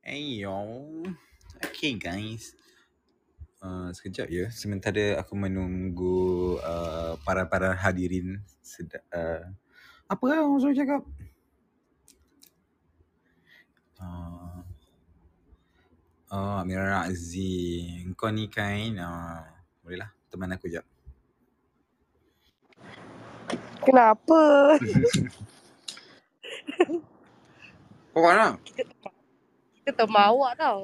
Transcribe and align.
Ayo. 0.00 0.56
Okay 1.60 1.92
guys. 2.00 2.56
Uh, 3.60 3.92
sekejap 3.92 4.32
ya. 4.32 4.48
Sementara 4.48 5.20
aku 5.20 5.36
menunggu 5.36 6.56
uh, 6.64 7.20
para-para 7.20 7.76
hadirin. 7.76 8.40
Sedap, 8.64 9.04
uh, 9.12 9.44
apa 10.08 10.22
lah 10.24 10.40
orang 10.40 10.56
suruh 10.56 10.72
cakap? 10.72 11.04
Uh, 14.00 14.64
oh, 16.32 16.64
Amira 16.64 17.04
Azzi. 17.04 18.00
Kau 18.16 18.32
ni 18.32 18.48
kan. 18.48 18.96
Uh, 18.96 19.44
boleh 19.84 20.00
lah. 20.00 20.08
Teman 20.32 20.56
aku 20.56 20.72
jap. 20.72 20.88
Kenapa? 23.84 24.40
Kau 28.10 28.24
mana? 28.24 28.56
kita, 28.64 28.82
kita 29.90 30.06
teman 30.06 30.22
awak 30.22 30.52
tau. 30.54 30.78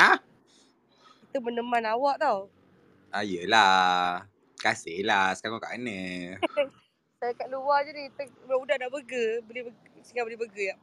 Ha? 0.00 0.16
Kita 1.28 1.38
meneman 1.44 1.84
awak 1.84 2.16
tau. 2.16 2.48
Ah, 3.12 3.20
yelah. 3.20 4.24
Kasih 4.56 5.04
lah. 5.04 5.36
Sekarang 5.36 5.60
kau 5.60 5.68
kat 5.68 5.76
mana? 5.76 6.00
Saya 7.20 7.36
kat 7.36 7.52
luar 7.52 7.84
je 7.84 7.92
ni. 7.92 8.08
Budak 8.48 8.80
nak 8.80 8.88
burger. 8.88 9.44
Boleh 9.44 9.68
burger. 9.68 10.00
Singgah 10.00 10.24
boleh 10.24 10.40
burger 10.40 10.64
ya. 10.72 10.76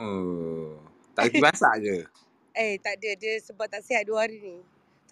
Oh. 0.00 0.80
Tak 1.12 1.28
kerti 1.28 1.44
masak 1.44 1.74
ke? 1.84 1.98
Eh 2.56 2.80
tak 2.80 2.96
ada. 2.96 3.10
Dia 3.20 3.36
sebab 3.44 3.68
tak 3.68 3.84
sihat 3.84 4.08
dua 4.08 4.24
hari 4.24 4.40
ni. 4.40 4.56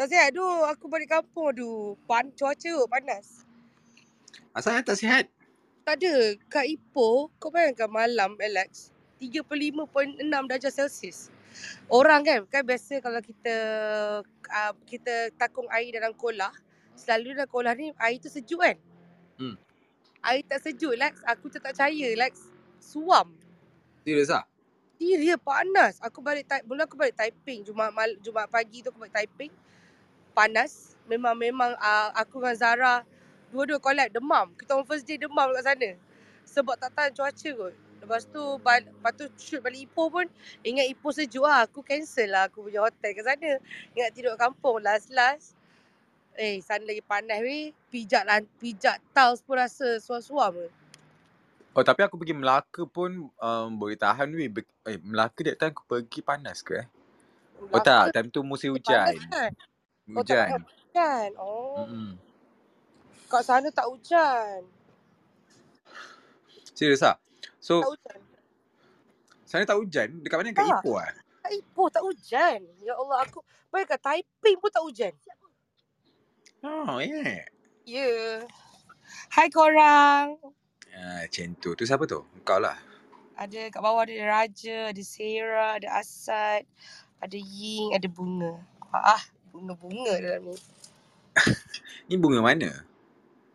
Tak 0.01 0.09
sihat 0.09 0.33
tu. 0.33 0.41
Aku 0.73 0.89
balik 0.89 1.13
kampung 1.13 1.53
tu. 1.53 2.01
Pan, 2.09 2.33
cuaca 2.33 2.89
panas. 2.89 3.45
Asalnya 4.57 4.81
tak 4.81 4.97
sihat? 4.97 5.29
Tak 5.85 6.01
ada. 6.01 6.41
Kat 6.49 6.65
Ipoh, 6.65 7.29
kau 7.37 7.53
bayangkan 7.53 7.93
malam 7.93 8.41
Alex. 8.41 8.94
35.6 9.31 10.21
darjah 10.51 10.73
Celsius. 10.73 11.33
Orang 11.87 12.27
kan, 12.27 12.45
kan 12.51 12.63
biasa 12.67 12.99
kalau 12.99 13.21
kita 13.23 13.57
uh, 14.51 14.73
kita 14.85 15.31
takung 15.39 15.71
air 15.71 15.95
dalam 15.95 16.13
kolah, 16.17 16.51
selalu 16.99 17.39
dalam 17.39 17.49
kolah 17.49 17.73
ni 17.79 17.95
air 18.03 18.19
tu 18.19 18.29
sejuk 18.29 18.61
kan? 18.61 18.77
Hmm. 19.39 19.57
Air 20.25 20.43
tak 20.49 20.65
sejuk 20.65 20.97
Lex, 20.97 21.21
aku 21.25 21.53
tak 21.53 21.71
percaya 21.71 22.09
Lex. 22.17 22.51
Suam. 22.81 23.33
Serius? 24.05 24.33
Dia, 25.01 25.17
dia 25.21 25.37
panas. 25.41 25.99
Aku 26.05 26.21
balik 26.21 26.49
mula 26.69 26.85
aku 26.85 26.97
balik 26.97 27.17
Taiping 27.17 27.65
Jumaat 27.67 27.93
mal 27.93 28.11
Jumaat 28.21 28.49
pagi 28.53 28.85
tu 28.85 28.93
aku 28.93 29.01
balik 29.01 29.15
Taiping. 29.17 29.53
Panas. 30.33 30.97
Memang 31.05 31.37
memang 31.37 31.77
uh, 31.77 32.09
aku 32.17 32.41
dengan 32.41 32.57
Zara 32.57 32.95
dua-dua 33.53 33.79
collab 33.79 34.09
demam. 34.11 34.53
Kita 34.57 34.75
orang 34.75 34.89
first 34.89 35.05
day 35.05 35.21
demam 35.21 35.53
kat 35.55 35.65
sana. 35.65 35.91
Sebab 36.45 36.77
tak 36.81 36.91
tahan 36.93 37.11
cuaca 37.13 37.51
kot. 37.57 37.75
Lepas 38.05 38.29
tu 38.29 38.61
bal- 38.61 38.85
lepas 38.85 39.17
tu 39.17 39.25
shoot 39.41 39.65
balik 39.65 39.89
Ipoh 39.89 40.13
pun 40.13 40.29
ingat 40.61 40.85
Ipoh 40.93 41.09
sejuk 41.09 41.49
lah. 41.49 41.65
Aku 41.65 41.81
cancel 41.81 42.29
lah 42.29 42.53
aku 42.53 42.69
punya 42.69 42.85
hotel 42.85 43.17
kat 43.17 43.25
sana. 43.25 43.53
Ingat 43.97 44.09
tidur 44.13 44.37
kampung 44.37 44.85
last 44.85 45.09
last. 45.09 45.57
Eh 46.37 46.61
sana 46.61 46.85
lagi 46.85 47.01
panas 47.01 47.41
weh. 47.41 47.73
Pijak 47.89 48.29
lan 48.29 48.45
pijak 48.61 49.01
tiles 49.17 49.41
pun 49.41 49.57
rasa 49.57 49.97
suam-suam 50.05 50.53
ke. 50.53 50.69
Oh 51.73 51.83
tapi 51.83 52.05
aku 52.05 52.21
pergi 52.21 52.37
Melaka 52.37 52.85
pun 52.85 53.33
um, 53.33 53.69
boleh 53.73 53.97
tahan 53.97 54.29
weh. 54.37 54.53
Be- 54.53 54.69
eh 54.85 55.01
Melaka 55.01 55.41
that 55.49 55.57
time 55.57 55.73
aku 55.73 55.89
pergi 55.89 56.21
panas 56.21 56.61
ke 56.61 56.85
eh? 56.85 56.87
Oh 57.73 57.81
tak, 57.81 58.13
time 58.13 58.29
tu 58.29 58.45
musim 58.45 58.77
hujan. 58.77 59.17
Kan? 59.33 59.53
Oh 60.13 60.21
tak 60.21 60.45
Hujan. 60.45 60.61
hujan. 60.61 61.29
Oh. 61.41 61.89
Mm-mm. 61.89 62.11
Kat 63.33 63.43
sana 63.43 63.73
tak 63.73 63.89
hujan. 63.89 64.61
Serius 66.77 67.01
lah? 67.01 67.17
Tak 67.65 67.73
So 67.73 67.97
hujan. 67.97 68.21
sana 69.49 69.65
tak 69.65 69.81
hujan? 69.81 70.09
Dekat 70.21 70.37
mana? 70.37 70.53
Kat 70.53 70.69
Tak. 70.69 70.85
Ipoh 70.85 71.01
lah? 71.01 71.13
Kat 71.41 71.53
Ipoh 71.57 71.89
tak 71.89 72.05
hujan. 72.05 72.61
Ya 72.85 72.93
Allah 72.93 73.25
aku 73.25 73.41
bayangkan 73.73 73.97
Taiping 74.05 74.61
pun 74.61 74.69
tak 74.69 74.85
hujan. 74.85 75.13
Oh 76.61 77.01
yeah. 77.01 77.41
Ya. 77.89 78.05
Yeah. 78.05 78.33
Hai 79.33 79.49
korang. 79.49 80.37
Ah, 80.93 81.25
macam 81.25 81.57
tu. 81.57 81.73
Tu 81.73 81.89
siapa 81.89 82.05
tu? 82.05 82.21
Kau 82.45 82.61
lah. 82.61 82.77
Ada 83.41 83.73
kat 83.73 83.81
bawah 83.81 84.05
ada 84.05 84.13
Raja, 84.29 84.93
ada 84.93 85.03
Sarah, 85.03 85.81
ada 85.81 85.89
Asad, 86.05 86.69
ada 87.19 87.39
Ying, 87.41 87.97
ada 87.97 88.07
Bunga. 88.13 88.61
Ah, 88.93 89.25
bunga-bunga 89.51 90.21
dalam 90.21 90.53
ni. 90.53 90.57
Ni 92.13 92.15
bunga 92.21 92.45
mana? 92.45 92.85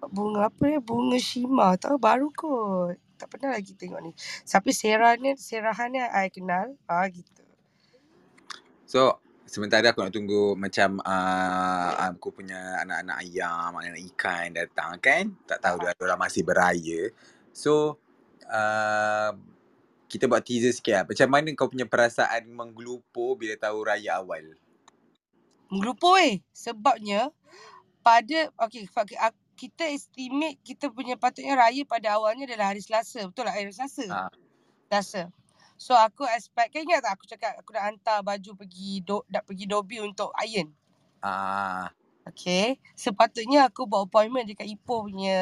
Bunga 0.02 0.50
apa 0.50 0.64
ni? 0.66 0.82
Bunga 0.82 1.16
Shima. 1.22 1.78
Tahu 1.78 2.02
baru 2.02 2.28
kot. 2.34 2.98
Tak 3.20 3.28
pernah 3.28 3.52
lagi 3.52 3.76
tengok 3.76 4.00
ni. 4.00 4.16
Tapi 4.48 4.72
Sarah 4.72 5.20
ni, 5.20 5.36
Sarahan 5.36 5.92
ni 5.92 6.00
I 6.00 6.32
kenal. 6.32 6.80
Ah 6.88 7.04
gitu. 7.12 7.44
So 8.88 9.20
sementara 9.44 9.92
aku 9.92 10.00
nak 10.00 10.16
tunggu 10.16 10.56
macam 10.56 11.04
uh, 11.04 11.92
aku 12.08 12.32
punya 12.32 12.80
anak-anak 12.80 13.18
ayam, 13.28 13.76
anak-anak 13.76 14.04
ikan 14.16 14.56
datang 14.56 14.96
kan. 15.04 15.36
Tak 15.44 15.60
tahu 15.60 15.84
dia 15.84 15.92
orang 16.00 16.22
masih 16.24 16.48
beraya. 16.48 17.12
So 17.52 18.00
uh, 18.48 19.36
kita 20.08 20.26
buat 20.26 20.42
teaser 20.42 20.74
sikit 20.74 20.94
lah. 20.96 21.06
Macam 21.06 21.28
mana 21.30 21.52
kau 21.54 21.70
punya 21.70 21.86
perasaan 21.86 22.50
menggelupur 22.50 23.38
bila 23.38 23.54
tahu 23.60 23.84
raya 23.86 24.18
awal? 24.18 24.58
Menggelupur 25.70 26.18
eh. 26.18 26.42
Sebabnya 26.50 27.30
pada 28.02 28.50
okay, 28.58 28.90
fa- 28.90 29.06
ak- 29.06 29.49
kita 29.60 29.84
estimate 29.92 30.56
kita 30.64 30.88
punya 30.88 31.20
patutnya 31.20 31.60
raya 31.60 31.84
pada 31.84 32.16
awalnya 32.16 32.48
adalah 32.48 32.72
hari 32.72 32.80
Selasa. 32.80 33.28
Betul 33.28 33.52
tak? 33.52 33.56
Hari 33.60 33.72
Selasa. 33.76 34.06
Ha. 34.08 34.20
Selasa. 34.88 35.24
So 35.76 35.92
aku 35.96 36.24
expect 36.32 36.72
kan 36.72 36.84
ingat 36.88 37.04
tak 37.04 37.20
aku 37.20 37.26
cakap 37.28 37.60
aku 37.60 37.76
nak 37.76 37.84
hantar 37.92 38.24
baju 38.24 38.52
pergi 38.56 39.04
do, 39.04 39.24
nak 39.28 39.44
pergi 39.44 39.68
Dobi 39.68 40.00
untuk 40.00 40.32
iron. 40.40 40.72
Ah, 41.20 41.92
Okay. 42.30 42.78
Sepatutnya 42.94 43.66
aku 43.66 43.90
buat 43.90 44.06
appointment 44.06 44.46
dekat 44.46 44.70
Ipoh 44.70 45.10
punya 45.10 45.40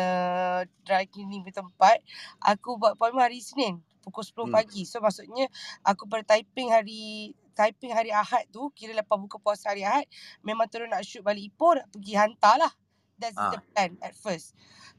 dry 0.87 1.03
cleaning 1.03 1.43
punya 1.43 1.59
tempat. 1.59 1.99
Aku 2.39 2.79
buat 2.79 2.95
appointment 2.95 3.27
hari 3.27 3.43
Isnin 3.43 3.83
pukul 4.07 4.23
10 4.23 4.47
Hmm. 4.47 4.55
pagi. 4.55 4.87
So 4.87 5.03
maksudnya 5.03 5.51
aku 5.83 6.07
pada 6.07 6.23
typing 6.23 6.71
hari 6.71 7.35
typing 7.59 7.91
hari 7.91 8.13
Ahad 8.15 8.47
tu 8.55 8.71
kira 8.71 8.95
lepas 8.95 9.19
buka 9.19 9.35
puasa 9.35 9.75
hari 9.75 9.83
Ahad 9.83 10.07
memang 10.45 10.69
terus 10.71 10.87
nak 10.87 11.03
shoot 11.03 11.19
balik 11.25 11.51
Ipoh 11.51 11.75
nak 11.75 11.91
pergi 11.91 12.13
hantar 12.15 12.55
lah. 12.55 12.71
That's 13.17 13.37
Ah. 13.37 13.51
the 13.53 13.59
plan 13.73 13.97
at 14.05 14.13
first. 14.15 14.53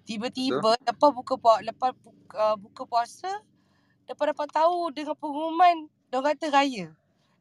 Tiba-tiba 0.07 0.75
lepas 0.83 1.11
buka 1.15 1.35
puasa 1.39 1.63
lepas 1.63 1.91
buka, 1.95 2.35
uh, 2.39 2.57
buka 2.59 2.83
puasa 2.87 3.31
lepas 4.11 4.25
dapat 4.35 4.49
tahu 4.51 4.91
dengan 4.95 5.15
pengumuman 5.19 5.87
dia 6.11 6.19
kata 6.25 6.47
raya. 6.51 6.87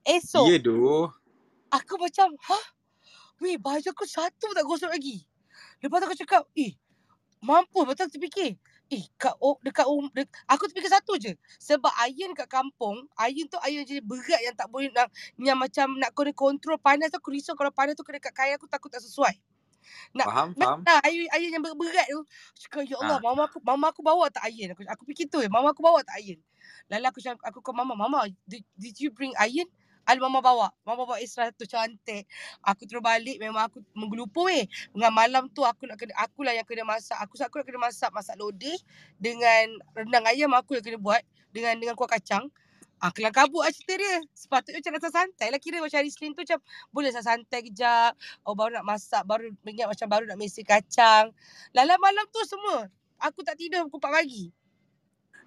Esok 0.06 0.48
ya 0.48 0.58
doh. 0.62 1.12
aku 1.72 1.96
macam 2.00 2.32
hah 2.48 2.66
Weh, 3.38 3.58
baju 3.62 3.86
aku 3.94 4.06
satu 4.10 4.50
tak 4.56 4.66
gosok 4.66 4.90
lagi. 4.90 5.22
Lepas 5.84 6.02
tu 6.02 6.06
aku 6.10 6.18
cakap, 6.18 6.44
eh, 6.58 6.74
mampu 7.44 7.86
betul 7.86 8.10
terfikir. 8.10 8.58
Eh, 8.90 9.04
kat, 9.20 9.36
oh, 9.44 9.60
dekat 9.62 9.86
um, 9.86 10.10
dek, 10.16 10.26
aku 10.50 10.66
terfikir 10.70 10.90
satu 10.90 11.20
je. 11.22 11.38
Sebab 11.62 11.92
iron 12.10 12.34
kat 12.34 12.50
kampung, 12.50 13.06
iron 13.20 13.46
tu 13.52 13.60
iron 13.68 13.86
je 13.86 14.02
berat 14.02 14.42
yang 14.42 14.56
tak 14.58 14.72
boleh 14.74 14.90
nak, 14.96 15.12
yang 15.38 15.60
macam 15.60 15.98
nak 16.02 16.14
kena 16.18 16.34
kontrol 16.34 16.82
panas 16.82 17.14
tu. 17.14 17.20
Aku 17.22 17.30
risau 17.36 17.54
kalau 17.54 17.70
panas 17.70 17.94
tu 17.94 18.02
kena 18.08 18.18
kat 18.24 18.34
kain 18.34 18.56
aku 18.58 18.66
takut 18.70 18.90
tak 18.90 19.04
sesuai. 19.06 19.36
Nak, 20.16 20.28
Faham, 20.28 20.50
nak, 20.58 20.70
faham. 20.70 20.80
nak 20.84 21.00
iron, 21.08 21.28
iron 21.38 21.52
yang 21.56 21.64
berat 21.78 22.08
tu. 22.10 22.22
Cakap, 22.66 22.84
ya 22.90 22.98
Allah, 23.00 23.18
Ah. 23.18 23.24
mama 23.24 23.48
aku 23.48 23.60
mama 23.64 23.86
aku 23.94 24.02
bawa 24.04 24.28
tak 24.34 24.48
iron? 24.52 24.74
Aku, 24.76 24.82
aku 24.88 25.04
fikir 25.14 25.28
tu 25.32 25.40
mama 25.48 25.72
aku 25.72 25.82
bawa 25.84 26.02
tak 26.04 26.20
iron? 26.24 26.40
Lalu 26.92 27.06
aku 27.10 27.20
cakap, 27.24 27.42
aku 27.46 27.60
ke 27.64 27.72
mama, 27.76 27.94
mama, 27.96 28.28
did, 28.48 28.64
did 28.76 28.96
you 29.00 29.10
bring 29.14 29.32
iron? 29.40 29.68
Ada 30.08 30.24
mama 30.24 30.40
bawa. 30.40 30.72
Mama 30.88 31.04
bawa 31.04 31.20
extra 31.20 31.52
tu 31.52 31.68
cantik. 31.68 32.24
Aku 32.64 32.88
terus 32.88 33.04
balik 33.04 33.44
memang 33.44 33.68
aku 33.68 33.84
menggelupur 33.92 34.48
weh. 34.48 34.64
Dengan 34.96 35.12
malam 35.12 35.52
tu 35.52 35.68
aku 35.68 35.84
nak 35.84 36.00
kena 36.00 36.16
akulah 36.16 36.56
yang 36.56 36.64
kena 36.64 36.88
masak. 36.88 37.20
Aku 37.20 37.36
aku 37.36 37.60
nak 37.60 37.68
kena 37.68 37.80
masak 37.92 38.10
masak 38.16 38.40
lodeh 38.40 38.80
dengan 39.20 39.68
rendang 39.92 40.24
ayam 40.32 40.52
aku 40.56 40.80
yang 40.80 40.86
kena 40.88 41.00
buat 41.00 41.20
dengan 41.52 41.76
dengan 41.76 42.00
kuah 42.00 42.08
kacang. 42.08 42.48
Ah 42.98 43.14
kelang 43.14 43.34
kabut 43.34 43.62
lah 43.62 43.70
cerita 43.70 43.94
dia. 44.02 44.16
Sepatutnya 44.34 44.82
macam 44.82 44.94
rasa 44.98 45.10
santai 45.14 45.48
lah 45.54 45.62
kira 45.62 45.78
macam 45.78 45.98
hari 46.02 46.10
Senin 46.10 46.34
tu 46.34 46.42
macam 46.42 46.58
boleh 46.90 47.14
rasa 47.14 47.30
santai 47.30 47.62
kejap. 47.70 48.18
Oh 48.42 48.58
baru 48.58 48.74
nak 48.82 48.86
masak, 48.90 49.22
baru 49.22 49.54
ingat 49.70 49.86
macam 49.86 50.08
baru 50.10 50.26
nak 50.26 50.38
mesi 50.42 50.66
kacang. 50.66 51.30
Lalang 51.78 52.02
malam 52.02 52.26
tu 52.34 52.42
semua. 52.50 52.90
Aku 53.22 53.46
tak 53.46 53.58
tidur 53.62 53.86
pukul 53.90 54.10
4 54.10 54.18
pagi. 54.18 54.44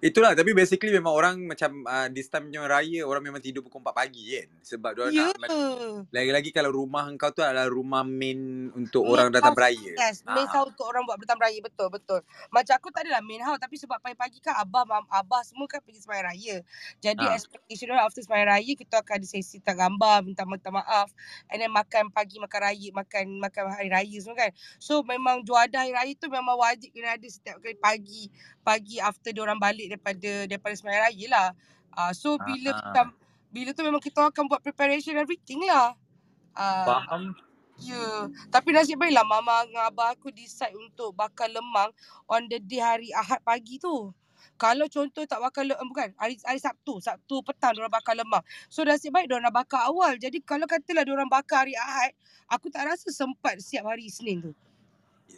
Itulah 0.01 0.33
tapi 0.33 0.57
basically 0.57 0.89
memang 0.89 1.13
orang 1.13 1.35
macam 1.45 1.85
uh, 1.85 2.09
this 2.09 2.25
time 2.25 2.49
punya 2.49 2.65
raya 2.65 3.05
orang 3.05 3.21
memang 3.21 3.37
tidur 3.37 3.61
pukul 3.61 3.85
4 3.85 3.93
pagi 3.93 4.33
kan. 4.33 4.49
Sebab 4.65 4.89
dia 4.97 5.05
Ya. 5.13 5.29
nak 5.29 5.49
lagi-lagi 6.09 6.49
kalau 6.49 6.73
rumah 6.73 7.05
engkau 7.05 7.29
tu 7.29 7.45
adalah 7.45 7.69
rumah 7.69 8.01
main 8.01 8.73
untuk 8.73 9.05
Main 9.05 9.13
orang 9.13 9.27
datang 9.29 9.53
house, 9.53 9.61
beraya. 9.61 9.91
Yes, 9.93 10.25
main 10.25 10.49
Ah. 10.49 10.57
house 10.57 10.73
untuk 10.73 10.89
orang 10.89 11.05
buat 11.05 11.21
bertambah 11.21 11.45
raya 11.45 11.61
betul 11.61 11.87
betul. 11.93 12.19
Macam 12.49 12.73
aku 12.73 12.89
tak 12.89 13.05
adalah 13.05 13.21
main 13.21 13.45
house 13.45 13.61
tapi 13.61 13.77
sebab 13.77 14.01
pagi-pagi 14.01 14.41
kan 14.41 14.57
abah 14.57 14.89
mam 14.89 15.05
abah 15.05 15.45
semua 15.45 15.69
kan 15.69 15.85
pergi 15.85 16.01
sembahyang 16.01 16.27
raya. 16.33 16.55
Jadi 16.97 17.21
Ah. 17.21 17.37
expectation 17.37 17.93
orang 17.93 18.09
after 18.09 18.25
sembahyang 18.25 18.49
raya 18.49 18.73
kita 18.73 19.05
akan 19.05 19.13
ada 19.21 19.27
sesi 19.29 19.61
tak 19.61 19.77
gambar, 19.77 20.25
minta 20.25 20.49
minta 20.49 20.73
maaf 20.73 21.13
and 21.47 21.61
then 21.61 21.69
makan 21.69 22.09
pagi 22.09 22.41
makan 22.41 22.59
raya, 22.65 22.89
makan 22.89 23.37
makan 23.37 23.63
hari 23.69 23.93
raya 23.93 24.17
semua 24.17 24.33
kan. 24.35 24.51
So 24.81 25.05
memang 25.05 25.45
juadah 25.45 25.85
hari 25.85 25.93
raya 25.93 26.13
tu 26.17 26.25
memang 26.25 26.57
wajib 26.57 26.89
kena 26.89 27.21
ada 27.21 27.27
setiap 27.29 27.61
kali 27.61 27.77
pagi 27.77 28.33
pagi 28.61 29.01
after 29.01 29.33
dia 29.33 29.41
orang 29.41 29.59
balik 29.59 29.91
daripada 29.91 30.45
daripada 30.45 30.73
sembahyang 30.77 31.03
raya 31.09 31.25
lah. 31.29 31.47
Uh, 31.91 32.11
so 32.15 32.39
bila 32.41 32.71
Ah. 32.71 32.77
macam 32.79 33.05
bila 33.51 33.69
tu 33.75 33.83
memang 33.83 33.99
kita 33.99 34.31
akan 34.31 34.47
buat 34.47 34.63
preparation 34.63 35.17
everything 35.19 35.65
lah. 35.67 35.93
Uh, 36.55 36.85
Faham? 36.87 37.23
Ya, 37.81 37.97
yeah. 37.97 38.19
tapi 38.53 38.77
nasib 38.77 39.01
baiklah 39.01 39.25
mama 39.25 39.65
dengan 39.65 39.89
abah 39.89 40.13
aku 40.13 40.29
decide 40.29 40.77
untuk 40.77 41.17
bakar 41.17 41.49
lemang 41.49 41.89
on 42.29 42.45
the 42.45 42.61
day 42.61 42.77
hari 42.77 43.09
Ahad 43.09 43.41
pagi 43.41 43.81
tu. 43.81 44.13
Kalau 44.61 44.85
contoh 44.85 45.25
tak 45.25 45.41
bakar 45.41 45.65
lemang, 45.65 45.89
bukan, 45.89 46.13
hari, 46.21 46.37
hari 46.45 46.61
Sabtu, 46.61 47.01
Sabtu 47.01 47.41
petang 47.41 47.73
diorang 47.73 47.89
bakar 47.89 48.13
lemang. 48.13 48.45
So 48.69 48.85
nasib 48.85 49.09
baik 49.09 49.25
diorang 49.25 49.49
nak 49.49 49.65
bakar 49.65 49.89
awal. 49.89 50.13
Jadi 50.21 50.45
kalau 50.45 50.69
katalah 50.69 51.01
diorang 51.01 51.25
bakar 51.25 51.65
hari 51.65 51.73
Ahad, 51.73 52.13
aku 52.45 52.69
tak 52.69 52.85
rasa 52.85 53.09
sempat 53.09 53.57
siap 53.57 53.89
hari 53.89 54.05
Isnin 54.05 54.45
tu. 54.45 54.53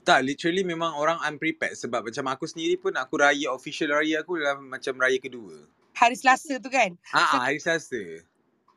Tak, 0.01 0.25
literally 0.25 0.65
memang 0.65 0.97
orang 0.97 1.21
unprepared 1.21 1.77
sebab 1.77 2.09
macam 2.09 2.25
aku 2.33 2.49
sendiri 2.49 2.81
pun 2.81 2.91
aku 2.97 3.21
raya 3.21 3.53
official 3.53 3.93
raya 3.93 4.25
aku 4.25 4.41
dalam 4.41 4.65
macam 4.67 4.97
raya 4.97 5.21
kedua. 5.21 5.53
Hari 5.93 6.17
Selasa 6.17 6.57
tu 6.57 6.73
kan? 6.73 6.97
Ah, 7.13 7.37
ah, 7.37 7.41
hari 7.45 7.61
Selasa. 7.61 8.25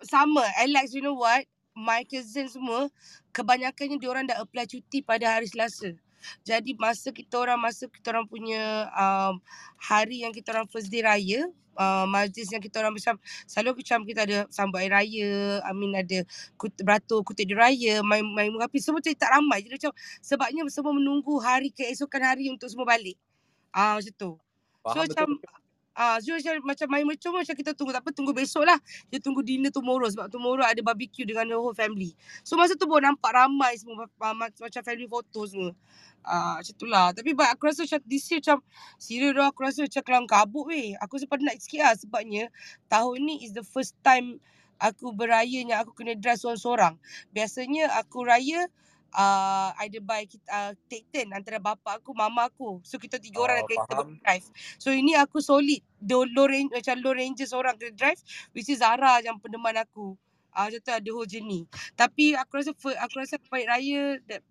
Sama, 0.04 0.44
Alex, 0.60 0.92
you 0.92 1.00
know 1.00 1.16
what? 1.16 1.48
My 1.76 2.04
cousin 2.04 2.48
semua, 2.48 2.92
kebanyakannya 3.32 3.96
diorang 3.96 4.28
dah 4.28 4.40
apply 4.40 4.68
cuti 4.68 5.00
pada 5.00 5.40
hari 5.40 5.48
Selasa. 5.48 5.96
Jadi 6.42 6.74
masa 6.76 7.12
kita 7.12 7.36
orang 7.38 7.60
masa 7.60 7.86
kita 7.86 8.12
orang 8.12 8.26
punya 8.26 8.88
um, 8.92 9.38
hari 9.78 10.24
yang 10.24 10.32
kita 10.32 10.52
orang 10.56 10.68
first 10.68 10.88
day 10.88 11.04
raya, 11.04 11.48
uh, 11.76 12.05
majlis 12.08 12.49
yang 12.50 12.61
kita 12.64 12.82
orang 12.82 12.96
macam 12.96 13.20
selalu 13.46 13.84
macam 13.84 13.99
kita 14.05 14.20
ada 14.25 14.38
sambut 14.49 14.81
air 14.82 14.93
raya, 14.93 15.61
I 15.62 15.73
mean 15.76 15.93
ada 15.94 16.25
kut, 16.56 16.73
beratur 16.81 17.23
kutip 17.23 17.46
di 17.46 17.55
raya, 17.56 18.00
main 18.02 18.25
main 18.25 18.50
mengapi 18.50 18.81
semua 18.81 19.05
tu 19.05 19.12
tak 19.14 19.31
ramai. 19.32 19.62
Jadi 19.62 19.78
macam 19.78 19.93
sebabnya 20.25 20.62
semua 20.73 20.93
menunggu 20.96 21.37
hari 21.38 21.70
keesokan 21.70 22.25
hari 22.25 22.49
untuk 22.50 22.67
semua 22.73 22.88
balik. 22.88 23.17
Ah 23.70 23.96
uh, 23.96 24.02
macam 24.02 24.14
tu. 24.17 24.31
Faham 24.82 24.94
so 24.94 25.00
betul. 25.05 25.12
macam 25.12 25.28
Ah, 25.96 26.16
uh, 26.16 26.16
so 26.20 26.37
macam, 26.60 26.93
main 26.93 27.08
macam 27.08 27.32
macam 27.32 27.56
kita 27.56 27.72
tunggu 27.72 27.88
tak 27.88 28.04
apa 28.04 28.12
tunggu 28.12 28.37
besok 28.37 28.69
lah. 28.69 28.76
Dia 29.08 29.16
tunggu 29.16 29.40
dinner 29.40 29.72
tomorrow 29.72 30.04
sebab 30.04 30.28
tomorrow 30.28 30.60
ada 30.60 30.76
barbecue 30.84 31.25
dengan 31.25 31.48
the 31.48 31.56
whole 31.56 31.72
family. 31.72 32.12
So 32.44 32.60
masa 32.60 32.76
tu 32.76 32.84
baru 32.84 33.08
nampak 33.08 33.32
ramai 33.32 33.81
semua 33.81 34.04
uh, 34.04 34.34
macam 34.37 34.81
family 34.84 35.08
photo 35.08 35.48
semua. 35.48 35.72
Ah, 36.20 36.37
uh, 36.37 36.54
macam 36.60 36.75
tu 36.76 36.84
lah. 36.84 37.16
Tapi 37.16 37.32
but, 37.32 37.48
aku 37.48 37.72
rasa 37.72 37.88
macam 37.88 38.00
this 38.04 38.28
year 38.28 38.44
macam 38.44 38.60
serius 39.00 39.32
dah 39.32 39.48
aku 39.48 39.60
rasa 39.64 39.88
macam 39.88 40.02
kelang 40.04 40.26
kabut 40.28 40.64
weh. 40.69 40.93
Aku 41.00 41.16
rasa 41.16 41.26
penat 41.32 41.56
sikit 41.64 41.81
lah 41.81 41.96
sebabnya 41.96 42.52
tahun 42.92 43.16
ni 43.25 43.49
is 43.49 43.56
the 43.56 43.64
first 43.64 43.96
time 44.04 44.37
aku 44.76 45.16
beraya 45.16 45.64
yang 45.64 45.81
aku 45.81 45.96
kena 45.96 46.12
drive 46.12 46.37
seorang-seorang. 46.37 47.00
Biasanya 47.32 47.88
aku 47.96 48.20
raya 48.20 48.69
uh, 49.14 49.70
either 49.87 50.03
by 50.03 50.25
kita 50.26 50.47
uh, 50.49 50.73
take 50.91 51.06
turn 51.12 51.31
antara 51.31 51.61
bapa 51.61 52.00
aku, 52.00 52.11
mama 52.17 52.49
aku. 52.49 52.81
So 52.82 52.99
kita 52.99 53.20
tiga 53.20 53.43
orang 53.44 53.62
Oh, 53.62 53.67
oh, 53.67 53.70
kita 53.70 53.94
faham. 54.03 54.19
drive. 54.19 54.47
So 54.81 54.91
ini 54.91 55.14
aku 55.14 55.38
solid. 55.38 55.82
Low, 56.03 56.26
low 56.29 56.47
range 56.47 56.70
macam 56.75 56.99
low 57.03 57.14
ranger 57.14 57.47
seorang 57.49 57.75
kena 57.81 57.93
drive 57.94 58.20
which 58.53 58.69
is 58.69 58.81
Zara 58.82 59.20
yang 59.23 59.38
pendeman 59.38 59.76
aku. 59.79 60.14
Ah 60.50 60.67
uh, 60.67 60.73
macam 60.73 60.81
tu 60.81 60.93
ada 60.93 61.11
whole 61.12 61.29
journey. 61.29 61.69
Tapi 61.94 62.32
aku 62.35 62.53
rasa 62.62 62.73
aku 62.73 63.14
rasa 63.20 63.37
baik 63.50 63.67
raya 63.69 64.03
de- 64.25 64.44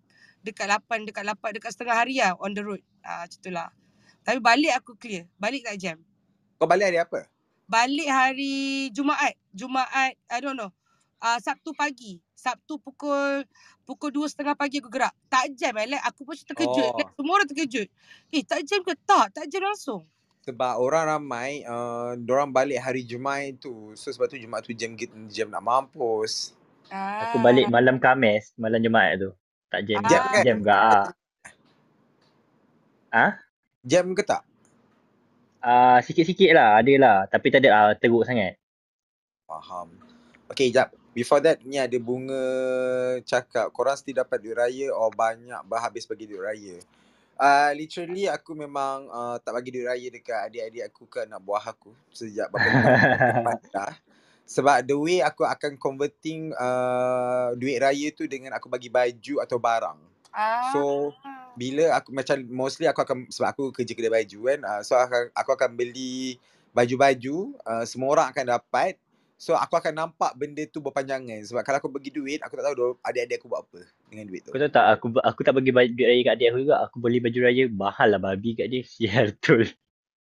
dekat 0.45 0.69
8 0.69 1.09
dekat 1.09 1.23
8 1.25 1.55
dekat 1.57 1.71
setengah 1.73 1.97
hari 1.97 2.21
lah 2.21 2.37
on 2.37 2.53
the 2.53 2.61
road. 2.61 2.81
Ah 3.01 3.23
uh, 3.23 3.29
macam 3.29 3.39
tu 3.41 3.49
lah. 3.49 3.69
Tapi 4.25 4.39
balik 4.41 4.73
aku 4.77 4.93
clear. 4.97 5.25
Balik 5.37 5.65
tak 5.65 5.77
jam. 5.81 5.97
Kau 6.57 6.65
balik 6.69 6.89
hari 6.93 6.99
apa? 7.01 7.19
Balik 7.65 8.09
hari 8.09 8.89
Jumaat. 8.93 9.33
Jumaat 9.53 10.13
I 10.29 10.37
don't 10.41 10.57
know. 10.57 10.69
Uh, 11.19 11.39
Sabtu 11.41 11.71
pagi. 11.73 12.19
Sabtu 12.35 12.77
pukul 12.77 13.47
pukul 13.87 14.09
dua 14.13 14.27
setengah 14.29 14.53
pagi 14.53 14.83
aku 14.83 14.91
gerak. 14.91 15.15
Tak 15.31 15.55
jam 15.57 15.73
eh. 15.79 15.97
Like, 15.97 16.03
aku 16.05 16.21
pun 16.27 16.35
terkejut. 16.37 16.89
Oh. 16.91 16.97
Like, 16.99 17.11
semua 17.15 17.33
orang 17.39 17.49
terkejut. 17.49 17.87
Eh 18.29 18.43
tak 18.45 18.61
jam 18.67 18.79
ke? 18.85 18.93
Tak. 19.07 19.33
Tak 19.33 19.45
jam 19.49 19.63
langsung. 19.65 20.03
Sebab 20.45 20.77
orang 20.77 21.17
ramai, 21.17 21.65
uh, 21.65 22.13
orang 22.13 22.53
balik 22.53 22.77
hari 22.77 23.01
Jumaat 23.01 23.57
tu. 23.57 23.97
So 23.97 24.13
sebab 24.13 24.29
tu 24.29 24.37
Jumaat 24.37 24.61
tu 24.61 24.77
jam 24.77 24.93
jam 25.33 25.49
nak 25.49 25.65
mampus. 25.65 26.53
Ah. 26.93 27.33
Aku 27.33 27.41
balik 27.41 27.65
malam 27.73 27.97
Khamis, 27.97 28.53
malam 28.61 28.77
Jumaat 28.77 29.17
tu. 29.17 29.33
Tak 29.73 29.81
jam. 29.89 30.05
Jam 30.05 30.21
kan? 30.29 30.43
Jam 30.45 30.57
ke? 30.61 30.69
Ah. 30.69 31.07
Ha? 33.09 33.25
Jam 33.81 34.05
ke 34.13 34.21
tak? 34.21 34.45
Ah, 35.65 35.97
sikit-sikit 36.05 36.53
lah, 36.53 36.77
ada 36.77 36.93
lah. 37.01 37.17
Tapi 37.25 37.49
tak 37.49 37.65
ada 37.65 37.69
ah, 37.73 37.91
teruk 37.97 38.21
sangat. 38.21 38.61
Faham. 39.49 39.97
Okay, 40.53 40.69
jap. 40.69 40.93
Before 41.15 41.39
that, 41.39 41.63
ni 41.63 41.79
ada 41.79 41.95
bunga 41.95 42.43
cakap, 43.23 43.71
korang 43.71 43.95
still 43.95 44.19
dapat 44.19 44.35
duit 44.43 44.59
raya 44.59 44.91
or 44.91 45.07
banyak 45.15 45.63
berhabis 45.63 46.03
bagi 46.03 46.27
duit 46.27 46.43
raya? 46.43 46.75
Uh, 47.39 47.71
literally 47.71 48.27
aku 48.27 48.51
memang 48.51 49.07
uh, 49.07 49.39
tak 49.39 49.55
bagi 49.55 49.71
duit 49.71 49.87
raya 49.87 50.07
dekat 50.11 50.51
adik-adik 50.51 50.83
aku 50.91 51.07
ke 51.07 51.23
anak 51.23 51.39
buah 51.39 51.71
aku 51.71 51.95
sejak 52.11 52.51
beberapa 52.51 52.83
tahun 52.83 53.63
dah. 53.79 53.95
Sebab 54.43 54.83
the 54.83 54.95
way 54.99 55.23
aku 55.23 55.47
akan 55.47 55.79
converting 55.79 56.51
uh, 56.59 57.55
duit 57.55 57.79
raya 57.79 58.11
tu 58.11 58.27
dengan 58.27 58.51
aku 58.51 58.67
bagi 58.67 58.91
baju 58.91 59.39
atau 59.39 59.55
barang. 59.55 59.99
Ah. 60.35 60.75
So 60.75 61.15
bila 61.55 61.95
aku 61.95 62.11
macam 62.11 62.43
mostly 62.51 62.91
aku 62.91 63.07
akan 63.07 63.31
sebab 63.31 63.49
aku 63.55 63.63
kerja 63.71 63.95
kedai 63.95 64.11
baju 64.11 64.39
kan 64.51 64.59
uh, 64.67 64.81
so 64.83 64.99
aku, 64.99 65.31
aku 65.31 65.49
akan 65.55 65.71
beli 65.79 66.35
baju-baju 66.75 67.55
uh, 67.63 67.87
semua 67.87 68.11
orang 68.11 68.27
akan 68.35 68.59
dapat 68.59 68.99
so 69.35 69.51
aku 69.53 69.75
akan 69.75 69.93
nampak 69.93 70.31
benda 70.39 70.63
tu 70.65 70.79
berpanjangan 70.79 71.43
sebab 71.43 71.61
kalau 71.61 71.77
aku 71.83 71.91
bagi 71.91 72.09
duit 72.09 72.39
aku 72.39 72.55
tak 72.55 72.71
tahu 72.71 72.75
dia- 72.75 72.99
adik-adik 73.03 73.35
aku 73.43 73.47
buat 73.51 73.67
apa 73.67 73.79
dengan 74.07 74.25
duit 74.31 74.41
tu 74.47 74.51
Kau 74.55 74.59
tahu 74.63 74.71
tak, 74.71 74.85
aku 74.95 75.05
aku 75.19 75.39
tak 75.43 75.53
bagi 75.53 75.71
baju 75.75 75.91
duit 75.91 76.07
raya 76.07 76.21
kat 76.23 76.33
adik 76.39 76.47
aku 76.47 76.59
juga. 76.63 76.75
Aku 76.87 76.95
beli 77.03 77.19
baju 77.19 77.39
raya 77.43 77.63
mahal 77.67 78.07
lah 78.15 78.21
babi 78.21 78.55
kat 78.55 78.71
dia. 78.71 78.81
Sial 78.95 79.35
betul. 79.35 79.67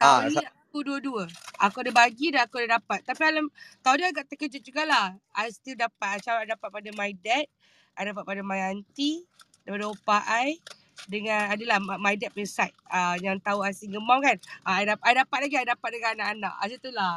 Ah, 0.01 0.25
ni 0.25 0.35
aku 0.41 0.81
dua-dua. 0.81 1.29
Aku 1.61 1.85
ada 1.85 1.93
bagi 1.93 2.33
dan 2.33 2.49
aku 2.49 2.57
ada 2.65 2.81
dapat. 2.81 3.05
Tapi 3.05 3.21
alam, 3.21 3.45
tahun 3.85 3.95
ni 4.01 4.05
agak 4.09 4.25
terkejut 4.33 4.65
jugalah. 4.65 5.13
I 5.37 5.53
still 5.53 5.77
dapat. 5.77 6.17
Macam 6.17 6.33
I 6.41 6.49
dapat 6.49 6.69
pada 6.73 6.89
my 6.97 7.11
dad. 7.13 7.45
I 7.93 8.01
dapat 8.09 8.23
pada 8.25 8.41
my 8.41 8.59
auntie. 8.73 9.29
Daripada 9.61 9.93
opa 9.93 10.17
I. 10.25 10.57
Dengan 11.05 11.53
adalah 11.53 11.77
my 11.77 12.01
my 12.01 12.15
dad 12.17 12.33
punya 12.33 12.49
side. 12.49 12.73
Uh, 12.89 13.13
yang 13.21 13.37
tahu 13.37 13.61
I 13.61 13.77
single 13.77 14.01
mom 14.01 14.25
kan. 14.25 14.41
Uh, 14.65 14.81
I, 14.81 14.89
dapat, 14.89 15.05
I 15.05 15.13
dapat 15.21 15.37
lagi. 15.45 15.55
I 15.61 15.65
dapat 15.69 15.89
dengan 15.93 16.11
anak-anak. 16.17 16.53
Macam 16.57 16.79
tu 16.81 16.91
lah. 16.91 17.13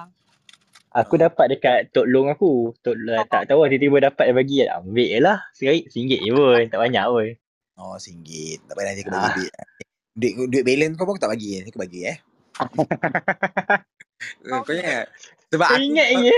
Aku 0.97 1.15
dapat 1.15 1.47
dekat 1.53 1.93
Tok 1.93 2.09
Long 2.09 2.33
aku. 2.33 2.73
Tok 2.81 2.97
Long, 2.97 3.29
tak 3.29 3.47
tahu 3.47 3.69
tiba-tiba 3.69 4.09
dapat 4.09 4.25
dia 4.27 4.35
bagi. 4.35 4.57
Ambil 4.65 5.07
je 5.07 5.19
lah. 5.21 5.39
Sekarang 5.53 5.85
RM1 5.85 6.19
je 6.19 6.31
pun. 6.33 6.63
Tak 6.67 6.81
banyak 6.81 7.05
pun. 7.05 7.29
oh 7.77 8.01
singgit 8.01 8.57
tak 8.65 8.73
payah 8.73 8.89
nanti 8.89 9.05
aku 9.05 9.13
bagi 9.13 9.47
Ah. 9.53 9.69
duit 10.17 10.33
duit 10.33 10.49
duit 10.49 10.65
balance 10.65 10.97
kau 10.97 11.05
pun 11.05 11.13
aku 11.13 11.21
tak 11.21 11.29
bagi 11.29 11.61
nanti 11.61 11.69
aku 11.69 11.81
bagi 11.85 12.01
eh 12.09 12.17
kau 14.49 14.73
ingat 14.73 15.05
sebab 15.53 15.69
Kau 15.69 15.77
aku 15.77 15.85
ingat 15.85 16.09
je. 16.17 16.37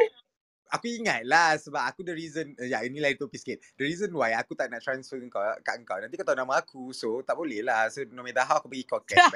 aku 0.68 0.84
ingat 0.90 1.20
lah 1.22 1.54
sebab 1.54 1.82
aku 1.86 2.02
the 2.02 2.10
reason 2.10 2.58
eh, 2.58 2.68
ya 2.68 2.82
ini 2.82 2.98
lain 2.98 3.14
topik 3.14 3.38
sikit 3.38 3.62
the 3.78 3.86
reason 3.86 4.10
why 4.10 4.34
aku 4.34 4.58
tak 4.58 4.66
nak 4.66 4.82
transfer 4.82 5.22
kau 5.30 5.38
kat 5.62 5.78
kau 5.86 6.02
nanti 6.02 6.18
kau 6.18 6.26
tahu 6.26 6.34
nama 6.34 6.58
aku 6.58 6.90
so 6.90 7.22
tak 7.22 7.38
boleh 7.38 7.62
lah 7.62 7.86
so 7.86 8.02
no 8.10 8.26
matter 8.26 8.42
how 8.42 8.58
aku 8.58 8.66
bagi 8.66 8.82
kau 8.82 8.98
cash 9.06 9.22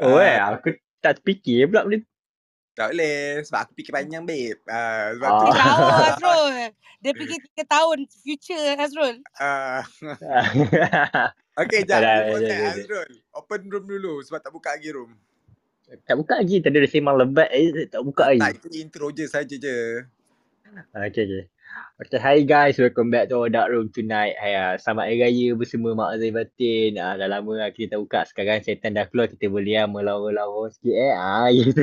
Oh 0.00 0.16
eh, 0.16 0.40
aku 0.40 0.72
tak 1.02 1.18
terfikir 1.18 1.66
pula 1.66 1.82
benda 1.82 1.98
tu. 1.98 2.08
tak 2.72 2.88
boleh 2.88 3.18
sebab 3.44 3.58
aku 3.60 3.72
fikir 3.76 3.92
panjang 3.92 4.24
babe 4.24 4.56
uh, 4.64 5.06
sebab 5.12 5.28
tu 5.28 5.44
Ah. 5.44 5.52
Tiga 5.52 5.60
tahun 5.68 5.92
Azrul. 6.08 6.54
Dia 7.02 7.12
fikir 7.12 7.38
tiga 7.50 7.64
tahun 7.68 7.98
future 8.08 8.64
Azrul. 8.78 9.14
uh, 9.36 9.82
okay 11.58 11.80
jap 11.82 12.00
Dah, 12.00 12.00
dah, 12.00 12.16
that 12.24 12.40
dah, 12.40 12.48
dah. 12.48 12.72
Azrul 12.72 13.10
open 13.34 13.60
room 13.68 13.84
dulu 13.84 14.14
sebab 14.22 14.40
tak 14.40 14.52
buka 14.52 14.72
lagi 14.72 14.88
room 14.88 15.12
tak 16.08 16.16
buka 16.16 16.40
lagi. 16.40 16.56
Tadi 16.56 16.80
ada 16.80 16.88
sembang 16.88 17.16
lebat 17.20 17.52
eh. 17.52 17.84
Tak 17.84 18.00
buka 18.00 18.24
tak 18.24 18.32
lagi. 18.32 18.56
itu 18.56 18.68
intro 18.80 19.12
je 19.12 19.28
saja 19.28 19.52
je 19.52 19.76
Okay, 20.96 21.28
okay. 21.28 21.44
Okay, 21.72 22.20
hi 22.20 22.38
guys. 22.44 22.76
Welcome 22.76 23.08
back 23.08 23.32
to 23.32 23.48
dark 23.48 23.72
room 23.72 23.88
tonight. 23.88 24.36
Hai, 24.36 24.52
uh, 24.52 24.74
selamat 24.76 25.08
Hari 25.08 25.16
Raya 25.24 25.46
bersama 25.56 25.96
Mak 25.96 26.10
Azai 26.20 26.28
Batin. 26.28 27.00
Uh, 27.00 27.16
dah 27.16 27.28
lama 27.32 27.52
lah 27.64 27.70
kita 27.72 27.96
tak 27.96 28.00
buka. 28.04 28.20
Sekarang 28.28 28.60
setan 28.60 28.92
dah 28.92 29.08
keluar. 29.08 29.32
Kita 29.32 29.48
boleh 29.48 29.80
uh, 29.80 29.88
melawa-lawa 29.88 30.68
sikit 30.68 30.92
eh. 30.92 31.14
Ah, 31.16 31.48
gitu. 31.56 31.80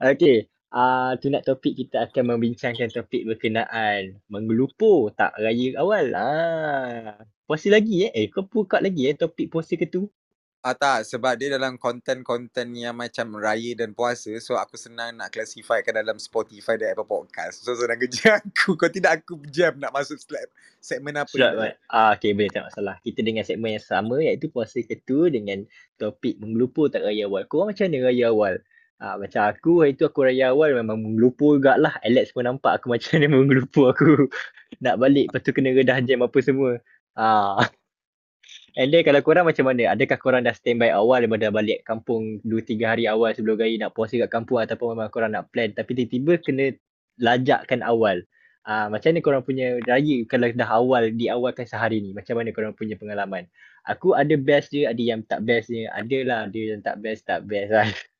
okay. 0.00 0.48
Uh, 0.72 1.12
tonight 1.20 1.44
topik 1.44 1.76
kita 1.76 2.08
akan 2.08 2.32
membincangkan 2.32 2.88
topik 2.88 3.28
berkenaan 3.28 4.16
menggelupur 4.32 5.12
tak 5.12 5.36
raya 5.36 5.76
awal. 5.76 6.08
Ah, 6.16 7.20
puasa 7.44 7.68
lagi 7.68 8.08
eh? 8.08 8.16
Eh, 8.16 8.32
kau 8.32 8.48
buka 8.48 8.80
lagi 8.80 9.12
eh 9.12 9.16
topik 9.18 9.52
puasa 9.52 9.76
ke 9.76 9.84
tu? 9.84 10.08
Ah 10.62 10.78
tak, 10.78 11.02
sebab 11.10 11.34
dia 11.34 11.50
dalam 11.50 11.74
konten-konten 11.74 12.70
yang 12.78 12.94
macam 12.94 13.34
raya 13.34 13.74
dan 13.74 13.98
puasa 13.98 14.30
So 14.38 14.54
aku 14.54 14.78
senang 14.78 15.18
nak 15.18 15.34
classifykan 15.34 15.90
dalam 15.90 16.22
Spotify 16.22 16.78
dan 16.78 16.94
Apple 16.94 17.10
Podcast 17.10 17.66
So 17.66 17.74
senang 17.74 17.98
kerja 17.98 18.38
aku, 18.38 18.78
kau 18.78 18.86
tidak 18.86 19.26
aku 19.26 19.42
jam 19.50 19.74
nak 19.82 19.90
masuk 19.90 20.22
slap 20.22 20.46
segmen 20.78 21.18
apa 21.18 21.34
Slot, 21.34 21.58
ni 21.58 21.66
Mat. 21.66 21.74
Ah, 21.90 22.14
okay, 22.14 22.30
boleh 22.30 22.46
tak 22.54 22.70
masalah. 22.70 22.94
Kita 23.02 23.26
dengan 23.26 23.42
segmen 23.42 23.74
yang 23.74 23.82
sama 23.82 24.22
iaitu 24.22 24.54
puasa 24.54 24.78
ketua 24.86 25.34
dengan 25.34 25.66
topik 25.98 26.38
menggelupur 26.38 26.94
tak 26.94 27.06
raya 27.06 27.26
awal. 27.26 27.42
Korang 27.50 27.74
macam 27.74 27.90
mana 27.90 27.98
raya 28.06 28.26
awal? 28.30 28.54
Ah, 29.02 29.18
macam 29.18 29.42
aku, 29.50 29.82
hari 29.82 29.98
tu 29.98 30.06
aku 30.06 30.30
raya 30.30 30.54
awal 30.54 30.78
memang 30.78 30.94
menggelupur 30.94 31.58
jugalah. 31.58 31.98
Alex 32.06 32.30
pun 32.30 32.46
nampak 32.46 32.78
aku 32.78 32.86
macam 32.94 33.18
mana 33.18 33.26
menggelupur 33.34 33.90
aku. 33.94 34.30
Nak 34.78 34.94
balik, 34.98 35.34
lepas 35.34 35.42
tu 35.42 35.50
kena 35.50 35.74
redah 35.74 35.98
jam 36.06 36.22
apa 36.22 36.38
semua. 36.38 36.78
Ah. 37.18 37.66
And 38.72 38.88
then 38.88 39.04
kalau 39.04 39.20
korang 39.20 39.44
macam 39.44 39.68
mana? 39.68 39.92
Adakah 39.92 40.16
korang 40.16 40.48
dah 40.48 40.56
standby 40.56 40.88
awal 40.96 41.24
daripada 41.24 41.52
balik 41.52 41.84
kampung 41.84 42.40
2-3 42.48 42.88
hari 42.88 43.04
awal 43.04 43.36
sebelum 43.36 43.60
raya 43.60 43.76
nak 43.76 43.92
puasa 43.92 44.16
kat 44.16 44.32
kampung 44.32 44.64
ataupun 44.64 44.96
memang 44.96 45.12
korang 45.12 45.36
nak 45.36 45.52
plan 45.52 45.68
tapi 45.76 45.92
tiba-tiba 45.92 46.40
kena 46.40 46.66
lajakkan 47.20 47.84
awal. 47.84 48.24
Uh, 48.62 48.86
macam 48.88 49.10
mana 49.12 49.20
korang 49.20 49.42
punya 49.44 49.76
raya 49.84 50.22
kalau 50.24 50.48
dah 50.54 50.70
awal 50.72 51.02
diawalkan 51.12 51.68
sehari 51.68 52.00
ni? 52.00 52.16
Macam 52.16 52.40
mana 52.40 52.48
korang 52.56 52.72
punya 52.72 52.96
pengalaman? 52.96 53.44
Aku 53.84 54.16
ada 54.16 54.32
best 54.40 54.72
je, 54.72 54.88
ada 54.88 55.02
yang 55.02 55.20
tak 55.26 55.44
best 55.44 55.68
je. 55.68 55.84
Ada 55.92 56.18
lah 56.24 56.38
ada 56.48 56.60
yang 56.60 56.80
tak 56.80 56.96
best, 57.04 57.28
tak 57.28 57.44
best 57.44 57.70
lah. 57.74 57.90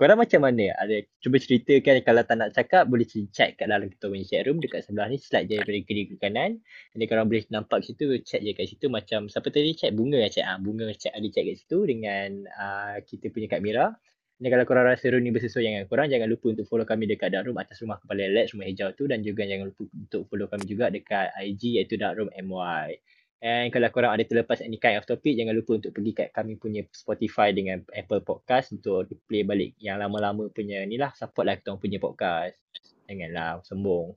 Korang 0.00 0.16
macam 0.16 0.40
mana? 0.40 0.72
Ada 0.80 1.04
cuba 1.20 1.36
ceritakan 1.36 2.00
kalau 2.00 2.24
tak 2.24 2.40
nak 2.40 2.56
cakap 2.56 2.88
boleh 2.88 3.04
chat 3.04 3.52
kat 3.60 3.68
dalam 3.68 3.84
kita 3.84 4.08
punya 4.08 4.24
chat 4.24 4.48
room 4.48 4.56
dekat 4.56 4.80
sebelah 4.88 5.12
ni 5.12 5.20
slide 5.20 5.44
je 5.44 5.60
daripada 5.60 5.76
kiri 5.84 6.08
ke 6.08 6.16
kanan. 6.16 6.56
Jadi 6.96 7.04
korang 7.04 7.28
boleh 7.28 7.44
nampak 7.52 7.84
situ 7.84 8.08
chat 8.24 8.40
je 8.40 8.56
kat 8.56 8.64
situ 8.64 8.88
macam 8.88 9.28
siapa 9.28 9.52
tadi 9.52 9.76
chat 9.76 9.92
bunga 9.92 10.16
ya 10.24 10.32
chat 10.32 10.48
ah 10.48 10.56
bunga 10.56 10.88
chat 10.96 11.12
ada 11.12 11.28
chat 11.28 11.44
kat 11.44 11.60
situ 11.60 11.84
dengan 11.84 12.48
uh, 12.48 12.96
kita 13.04 13.28
punya 13.28 13.52
Kak 13.52 13.60
Mira. 13.60 13.92
Dan 14.40 14.48
kalau 14.48 14.64
korang 14.64 14.88
rasa 14.88 15.04
room 15.12 15.20
ni 15.20 15.36
bersesuai 15.36 15.68
dengan 15.68 15.84
korang 15.84 16.08
jangan 16.08 16.32
lupa 16.32 16.48
untuk 16.48 16.64
follow 16.64 16.88
kami 16.88 17.04
dekat 17.04 17.36
dark 17.36 17.44
room 17.44 17.60
atas 17.60 17.84
rumah 17.84 18.00
kepala 18.00 18.24
Alex 18.24 18.56
rumah 18.56 18.72
hijau 18.72 18.96
tu 18.96 19.04
dan 19.04 19.20
juga 19.20 19.44
jangan 19.44 19.68
lupa 19.68 19.84
untuk 19.84 20.24
follow 20.32 20.48
kami 20.48 20.64
juga 20.64 20.88
dekat 20.88 21.28
IG 21.44 21.76
iaitu 21.76 22.00
dark 22.00 22.16
room 22.16 22.32
MY. 22.32 22.96
And 23.40 23.72
kalau 23.72 23.88
korang 23.88 24.12
ada 24.12 24.20
terlepas 24.20 24.60
any 24.60 24.76
kind 24.76 25.00
of 25.00 25.08
topic, 25.08 25.32
jangan 25.32 25.56
lupa 25.56 25.80
untuk 25.80 25.96
pergi 25.96 26.12
kat 26.12 26.28
kami 26.28 26.60
punya 26.60 26.84
Spotify 26.92 27.56
dengan 27.56 27.80
Apple 27.88 28.20
Podcast 28.20 28.76
untuk 28.76 29.08
play 29.24 29.48
balik 29.48 29.80
yang 29.80 29.96
lama-lama 29.96 30.52
punya 30.52 30.84
ni 30.84 31.00
lah. 31.00 31.08
Support 31.16 31.44
lah 31.48 31.56
kita 31.56 31.72
punya 31.80 31.96
podcast. 31.96 32.60
Janganlah 33.08 33.64
sombong. 33.64 34.12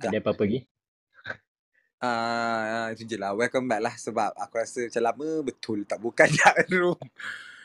Ada 0.00 0.16
apa-apa 0.16 0.42
lagi? 0.48 0.60
Ah, 2.00 2.88
uh, 2.88 2.96
itu 2.96 3.04
je 3.04 3.20
lah. 3.20 3.36
Welcome 3.36 3.68
back 3.68 3.84
lah 3.84 3.92
sebab 3.92 4.32
aku 4.32 4.56
rasa 4.56 4.88
macam 4.88 5.04
lama 5.04 5.28
betul 5.44 5.84
tak 5.84 6.00
buka 6.00 6.24
dark 6.40 6.64
room. 6.72 6.96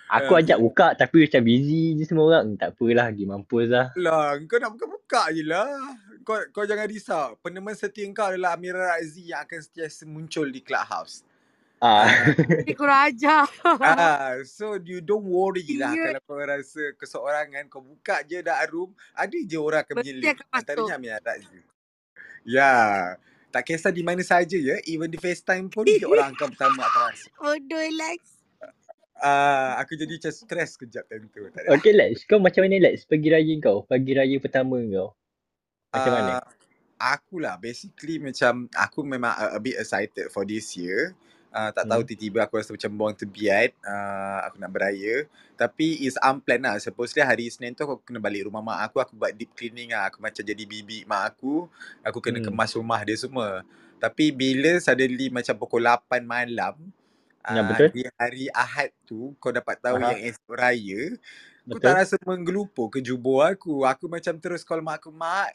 Aku 0.05 0.37
ajak 0.37 0.61
buka 0.61 0.93
tapi 0.93 1.25
macam 1.25 1.41
busy 1.41 1.97
je 1.97 2.03
semua 2.05 2.25
orang. 2.29 2.53
Tak 2.53 2.77
apalah, 2.77 3.09
pergi 3.09 3.25
mampus 3.25 3.67
lah. 3.69 3.87
Lah, 3.97 4.37
kau 4.45 4.61
nak 4.61 4.71
buka-buka 4.77 5.33
je 5.33 5.41
lah. 5.41 5.65
Kau, 6.21 6.37
kau 6.53 6.65
jangan 6.65 6.85
risau. 6.85 7.37
Peneman 7.41 7.73
setia 7.73 8.05
kau 8.13 8.29
adalah 8.29 8.53
Amira 8.53 8.97
Razi 8.97 9.33
yang 9.33 9.41
akan 9.45 9.59
sentiasa 9.61 10.05
muncul 10.05 10.45
di 10.49 10.61
Clubhouse. 10.61 11.25
Ah. 11.83 12.07
Dia 12.65 12.73
kurang 12.73 13.01
ajar. 13.11 13.45
Ah, 13.81 14.39
so 14.47 14.79
you 14.79 15.03
don't 15.03 15.27
worry 15.27 15.75
lah 15.75 15.91
kalau 15.91 16.21
kau 16.23 16.39
rasa 16.39 16.95
keseorangan 16.97 17.67
kau 17.67 17.83
buka 17.83 18.23
je 18.25 18.41
dark 18.41 18.71
room, 18.73 18.95
ada 19.13 19.35
je 19.35 19.57
orang 19.57 19.85
akan 19.85 20.01
menyelip. 20.01 20.37
Antaranya 20.53 20.95
Amira 20.97 21.19
Razi. 21.21 21.61
Ya. 22.45 22.73
Tak 23.55 23.71
kisah 23.71 23.87
di 23.87 24.03
mana 24.03 24.19
saja 24.19 24.59
ya, 24.59 24.75
even 24.83 25.07
di 25.07 25.15
FaceTime 25.15 25.71
pun 25.71 25.87
dia 25.87 26.03
orang 26.03 26.35
akan 26.35 26.51
pertama 26.51 26.83
akan 26.83 27.01
masuk. 27.07 27.31
Bodoh 27.39 27.87
Lex. 27.87 28.34
Ah, 29.25 29.81
aku 29.81 29.97
jadi 29.97 30.21
macam 30.21 30.29
stres 30.29 30.77
kejap 30.77 31.09
time 31.09 31.25
tu. 31.33 31.49
Tak. 31.49 31.65
Okay 31.81 31.97
Lex, 31.97 32.29
kau 32.29 32.37
macam 32.37 32.61
mana 32.61 32.77
Lex 32.77 33.09
pagi 33.09 33.33
raya 33.33 33.53
kau? 33.57 33.81
Pagi 33.89 34.13
raya 34.13 34.37
pertama 34.37 34.77
kau? 34.85 35.17
Macam 35.89 36.11
mana? 36.13 36.31
Ah, 36.37 36.45
Aku 37.17 37.43
lah 37.43 37.59
basically 37.59 38.21
macam 38.21 38.69
aku 38.71 39.03
memang 39.03 39.33
a, 39.35 39.57
a 39.57 39.59
bit 39.59 39.75
excited 39.75 40.29
for 40.29 40.45
this 40.45 40.77
year. 40.77 41.11
Uh, 41.51 41.71
tak 41.71 41.87
tahu 41.87 42.03
Hmm. 42.03 42.09
tiba-tiba 42.11 42.39
aku 42.43 42.59
rasa 42.59 42.75
macam 42.75 42.91
born 42.95 43.15
to 43.15 43.23
be 43.23 43.47
at 43.47 43.71
uh, 43.87 44.43
aku 44.43 44.59
nak 44.59 44.75
beraya 44.75 45.23
tapi 45.55 46.03
is 46.03 46.19
unplanned 46.19 46.67
lah 46.67 46.75
supposedly 46.83 47.23
hari 47.23 47.47
Isnin 47.47 47.71
tu 47.71 47.87
aku 47.87 48.03
kena 48.03 48.19
balik 48.19 48.51
rumah 48.51 48.59
mak 48.59 48.91
aku 48.91 48.99
aku 48.99 49.13
buat 49.15 49.31
deep 49.31 49.55
cleaning 49.55 49.95
lah 49.95 50.11
aku 50.11 50.19
macam 50.19 50.43
jadi 50.43 50.63
bibi 50.67 51.07
mak 51.07 51.31
aku 51.31 51.63
aku 52.03 52.19
kena 52.19 52.43
Hmm. 52.43 52.51
kemas 52.51 52.75
rumah 52.75 52.99
dia 53.07 53.15
semua 53.15 53.63
tapi 54.03 54.35
bila 54.35 54.75
suddenly 54.83 55.31
macam 55.31 55.55
pukul 55.55 55.79
8 55.87 56.27
malam 56.27 56.75
Ya, 57.45 57.61
uh, 57.61 57.65
betul. 57.69 57.87
di 57.93 58.01
hari 58.17 58.45
Ahad 58.49 58.89
tu 59.05 59.37
kau 59.37 59.53
dapat 59.53 59.77
tahu 59.77 60.01
Aha. 60.01 60.17
yang 60.17 60.33
esok 60.33 60.55
raya 60.57 61.13
aku 61.65 61.77
Betul. 61.77 61.85
tak 61.85 61.93
rasa 61.97 62.15
menggelupur 62.25 62.87
ke 62.89 63.01
jubur 63.01 63.45
aku 63.45 63.85
aku 63.85 64.05
macam 64.05 64.33
terus 64.37 64.65
call 64.65 64.81
mak 64.81 65.01
aku 65.01 65.09
mak 65.09 65.53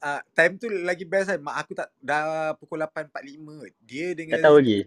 uh, 0.00 0.20
time 0.32 0.56
tu 0.56 0.68
lagi 0.68 1.04
best 1.04 1.32
kan 1.32 1.40
mak 1.40 1.56
aku 1.60 1.72
tak 1.76 1.88
dah 2.00 2.56
pukul 2.56 2.80
8.45 2.80 3.68
dia 3.84 4.12
Tak 4.12 4.16
dengan 4.16 4.38
tahu 4.40 4.58
lagi. 4.60 4.78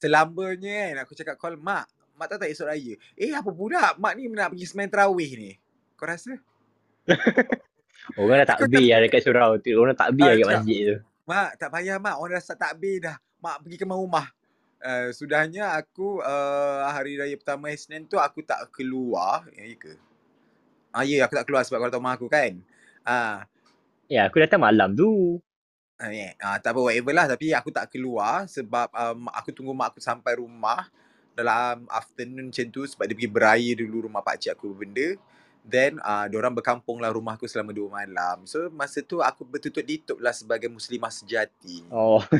selambanya 0.00 0.76
kan 0.92 0.96
aku 1.04 1.12
cakap 1.12 1.36
call 1.36 1.56
mak 1.56 1.84
mak 2.16 2.26
tahu 2.28 2.38
tak 2.40 2.50
esok 2.52 2.68
raya 2.68 2.94
eh 3.12 3.32
apa 3.32 3.50
pula 3.52 3.92
mak 3.96 4.12
ni 4.16 4.28
nak 4.28 4.52
pergi 4.52 4.64
semain 4.68 4.88
terawih 4.88 5.30
ni 5.36 5.50
kau 5.96 6.08
rasa 6.08 6.36
Orang 8.16 8.40
dah 8.40 8.48
aku 8.48 8.64
takbir 8.64 8.88
lah 8.88 8.98
dekat 9.04 9.20
surau 9.20 9.50
tu. 9.60 9.76
Orang 9.76 9.92
takbir 9.92 10.24
ah, 10.24 10.32
lah 10.32 10.36
kat 10.40 10.48
masjid 10.56 10.80
tu. 10.80 10.96
mak 11.28 11.48
tak 11.60 11.68
payah 11.68 11.96
mak 12.00 12.16
orang 12.16 12.40
dah 12.40 12.42
start 12.44 12.56
takbir 12.56 12.96
dah 13.04 13.16
mak 13.36 13.60
pergi 13.60 13.76
ke 13.76 13.84
rumah 13.84 14.26
uh, 14.82 15.08
sudahnya 15.14 15.74
aku 15.74 16.22
uh, 16.22 16.86
hari 16.90 17.18
raya 17.18 17.34
pertama 17.34 17.70
Isnin 17.70 18.06
tu 18.06 18.18
aku 18.18 18.42
tak 18.42 18.70
keluar. 18.74 19.46
Ya 19.54 19.64
ke? 19.74 19.94
Ah 20.94 21.04
ya 21.04 21.26
aku 21.26 21.34
tak 21.36 21.46
keluar 21.46 21.62
sebab 21.66 21.86
kau 21.86 21.92
tahu 21.92 22.04
mak 22.04 22.14
aku 22.18 22.26
kan? 22.30 22.58
Ah. 23.02 23.46
Ya, 24.08 24.24
aku 24.24 24.40
datang 24.40 24.64
malam 24.64 24.96
tu. 24.96 25.36
Ah, 26.00 26.08
yeah. 26.14 26.32
ah, 26.40 26.56
tak 26.62 26.72
apa 26.72 26.80
whatever 26.80 27.12
lah. 27.12 27.26
Tapi 27.28 27.52
aku 27.52 27.68
tak 27.68 27.92
keluar 27.92 28.48
sebab 28.48 28.88
um, 28.94 29.28
aku 29.34 29.52
tunggu 29.52 29.76
mak 29.76 29.92
aku 29.92 30.00
sampai 30.00 30.40
rumah 30.40 30.88
dalam 31.38 31.86
afternoon 31.86 32.50
macam 32.50 32.66
tu 32.66 32.82
sebab 32.82 33.06
dia 33.06 33.14
pergi 33.14 33.30
beraya 33.30 33.72
dulu 33.78 34.10
rumah 34.10 34.26
pak 34.26 34.42
cik 34.42 34.58
aku 34.58 34.74
benda 34.74 35.14
then 35.68 36.00
uh, 36.00 36.24
diorang 36.26 36.56
berkampung 36.56 36.98
lah 36.98 37.12
rumah 37.12 37.36
aku 37.36 37.44
selama 37.44 37.76
dua 37.76 37.92
malam 37.92 38.48
so 38.48 38.72
masa 38.72 39.04
tu 39.04 39.20
aku 39.20 39.44
bertutup 39.44 39.84
ditup 39.84 40.18
lah 40.18 40.32
sebagai 40.32 40.72
muslimah 40.72 41.12
sejati 41.12 41.84
Oh. 41.92 42.24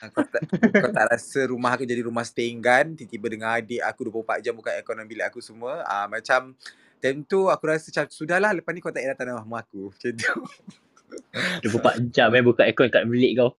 Ah, 0.00 0.08
kau 0.12 0.24
tak, 0.24 0.42
kau 0.52 0.90
tak 0.92 1.06
rasa 1.12 1.48
rumah 1.48 1.76
aku 1.76 1.84
jadi 1.88 2.04
rumah 2.04 2.24
setinggan 2.24 2.96
tiba-tiba 2.96 3.26
dengan 3.30 3.48
adik 3.56 3.80
aku 3.84 4.08
24 4.08 4.44
jam 4.44 4.52
buka 4.56 4.72
aircon 4.72 4.96
dalam 4.96 5.08
bilik 5.08 5.28
aku 5.28 5.40
semua 5.40 5.80
uh, 5.84 6.06
macam 6.08 6.52
time 7.00 7.20
tu 7.24 7.48
aku 7.48 7.64
rasa 7.68 7.88
macam 7.88 8.04
sudahlah 8.12 8.52
lepas 8.52 8.72
ni 8.72 8.80
kau 8.84 8.92
tak 8.92 9.04
payah 9.04 9.16
datang 9.16 9.40
rumah 9.40 9.64
aku 9.64 9.92
macam 9.92 10.12
tu 10.12 10.32
24 11.64 12.14
jam 12.14 12.28
eh 12.34 12.42
buka 12.44 12.66
aircon 12.66 12.90
kat 12.90 13.04
bilik 13.06 13.32
kau. 13.38 13.50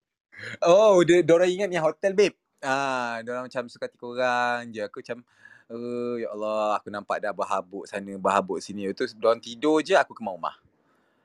Oh, 0.63 0.99
dia 1.03 1.23
orang 1.31 1.49
ingat 1.51 1.69
ni 1.71 1.79
hotel 1.79 2.11
babe. 2.11 2.35
Ah, 2.63 3.21
orang 3.21 3.47
macam 3.47 3.67
suka 3.69 3.87
hati 3.87 3.97
korang 3.99 4.71
je. 4.73 4.83
Aku 4.83 4.99
macam 5.03 5.21
Oh, 5.65 6.15
ya 6.21 6.29
Allah, 6.29 6.77
aku 6.77 6.93
nampak 6.93 7.17
dah 7.17 7.33
berhabuk 7.33 7.89
sana, 7.89 8.13
berhabuk 8.21 8.61
sini. 8.61 8.85
Itu 8.85 9.09
diorang 9.17 9.41
tidur 9.41 9.81
je, 9.81 9.97
aku 9.97 10.13
ke 10.13 10.21
rumah. 10.21 10.53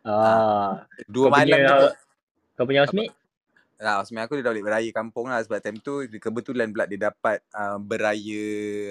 Ah, 0.01 0.09
Ah, 0.09 0.73
dua 1.05 1.29
kau 1.29 1.37
malam 1.37 1.61
punya 1.61 1.77
tu. 1.77 1.89
kau 2.57 2.65
punya 2.65 2.81
housemate? 2.89 3.13
Lah, 3.81 4.01
sebenarnya 4.05 4.29
aku 4.29 4.35
dia 4.41 4.45
dah 4.45 4.53
balik 4.53 4.65
beraya 4.65 4.91
kampung 4.93 5.27
lah. 5.29 5.41
Sebab 5.45 5.61
time 5.61 5.81
tu, 5.81 6.05
kebetulan 6.09 6.69
pula 6.73 6.85
dia 6.89 7.13
dapat 7.13 7.41
uh, 7.53 7.77
beraya 7.81 8.45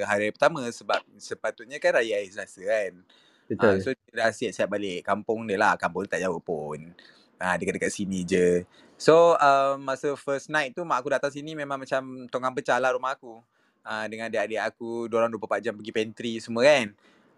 hari 0.06 0.30
pertama. 0.34 0.66
Sebab 0.70 1.02
sepatutnya 1.18 1.78
kan 1.82 1.98
raya 1.98 2.22
air 2.22 2.30
selasa 2.30 2.62
kan. 2.62 2.94
Betul. 3.50 3.82
so, 3.82 3.90
dia 3.94 4.14
dah 4.14 4.30
siap-siap 4.30 4.70
balik 4.70 5.02
kampung 5.02 5.50
dia 5.50 5.58
lah. 5.58 5.74
Kampung 5.78 6.06
dia 6.06 6.18
tak 6.18 6.22
jauh 6.30 6.42
pun. 6.42 6.94
Ah, 7.42 7.58
dekat-dekat 7.58 7.90
sini 7.90 8.22
je. 8.22 8.66
So, 9.02 9.34
uh, 9.38 9.82
masa 9.82 10.14
first 10.14 10.50
night 10.50 10.78
tu, 10.78 10.86
mak 10.86 11.02
aku 11.02 11.10
datang 11.10 11.34
sini 11.34 11.58
memang 11.58 11.82
macam 11.82 12.30
tonggang 12.30 12.54
pecah 12.54 12.78
lah 12.78 12.94
rumah 12.94 13.18
aku. 13.18 13.42
Uh, 13.84 14.06
dengan 14.12 14.30
adik-adik 14.30 14.60
aku, 14.60 15.08
diorang 15.08 15.32
24 15.32 15.66
jam 15.66 15.74
pergi 15.74 15.94
pantry 15.96 16.34
semua 16.44 16.62
kan. 16.68 16.88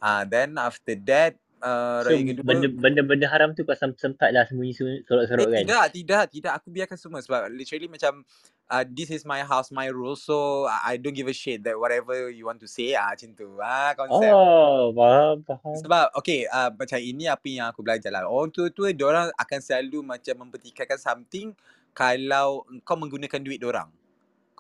Uh, 0.01 0.23
then 0.25 0.57
after 0.57 0.97
that, 1.05 1.37
uh, 1.61 2.01
So 2.03 2.11
raya 2.11 2.21
kedua, 2.25 2.43
benda 2.43 2.67
benda-benda 2.67 3.27
haram 3.29 3.53
tu 3.53 3.61
kau 3.63 3.77
sem- 3.77 3.95
sempat 3.95 4.33
lah 4.33 4.43
sembunyi 4.49 4.73
sorok-sorok 5.05 5.47
Eh 5.47 5.51
kan? 5.53 5.63
tidak, 5.63 5.85
tidak, 5.93 6.23
tidak. 6.33 6.51
Aku 6.59 6.67
biarkan 6.73 6.97
semua 6.97 7.21
sebab 7.21 7.47
literally 7.53 7.87
macam 7.87 8.25
uh, 8.73 8.83
this 8.87 9.13
is 9.13 9.23
my 9.23 9.45
house, 9.45 9.69
my 9.69 9.87
rules. 9.93 10.25
So 10.25 10.65
I 10.67 10.97
don't 10.97 11.13
give 11.13 11.29
a 11.29 11.35
shit 11.35 11.61
that 11.63 11.77
whatever 11.77 12.33
you 12.33 12.49
want 12.49 12.59
to 12.65 12.67
say 12.67 12.97
ah 12.97 13.13
macam 13.13 13.37
tu. 13.37 13.47
Ah 13.61 13.93
konsep. 13.93 14.31
Oh, 14.33 14.91
faham, 14.97 15.35
faham. 15.45 15.75
Sebab 15.77 16.05
okay 16.17 16.49
uh, 16.49 16.73
macam 16.73 16.99
ini 16.99 17.29
apa 17.29 17.45
yang 17.47 17.69
aku 17.69 17.85
belajar 17.85 18.09
lah. 18.09 18.25
Orang 18.25 18.49
tua-tua 18.49 18.91
diorang 18.91 19.29
akan 19.37 19.59
selalu 19.61 20.01
macam 20.01 20.47
mempertikaikan 20.47 20.97
something 20.97 21.53
kalau 21.93 22.65
kau 22.87 22.97
menggunakan 22.97 23.39
duit 23.43 23.61
diorang. 23.61 23.91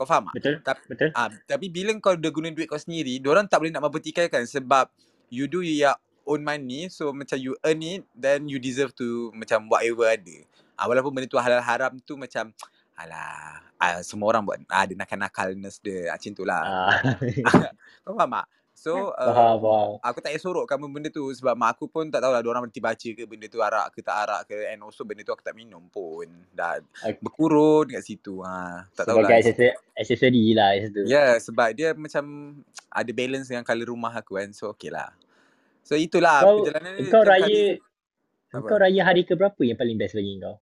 Kau 0.01 0.09
faham 0.09 0.33
tak? 0.33 0.35
Betul? 0.41 0.55
Tapi, 0.65 0.81
Betul? 0.89 1.09
ah, 1.13 1.29
tapi 1.45 1.69
bila 1.69 1.93
kau 2.01 2.17
dah 2.17 2.33
guna 2.33 2.49
duit 2.49 2.65
kau 2.65 2.81
sendiri, 2.81 3.21
diorang 3.21 3.45
tak 3.45 3.61
boleh 3.61 3.69
nak 3.69 3.85
mempertikaikan 3.85 4.49
sebab 4.49 4.89
you 5.29 5.45
do 5.45 5.61
your 5.61 5.93
own 6.25 6.41
money 6.41 6.89
so 6.89 7.13
macam 7.13 7.37
you 7.37 7.53
earn 7.61 7.85
it 7.85 8.01
then 8.17 8.49
you 8.49 8.57
deserve 8.57 8.89
to 8.97 9.29
macam 9.37 9.69
whatever 9.69 10.09
ada. 10.09 10.41
Ah, 10.73 10.89
walaupun 10.89 11.13
benda 11.13 11.29
tu 11.29 11.37
halal 11.37 11.61
haram 11.61 12.01
tu 12.01 12.17
macam 12.17 12.49
alah 12.97 13.61
ah, 13.77 14.01
semua 14.01 14.33
orang 14.33 14.41
buat 14.41 14.57
ah, 14.73 14.89
ada 14.89 14.97
nakal-nakalness 14.97 15.77
dia 15.85 16.09
macam 16.09 16.33
tu 16.33 16.49
lah. 16.49 16.65
Ah, 16.65 16.97
kau 18.01 18.17
faham 18.17 18.41
tak? 18.41 18.45
So 18.81 19.13
uh, 19.13 19.29
faham, 19.29 19.61
faham. 19.61 19.89
aku 20.01 20.17
tak 20.25 20.33
payah 20.33 20.41
sorokkan 20.41 20.81
benda 20.81 21.13
tu 21.13 21.29
sebab 21.29 21.53
mak 21.53 21.77
aku 21.77 21.85
pun 21.85 22.09
tak 22.09 22.17
tahulah 22.17 22.41
diorang 22.41 22.65
berhenti 22.65 22.81
baca 22.81 23.09
ke 23.13 23.29
benda 23.29 23.45
tu 23.45 23.61
arak 23.61 23.93
ke 23.93 24.01
tak 24.01 24.25
arak 24.25 24.49
ke 24.49 24.57
and 24.73 24.81
also 24.81 25.05
benda 25.05 25.21
tu 25.21 25.29
aku 25.29 25.45
tak 25.45 25.53
minum 25.53 25.85
pun. 25.93 26.25
Dah 26.49 26.81
Okay. 27.05 27.21
berkurun 27.21 27.93
kat 27.93 28.01
situ. 28.01 28.41
Ha, 28.41 28.89
tak 28.97 29.05
tahulah. 29.05 29.29
Sebagai 29.29 29.37
lah 30.57 30.69
kat 30.73 30.81
situ. 30.89 31.01
Ya, 31.05 31.13
yeah, 31.13 31.31
sebab 31.37 31.77
dia 31.77 31.93
macam 31.93 32.25
ada 32.89 33.11
balance 33.13 33.53
dengan 33.53 33.61
colour 33.61 33.93
rumah 33.93 34.17
aku 34.17 34.41
kan. 34.41 34.49
So 34.49 34.73
okay 34.73 34.89
lah. 34.89 35.13
So 35.85 35.93
itulah 35.93 36.41
Kau 36.41 36.65
perjalanan 36.65 36.91
kau 37.05 37.21
raya 37.21 37.77
kali. 37.77 38.65
kau 38.65 38.77
raya 38.81 39.01
hari 39.05 39.29
ke 39.29 39.37
berapa 39.37 39.61
yang 39.61 39.77
paling 39.77 40.01
best 40.01 40.17
bagi 40.17 40.41
kau? 40.41 40.57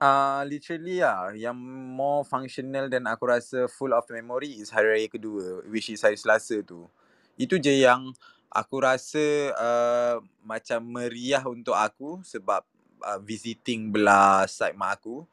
Uh, 0.00 0.48
literally 0.48 1.04
lah, 1.04 1.28
yang 1.36 1.60
more 1.92 2.24
functional 2.24 2.88
dan 2.88 3.04
aku 3.04 3.28
rasa 3.28 3.68
full 3.68 3.92
of 3.92 4.08
memory 4.08 4.64
is 4.64 4.72
hari 4.72 4.88
raya 4.96 5.08
kedua, 5.12 5.60
which 5.68 5.92
is 5.92 6.00
hari 6.00 6.16
Selasa 6.16 6.64
tu. 6.64 6.88
Itu 7.34 7.58
je 7.58 7.82
yang 7.82 8.14
aku 8.50 8.82
rasa 8.82 9.54
uh, 9.58 10.16
macam 10.46 10.80
meriah 10.86 11.42
untuk 11.42 11.74
aku 11.74 12.22
sebab 12.22 12.62
uh, 13.02 13.20
visiting 13.22 13.90
belah 13.90 14.46
side 14.46 14.78
mak 14.78 15.02
aku. 15.02 15.26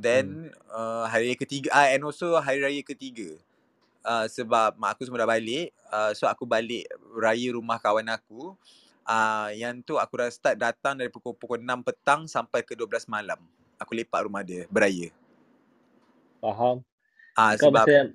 Then 0.00 0.48
uh, 0.72 1.04
hari 1.10 1.28
raya 1.28 1.36
ketiga, 1.36 1.68
uh, 1.76 1.88
and 1.92 2.06
also 2.06 2.38
hari 2.40 2.64
raya 2.64 2.80
ketiga. 2.80 3.36
Uh, 4.00 4.24
sebab 4.30 4.80
mak 4.80 4.96
aku 4.96 5.04
semua 5.04 5.26
dah 5.26 5.28
balik, 5.28 5.76
uh, 5.92 6.16
so 6.16 6.24
aku 6.24 6.48
balik 6.48 6.88
raya 7.18 7.52
rumah 7.52 7.76
kawan 7.76 8.08
aku. 8.08 8.56
Uh, 9.04 9.50
yang 9.58 9.82
tu 9.82 9.98
aku 9.98 10.22
dah 10.22 10.30
start 10.30 10.56
datang 10.56 10.94
dari 10.94 11.10
pukul 11.10 11.34
pukul 11.34 11.58
6 11.58 11.82
petang 11.82 12.20
sampai 12.30 12.62
ke 12.62 12.78
12 12.78 13.10
malam 13.10 13.42
aku 13.80 13.96
lepak 13.96 14.20
rumah 14.28 14.44
dia 14.44 14.68
beraya. 14.68 15.08
Faham. 16.44 16.84
Ah 17.32 17.56
Kau 17.56 17.72
sebab 17.72 17.88
masa 17.88 18.12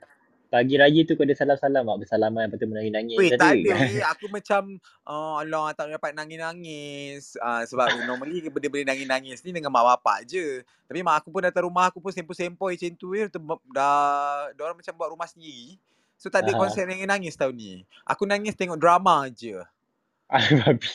pagi 0.55 0.79
raya 0.79 1.01
tu 1.03 1.19
kau 1.19 1.27
ada 1.27 1.35
salam-salam 1.35 1.83
tak? 1.83 1.97
Bersalaman 2.07 2.47
lepas 2.47 2.57
tu 2.63 2.67
menangis-nangis. 2.71 3.17
Weh, 3.19 3.35
tak 3.35 3.59
ada. 3.59 3.71
weh. 3.75 3.99
Aku 4.15 4.25
macam 4.31 4.79
oh, 5.03 5.35
Allah 5.43 5.75
tak 5.75 5.91
dapat 5.91 6.15
nangis-nangis. 6.15 7.35
Ah 7.43 7.67
sebab 7.67 7.91
normally 8.07 8.47
benda-benda 8.47 8.95
nangis-nangis 8.95 9.43
ni 9.43 9.51
dengan 9.51 9.67
mak 9.75 9.83
bapak 9.83 10.23
je. 10.23 10.63
Tapi 10.87 11.03
mak 11.03 11.19
aku 11.19 11.35
pun 11.35 11.43
datang 11.43 11.67
rumah 11.67 11.91
aku 11.91 11.99
pun 11.99 12.15
sempoi-sempoi 12.15 12.79
macam 12.79 12.95
tu 12.95 13.11
eh. 13.19 13.27
Dah, 13.75 14.47
dah 14.55 14.63
orang 14.63 14.79
macam 14.79 14.93
buat 14.95 15.11
rumah 15.11 15.27
sendiri. 15.27 15.75
So 16.15 16.31
tak 16.31 16.47
ada 16.47 16.55
Aha. 16.55 16.59
konsep 16.63 16.87
nangis-nangis 16.87 17.35
tahun 17.35 17.55
ni. 17.59 17.73
Aku 18.07 18.23
nangis 18.23 18.55
tengok 18.55 18.79
drama 18.79 19.27
je. 19.27 19.59
Babi. 20.63 20.89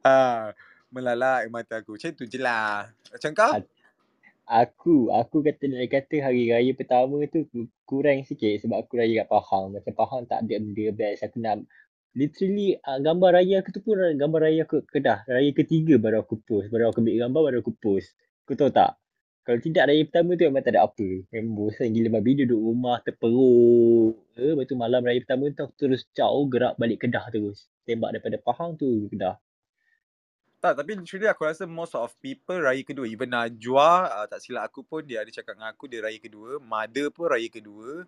ah, 0.00 0.56
melalak 0.88 1.52
mata 1.52 1.84
aku. 1.84 2.00
Macam 2.00 2.10
tu 2.16 2.24
je 2.24 2.40
lah. 2.40 2.88
Macam 3.12 3.30
kau? 3.36 3.52
Aku, 4.48 5.12
aku 5.12 5.44
kata 5.44 5.68
nak 5.68 5.92
kata 5.92 6.24
hari 6.24 6.48
raya 6.48 6.72
pertama 6.72 7.20
tu 7.28 7.44
ku- 7.52 7.68
kurang 7.84 8.24
sikit 8.24 8.64
sebab 8.64 8.80
aku 8.80 8.96
raya 8.96 9.20
kat 9.20 9.28
Pahang. 9.28 9.76
Macam 9.76 9.92
Pahang 9.92 10.22
tak 10.24 10.48
ada 10.48 10.56
benda 10.56 10.86
best. 10.96 11.20
Aku 11.20 11.36
nak 11.36 11.68
literally 12.16 12.80
uh, 12.80 12.96
gambar 12.96 13.30
raya 13.36 13.60
aku 13.60 13.70
tu 13.76 13.80
pun 13.84 14.00
gambar 14.16 14.40
raya 14.48 14.64
aku 14.64 14.80
Kedah. 14.88 15.28
Raya 15.28 15.52
ketiga 15.52 16.00
baru 16.00 16.24
aku 16.24 16.40
post. 16.48 16.72
Baru 16.72 16.88
aku 16.88 17.04
ambil 17.04 17.28
gambar 17.28 17.40
baru 17.44 17.58
aku 17.60 17.72
post. 17.76 18.16
Kau 18.48 18.56
tahu 18.56 18.72
tak? 18.72 18.96
Kalau 19.44 19.60
tidak 19.60 19.84
raya 19.92 20.02
pertama 20.08 20.30
tu 20.32 20.44
memang 20.48 20.64
tak 20.64 20.72
ada 20.76 20.80
apa. 20.88 21.08
Memang 21.28 21.52
bosan 21.52 21.92
gila 21.92 22.08
babi 22.16 22.30
duduk 22.40 22.60
rumah 22.60 22.96
terperuk. 23.04 24.16
Eh, 24.32 24.56
lepas 24.56 24.64
tu 24.64 24.76
malam 24.80 25.04
raya 25.04 25.20
pertama 25.20 25.52
tu 25.52 25.60
aku 25.68 25.74
terus 25.76 26.08
jauh 26.16 26.48
gerak 26.48 26.72
balik 26.80 27.04
Kedah 27.04 27.28
terus. 27.28 27.68
Tembak 27.84 28.16
daripada 28.16 28.40
Pahang 28.40 28.80
tu 28.80 29.12
Kedah. 29.12 29.36
Tak, 30.58 30.74
tapi 30.74 30.98
literally 30.98 31.30
aku 31.30 31.46
rasa 31.46 31.70
most 31.70 31.94
of 31.94 32.10
people 32.18 32.58
raya 32.58 32.82
kedua. 32.82 33.06
Even 33.06 33.30
Najwa, 33.30 34.10
uh, 34.10 34.26
tak 34.26 34.42
silap 34.42 34.66
aku 34.66 34.82
pun 34.82 35.06
dia 35.06 35.22
ada 35.22 35.30
cakap 35.30 35.54
dengan 35.54 35.70
aku 35.70 35.86
dia 35.86 36.02
raya 36.02 36.18
kedua. 36.18 36.58
Mother 36.58 37.14
pun 37.14 37.30
raya 37.30 37.46
kedua. 37.46 38.02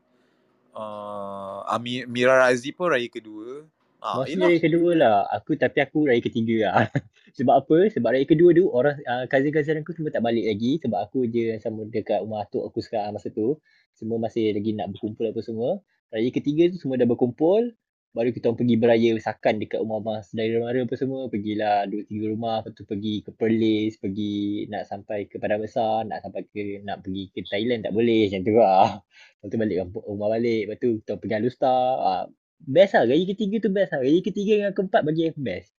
Uh, 0.74 1.62
Ami, 1.70 2.02
Mira 2.10 2.42
Razi 2.42 2.74
pun 2.74 2.90
raya 2.90 3.06
kedua. 3.06 3.70
Ah, 4.02 4.18
Mostly 4.18 4.34
you 4.34 4.38
know. 4.42 4.50
raya 4.50 4.58
kedua 4.58 4.90
lah. 4.98 5.16
Aku 5.30 5.54
tapi 5.54 5.78
aku 5.78 6.10
raya 6.10 6.18
ketiga 6.18 6.56
lah. 6.66 6.90
sebab 7.38 7.54
apa? 7.54 7.86
Sebab 7.94 8.18
raya 8.18 8.26
kedua 8.26 8.50
tu 8.50 8.66
orang 8.74 8.98
uh, 8.98 9.30
cousin-cousin 9.30 9.86
aku 9.86 9.94
semua 9.94 10.10
tak 10.10 10.26
balik 10.26 10.50
lagi 10.50 10.82
sebab 10.82 10.98
aku 11.06 11.30
je 11.30 11.54
sama 11.62 11.86
dekat 11.86 12.18
rumah 12.18 12.42
atuk 12.42 12.66
aku 12.66 12.82
sekarang 12.82 13.14
masa 13.14 13.30
tu. 13.30 13.62
Semua 13.94 14.18
masih 14.18 14.58
lagi 14.58 14.74
nak 14.74 14.90
berkumpul 14.90 15.30
apa 15.30 15.38
semua. 15.38 15.78
Raya 16.10 16.26
ketiga 16.34 16.66
tu 16.74 16.82
semua 16.82 16.98
dah 16.98 17.06
berkumpul. 17.06 17.78
Baru 18.10 18.34
kita 18.34 18.50
pergi 18.50 18.74
beraya 18.74 19.14
sakan 19.22 19.62
dekat 19.62 19.78
rumah 19.78 20.02
abang 20.02 20.18
saudara 20.26 20.58
mara 20.58 20.82
apa 20.82 20.94
semua. 20.98 21.30
Pergilah 21.30 21.86
dua 21.86 22.02
tiga 22.10 22.26
rumah. 22.34 22.58
Lepas 22.62 22.72
tu 22.74 22.82
pergi 22.82 23.22
ke 23.22 23.30
Perlis. 23.30 23.94
Pergi 24.02 24.66
nak 24.66 24.90
sampai 24.90 25.30
ke 25.30 25.38
Padang 25.38 25.62
Besar. 25.62 26.02
Nak 26.10 26.26
sampai 26.26 26.42
ke 26.50 26.82
nak 26.82 27.06
pergi 27.06 27.30
ke 27.30 27.46
Thailand 27.46 27.86
tak 27.86 27.94
boleh. 27.94 28.26
Macam 28.26 28.40
tu 28.42 28.52
lah. 28.58 28.90
Lepas 29.38 29.46
tu 29.46 29.56
balik 29.62 29.78
rumah 30.02 30.28
balik. 30.34 30.60
Lepas 30.66 30.76
tu 30.82 30.90
kita 31.02 31.12
pergi 31.22 31.34
Alustar. 31.38 31.82
Ah, 32.02 32.24
best 32.58 32.92
lah. 32.98 33.06
Raya 33.06 33.24
ketiga 33.30 33.56
tu 33.62 33.70
best 33.70 33.90
lah. 33.94 34.00
Raya 34.02 34.20
ketiga 34.26 34.52
dengan 34.58 34.72
keempat 34.74 35.02
bagi 35.06 35.22
aku 35.30 35.40
best. 35.40 35.70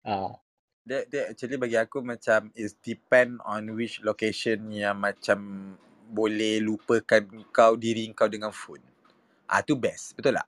Ah, 0.00 0.32
That, 0.86 1.10
that 1.10 1.34
actually 1.34 1.58
bagi 1.58 1.74
aku 1.74 1.98
macam 1.98 2.54
is 2.54 2.78
depend 2.78 3.42
on 3.42 3.74
which 3.74 3.98
location 4.06 4.70
yang 4.70 5.02
macam 5.02 5.74
boleh 6.14 6.62
lupakan 6.62 7.26
kau 7.50 7.74
diri 7.74 8.06
kau 8.14 8.30
dengan 8.30 8.54
phone. 8.54 8.86
Ah 9.50 9.66
tu 9.66 9.74
best, 9.74 10.14
betul 10.14 10.38
tak? 10.38 10.46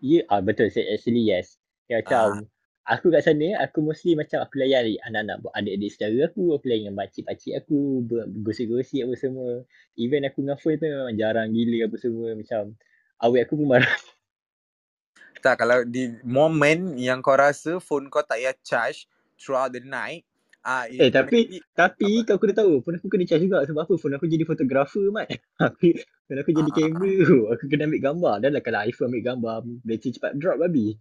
Ya, 0.00 0.20
ah, 0.30 0.40
betul. 0.44 0.68
Say, 0.70 0.86
actually 0.88 1.24
yes. 1.26 1.56
Ya, 1.88 2.00
macam 2.02 2.50
aku 2.88 3.12
kat 3.12 3.22
sana, 3.26 3.60
aku 3.64 3.78
mostly 3.84 4.12
macam 4.16 4.40
aku 4.44 4.60
layan 4.60 4.96
anak-anak 5.08 5.44
adik-adik 5.56 5.90
saudara 5.94 6.28
aku. 6.30 6.56
Aku 6.56 6.64
layan 6.68 6.92
dengan 6.92 6.96
pakcik-pakcik 7.04 7.52
aku. 7.64 7.78
ber- 8.06 8.28
Bergosip-gosip 8.28 9.04
apa 9.08 9.14
semua. 9.18 9.50
Even 9.98 10.24
aku 10.28 10.44
dengan 10.44 10.58
phone 10.60 10.76
tu 10.80 10.86
memang 10.88 11.14
jarang 11.16 11.48
gila 11.52 11.78
apa 11.88 11.96
semua. 12.00 12.28
Macam 12.36 12.62
awet 13.22 13.40
aku 13.46 13.54
pun 13.60 13.66
marah. 13.68 13.92
Tak, 15.38 15.62
kalau 15.62 15.86
di 15.86 16.18
moment 16.26 16.98
yang 16.98 17.22
kau 17.22 17.38
rasa 17.38 17.78
phone 17.78 18.10
kau 18.10 18.26
tak 18.26 18.42
payah 18.42 18.54
charge 18.66 19.06
throughout 19.38 19.70
the 19.70 19.78
night, 19.78 20.26
ah 20.66 20.82
Eh, 20.90 21.14
tapi 21.14 21.62
tapi 21.78 22.26
kau 22.26 22.42
kena 22.42 22.58
tahu, 22.58 22.82
phone 22.82 22.98
aku 22.98 23.06
kena 23.06 23.22
charge 23.22 23.46
juga. 23.46 23.62
Sebab 23.62 23.86
apa? 23.86 23.94
Phone 23.94 24.18
aku 24.18 24.26
jadi 24.26 24.42
fotografer, 24.42 25.06
Mat. 25.14 25.30
Aku, 25.62 25.94
phone 26.28 26.44
aku 26.44 26.52
jadi 26.52 26.70
Ah. 26.70 26.76
kamera. 26.76 27.36
Aku 27.56 27.64
kena 27.66 27.88
ambil 27.88 28.00
gambar. 28.04 28.34
Dan 28.44 28.50
lah 28.52 28.62
kalau 28.62 28.80
iPhone 28.84 29.08
ambil 29.08 29.24
gambar, 29.32 29.56
bateri 29.82 30.10
cepat 30.12 30.32
drop 30.36 30.60
babi. 30.60 30.94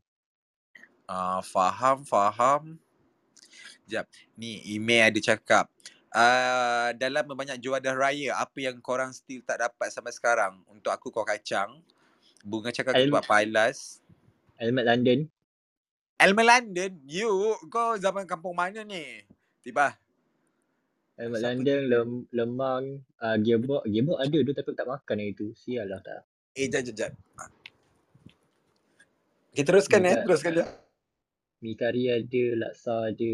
Ah, 1.03 1.43
faham, 1.43 2.07
faham. 2.07 2.79
Sekejap. 3.83 4.07
Ni 4.35 4.63
email 4.71 5.11
ada 5.11 5.19
cakap. 5.19 5.67
Uh, 6.07 6.95
dalam 6.95 7.27
banyak 7.27 7.59
juadah 7.59 7.93
raya, 7.93 8.39
apa 8.39 8.57
yang 8.57 8.79
korang 8.79 9.11
still 9.11 9.43
tak 9.43 9.59
dapat 9.59 9.91
sampai 9.91 10.15
sekarang? 10.15 10.63
Untuk 10.71 10.89
aku 10.89 11.11
kau 11.11 11.27
kacang. 11.27 11.79
Bunga 12.41 12.71
cakap 12.71 12.95
Al- 12.95 13.07
ketupat 13.07 13.27
palas. 13.27 13.99
Helmet 14.55 14.87
London. 14.87 15.19
Elma 16.17 16.41
London, 16.41 16.97
you 17.05 17.29
kau 17.69 17.93
zaman 17.93 18.25
kampung 18.25 18.57
mana 18.57 18.81
ni? 18.81 19.21
Tiba. 19.61 19.93
Helmet 21.17 21.41
Siapa 21.41 21.49
London, 21.49 21.81
lem, 21.89 22.09
lemang, 22.29 22.83
uh, 23.17 23.37
gearbox. 23.41 23.89
Gearbox 23.89 24.17
ada 24.21 24.37
tu 24.37 24.51
tapi 24.53 24.69
aku 24.69 24.77
tak 24.77 24.85
makan 24.87 25.17
hari 25.17 25.33
tu. 25.33 25.49
Sial 25.57 25.89
lah 25.89 25.97
tak. 26.05 26.21
Eh, 26.53 26.69
jap, 26.69 26.85
jap, 26.85 26.93
jap. 26.95 27.11
Okay, 29.49 29.65
teruskan 29.65 30.05
eh. 30.05 30.13
Dekat- 30.13 30.25
Teruskan 30.29 30.51
je. 30.53 30.65
Mi 31.57 31.73
kari 31.73 32.13
ada, 32.13 32.43
laksa 32.53 33.09
ada, 33.09 33.33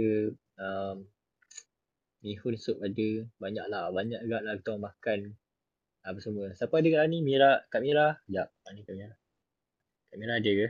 um, 0.63 1.03
mi 2.23 2.39
hun 2.39 2.55
sup 2.55 2.79
ada. 2.79 3.09
Banyak 3.35 3.65
lah. 3.67 3.91
Banyak 3.91 4.23
juga 4.23 4.39
lah 4.39 4.55
kita 4.55 4.79
makan. 4.79 5.19
Apa 6.07 6.19
semua. 6.23 6.55
Siapa 6.55 6.79
ada 6.79 6.87
kat 6.87 7.03
ni? 7.11 7.19
Mira, 7.19 7.67
Kak 7.67 7.83
Mira. 7.83 8.15
Sekejap. 8.23 8.47
Mana 8.63 8.79
Kak 8.79 8.95
Mira? 8.95 9.11
Kak 10.07 10.17
Mira 10.19 10.33
ada 10.39 10.51
ke? 10.55 10.67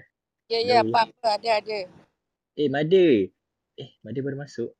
Ya, 0.49 0.59
ya, 0.59 0.81
Hello. 0.81 0.89
apa-apa. 0.89 1.29
Ada, 1.37 1.49
ada. 1.61 1.79
Eh, 2.57 2.69
Mada. 2.69 3.05
Eh, 3.77 3.89
Mada 4.01 4.19
baru 4.21 4.37
masuk. 4.41 4.73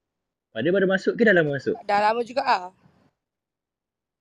Mada 0.53 0.69
baru 0.69 0.85
masuk 0.85 1.17
ke 1.17 1.25
dah 1.25 1.33
lama 1.33 1.57
masuk? 1.57 1.73
Dah 1.81 1.97
lama 1.97 2.21
juga 2.21 2.45
ah. 2.45 2.69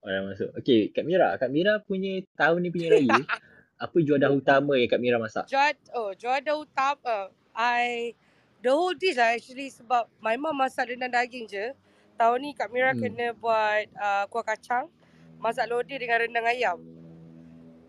Oh, 0.00 0.08
dah 0.08 0.24
masuk. 0.24 0.48
Okay, 0.56 0.88
Kak 0.88 1.04
Mira. 1.04 1.36
Kak 1.36 1.52
Mira 1.52 1.76
punya 1.84 2.24
tahun 2.40 2.64
ni 2.64 2.72
punya 2.72 2.96
raya. 2.96 3.20
apa 3.84 3.96
juadah 4.00 4.32
utama 4.32 4.80
yang 4.80 4.88
Kak 4.88 4.96
Mira 4.96 5.20
masak? 5.20 5.44
Jual, 5.44 5.76
oh, 5.92 6.16
jual 6.16 6.40
ada 6.40 6.56
utama. 6.56 7.28
I, 7.52 8.16
the 8.64 8.72
whole 8.72 8.96
dish 8.96 9.20
lah 9.20 9.36
actually 9.36 9.68
sebab 9.68 10.08
my 10.24 10.40
mom 10.40 10.56
masak 10.56 10.88
rendang 10.88 11.12
daging 11.12 11.44
je. 11.44 11.76
Tahun 12.16 12.38
ni 12.40 12.56
Kak 12.56 12.72
Mira 12.72 12.96
Hmm. 12.96 13.04
kena 13.04 13.36
buat 13.36 13.92
uh, 13.92 14.24
kuah 14.32 14.56
kacang. 14.56 14.88
Masak 15.36 15.68
lodeh 15.68 16.00
dengan 16.00 16.16
rendang 16.16 16.48
ayam. 16.48 16.80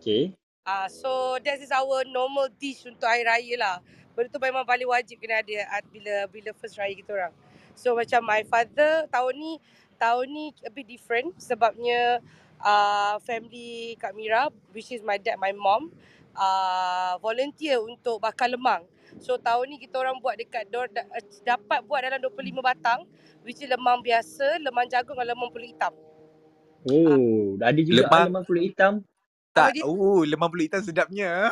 Okay. 0.04 0.36
Ah, 0.68 0.84
so 0.92 1.40
that 1.40 1.56
is 1.64 1.72
our 1.72 2.04
normal 2.12 2.52
dish 2.60 2.84
untuk 2.84 3.08
hari 3.08 3.24
raya 3.24 3.54
lah. 3.56 3.76
Benda 4.12 4.28
tu 4.28 4.36
memang 4.36 4.68
paling 4.68 4.84
wajib 4.84 5.16
kena 5.16 5.40
ada 5.40 5.64
ah, 5.72 5.80
bila 5.88 6.28
bila 6.28 6.52
first 6.52 6.76
raya 6.76 6.92
kita 6.92 7.08
orang. 7.08 7.32
So 7.74 7.94
macam 7.94 8.24
my 8.24 8.42
father 8.42 9.06
tahun 9.10 9.34
ni 9.36 9.52
tahun 9.94 10.26
ni 10.26 10.44
a 10.62 10.70
bit 10.70 10.86
different 10.86 11.34
sebabnya 11.38 12.18
uh, 12.58 13.18
family 13.22 13.94
Kak 13.96 14.14
Mira 14.14 14.50
which 14.70 14.90
is 14.90 15.02
my 15.02 15.18
dad, 15.18 15.38
my 15.38 15.50
mom 15.50 15.90
uh, 16.34 17.14
volunteer 17.18 17.78
untuk 17.78 18.18
bakar 18.18 18.50
lemang. 18.50 18.82
So 19.22 19.38
tahun 19.38 19.70
ni 19.70 19.76
kita 19.78 20.02
orang 20.02 20.18
buat 20.18 20.34
dekat 20.34 20.66
dor, 20.68 20.90
uh, 20.90 21.22
dapat 21.42 21.86
buat 21.86 22.02
dalam 22.02 22.18
25 22.18 22.58
batang 22.58 23.06
which 23.46 23.62
is 23.62 23.70
lemang 23.70 24.02
biasa, 24.02 24.58
lemang 24.58 24.86
jagung 24.88 25.14
dan 25.14 25.30
lemang 25.30 25.50
pulut 25.50 25.70
hitam. 25.70 25.94
Oh, 26.84 27.56
ada 27.64 27.80
juga 27.80 28.04
Lemang- 28.04 28.28
lemang, 28.28 28.44
kulit 28.44 28.64
hitam. 28.68 29.00
Tak, 29.54 29.72
dia? 29.72 29.86
oh, 29.86 30.20
lemang 30.20 30.52
pulut 30.52 30.68
hitam 30.68 30.82
sedapnya. 30.84 31.48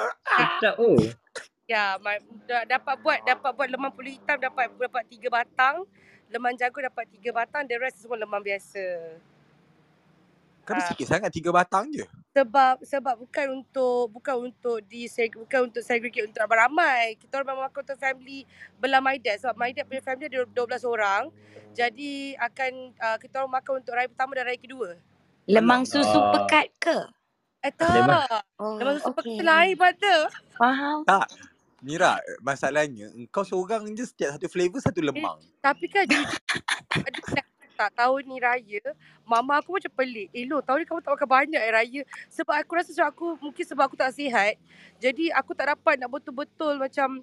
Sedap 0.60 0.76
oh. 0.76 0.98
Ya, 1.72 1.96
dapat 2.68 2.94
buat 3.00 3.18
dapat 3.24 3.50
buat 3.56 3.68
lemang 3.72 3.92
pulut 3.96 4.12
hitam 4.12 4.36
dapat 4.36 4.68
dapat 4.68 5.04
tiga 5.08 5.28
batang, 5.32 5.88
lemang 6.28 6.52
jagung 6.52 6.84
dapat 6.84 7.08
tiga 7.08 7.32
batang, 7.32 7.64
the 7.64 7.80
rest 7.80 7.96
semua 7.96 8.20
lemang 8.20 8.44
biasa. 8.44 8.84
Kenapa 10.62 10.84
Ah. 10.84 10.88
sikit 10.94 11.06
sangat 11.08 11.30
tiga 11.32 11.50
batang 11.50 11.88
je? 11.90 12.04
sebab 12.32 12.80
sebab 12.80 13.20
bukan 13.20 13.60
untuk 13.60 14.08
bukan 14.08 14.48
untuk 14.48 14.80
di 14.86 15.04
bukan 15.36 15.68
untuk 15.68 15.84
segregate 15.84 16.32
untuk 16.32 16.40
ramai-ramai. 16.40 17.12
Kita 17.16 17.40
orang 17.40 17.48
memang 17.52 17.64
makan 17.68 17.80
untuk 17.84 17.98
family 17.98 18.48
belah 18.78 19.00
my 19.00 19.20
dad 19.20 19.36
sebab 19.36 19.52
my 19.52 19.68
dad 19.68 19.84
punya 19.84 20.00
family 20.00 20.28
ada 20.28 20.44
12 20.46 20.84
orang. 20.86 21.28
Jadi 21.72 22.32
akan 22.36 22.72
uh, 22.96 23.16
kita 23.16 23.42
orang 23.42 23.52
makan 23.58 23.72
untuk 23.80 23.92
raya 23.92 24.08
pertama 24.08 24.32
dan 24.32 24.44
raya 24.48 24.56
kedua. 24.56 24.96
Lemang 25.44 25.82
susu 25.84 26.14
Ah. 26.14 26.32
pekat 26.32 26.66
ke? 26.78 26.98
Eh 27.62 27.72
tak. 27.74 27.92
Lemang. 27.92 28.24
Oh, 28.56 28.80
Lemang 28.80 28.96
susu 28.96 29.12
okey. 29.12 29.18
pekat 29.18 29.44
lain 29.44 29.74
pada. 29.76 30.14
Faham. 30.56 30.98
Tak. 31.04 31.26
Mira, 31.82 32.22
masalahnya 32.38 33.10
engkau 33.10 33.42
seorang 33.42 33.90
je 33.90 34.06
setiap 34.06 34.38
satu 34.38 34.46
flavor 34.46 34.78
satu 34.78 35.02
lemang. 35.02 35.42
Tapi 35.58 35.90
kan 35.90 36.06
jujur 36.06 36.38
ada 37.10 37.20
tak, 37.74 37.90
tahun 37.98 38.22
ni 38.30 38.38
raya 38.38 38.82
mama 39.26 39.58
aku 39.58 39.74
macam 39.74 39.90
pelik. 39.90 40.30
Eh 40.30 40.46
Lo 40.46 40.62
tahun 40.62 40.82
ni 40.82 40.86
kamu 40.86 41.02
tak 41.02 41.12
makan 41.18 41.26
banyak 41.26 41.58
eh 41.58 41.72
raya. 41.74 42.00
Sebab 42.30 42.54
aku 42.54 42.78
rasa 42.78 42.94
macam 42.94 43.06
aku 43.10 43.26
mungkin 43.42 43.64
sebab 43.66 43.90
aku 43.90 43.98
tak 43.98 44.14
sihat. 44.14 44.54
Jadi 45.02 45.34
aku 45.34 45.58
tak 45.58 45.74
dapat 45.74 45.98
nak 45.98 46.06
betul-betul 46.14 46.78
macam 46.78 47.18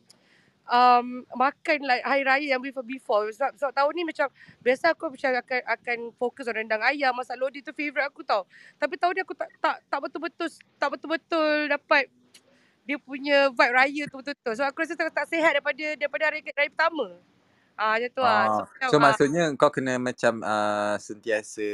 um, 0.67 1.23
makan 1.39 1.77
like 1.87 2.03
hari 2.03 2.27
raya 2.27 2.47
yang 2.57 2.61
before 2.61 2.83
before. 2.83 3.31
Sebab, 3.31 3.55
sebab 3.55 3.71
tahun 3.71 3.91
ni 3.95 4.03
macam 4.03 4.27
biasa 4.59 4.91
aku 4.91 5.15
macam 5.15 5.29
akan 5.39 5.61
akan 5.79 5.97
fokus 6.19 6.51
on 6.51 6.59
rendang 6.59 6.83
ayam, 6.83 7.15
masak 7.15 7.39
lodi 7.39 7.63
tu 7.63 7.71
favourite 7.71 8.11
aku 8.11 8.27
tau. 8.27 8.43
Tapi 8.75 8.99
tahun 8.99 9.15
ni 9.15 9.21
aku 9.23 9.35
tak 9.39 9.49
tak 9.63 9.79
tak 9.87 9.99
betul-betul 10.03 10.47
tak 10.75 10.89
betul-betul 10.91 11.71
dapat 11.71 12.11
dia 12.89 12.97
punya 12.97 13.53
vibe 13.53 13.75
raya 13.77 14.03
tu 14.09 14.17
betul-betul. 14.17 14.53
So 14.57 14.65
aku 14.65 14.81
rasa 14.81 14.97
tak, 14.97 15.13
tak 15.13 15.29
sihat 15.29 15.53
daripada 15.53 15.85
daripada 15.93 16.23
hari 16.25 16.41
raya 16.41 16.73
pertama. 16.73 17.21
Ah 17.77 18.01
macam 18.01 18.09
tu 18.17 18.23
ah. 18.25 18.33
Ah, 18.33 18.65
macam, 18.65 18.89
so 18.89 18.95
ah, 18.97 19.01
maksudnya 19.05 19.43
kau 19.53 19.69
kena 19.69 20.01
macam 20.01 20.41
uh, 20.41 20.97
sentiasa 20.97 21.69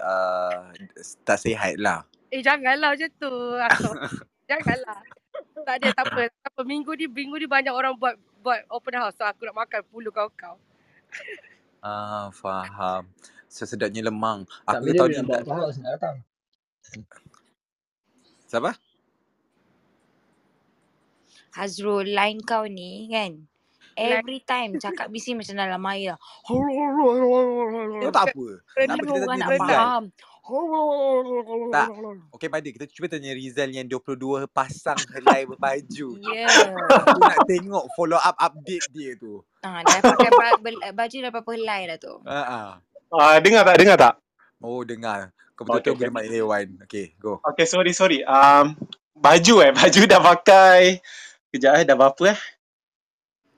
uh, 0.00 0.72
tak 1.28 1.36
sihat 1.44 1.76
lah. 1.76 2.08
Eh 2.32 2.40
janganlah 2.40 2.96
macam 2.96 3.10
tu. 3.20 3.34
Janganlah. 4.48 5.04
Tak 5.68 5.74
ada 5.84 5.88
tak 5.92 6.04
apa. 6.08 6.22
Tak 6.32 6.50
apa. 6.56 6.60
Minggu 6.64 6.96
ni 6.96 7.04
minggu 7.04 7.36
ni 7.36 7.44
banyak 7.44 7.68
orang 7.68 7.92
buat 8.00 8.16
buat 8.40 8.64
open 8.72 8.96
house. 8.96 9.20
So 9.20 9.28
aku 9.28 9.44
nak 9.44 9.68
makan 9.68 9.84
puluh 9.92 10.08
kau-kau. 10.08 10.56
Ah, 11.78 12.26
faham. 12.34 13.06
So 13.46 13.62
sedapnya 13.62 14.10
lemang. 14.10 14.50
Tak 14.66 14.82
Aku 14.82 14.90
bila 14.90 14.98
tahu 14.98 15.08
dia 15.14 15.22
nak 15.22 15.46
datang. 15.94 16.16
Siapa? 18.50 18.74
Hazrul, 21.58 22.06
line 22.06 22.38
kau 22.40 22.62
ni 22.64 23.10
kan. 23.10 23.34
Line- 23.34 24.22
Every 24.22 24.38
time 24.40 24.78
cakap 24.78 25.10
mesti 25.10 25.34
macam 25.34 25.58
dalam 25.58 25.82
air. 25.90 26.14
Oh 26.48 26.62
tak 28.08 28.30
apa. 28.30 28.46
Tak 28.70 28.78
apa 28.78 28.78
Rendah 28.78 28.96
kita 28.96 29.10
orang 29.10 29.26
tanya 29.26 29.36
nak 29.36 29.50
Rizal. 29.50 29.66
faham. 29.66 30.02
Tak. 31.68 31.86
Okey 32.32 32.48
Padi, 32.48 32.68
kita 32.72 32.86
cuba 32.88 33.06
tanya 33.10 33.34
Rizal 33.34 33.68
yang 33.68 33.84
22 33.84 34.16
pasang 34.48 34.96
helai 35.12 35.44
berbaju. 35.44 36.08
Ya. 36.24 36.46
Aku 36.88 37.18
nak 37.18 37.38
tengok 37.44 37.84
follow 37.92 38.16
up 38.16 38.38
update 38.38 38.86
dia 38.88 39.12
tu. 39.18 39.42
Ah, 39.60 39.82
dah 39.82 39.98
pakai 40.00 40.30
ba- 40.30 40.60
bel- 40.62 40.84
baju 40.94 41.16
dah 41.18 41.30
berapa 41.30 41.50
helai 41.52 41.80
dah 41.86 41.98
tu. 41.98 42.14
Ha 42.24 42.40
ah. 42.40 42.70
Ah, 43.10 43.36
dengar 43.42 43.66
tak? 43.66 43.76
Dengar 43.76 43.96
tak? 43.98 44.14
Oh 44.58 44.80
dengar. 44.82 45.34
Kau 45.52 45.66
betul-betul 45.66 45.90
Okay, 45.90 46.06
okay, 46.06 46.14
mak 46.14 46.24
hewan. 46.24 46.66
Okay, 46.86 47.06
go. 47.18 47.42
Okay, 47.44 47.66
sorry, 47.66 47.90
sorry. 47.90 48.22
Um, 48.22 48.78
baju 49.12 49.54
eh. 49.66 49.72
Baju 49.76 50.00
dah 50.06 50.20
pakai. 50.22 51.02
Kejap 51.58 51.74
eh, 51.74 51.82
dah 51.82 51.98
berapa 51.98 52.22
eh? 52.30 52.38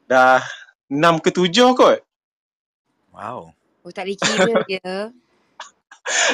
Dah 0.09 0.41
6 0.89 1.21
ke 1.21 1.29
7 1.37 1.77
kot. 1.77 2.01
Wow. 3.13 3.53
Oh 3.85 3.93
tak 3.93 4.09
boleh 4.09 4.17
kira 4.17 4.53
dia. 4.73 4.93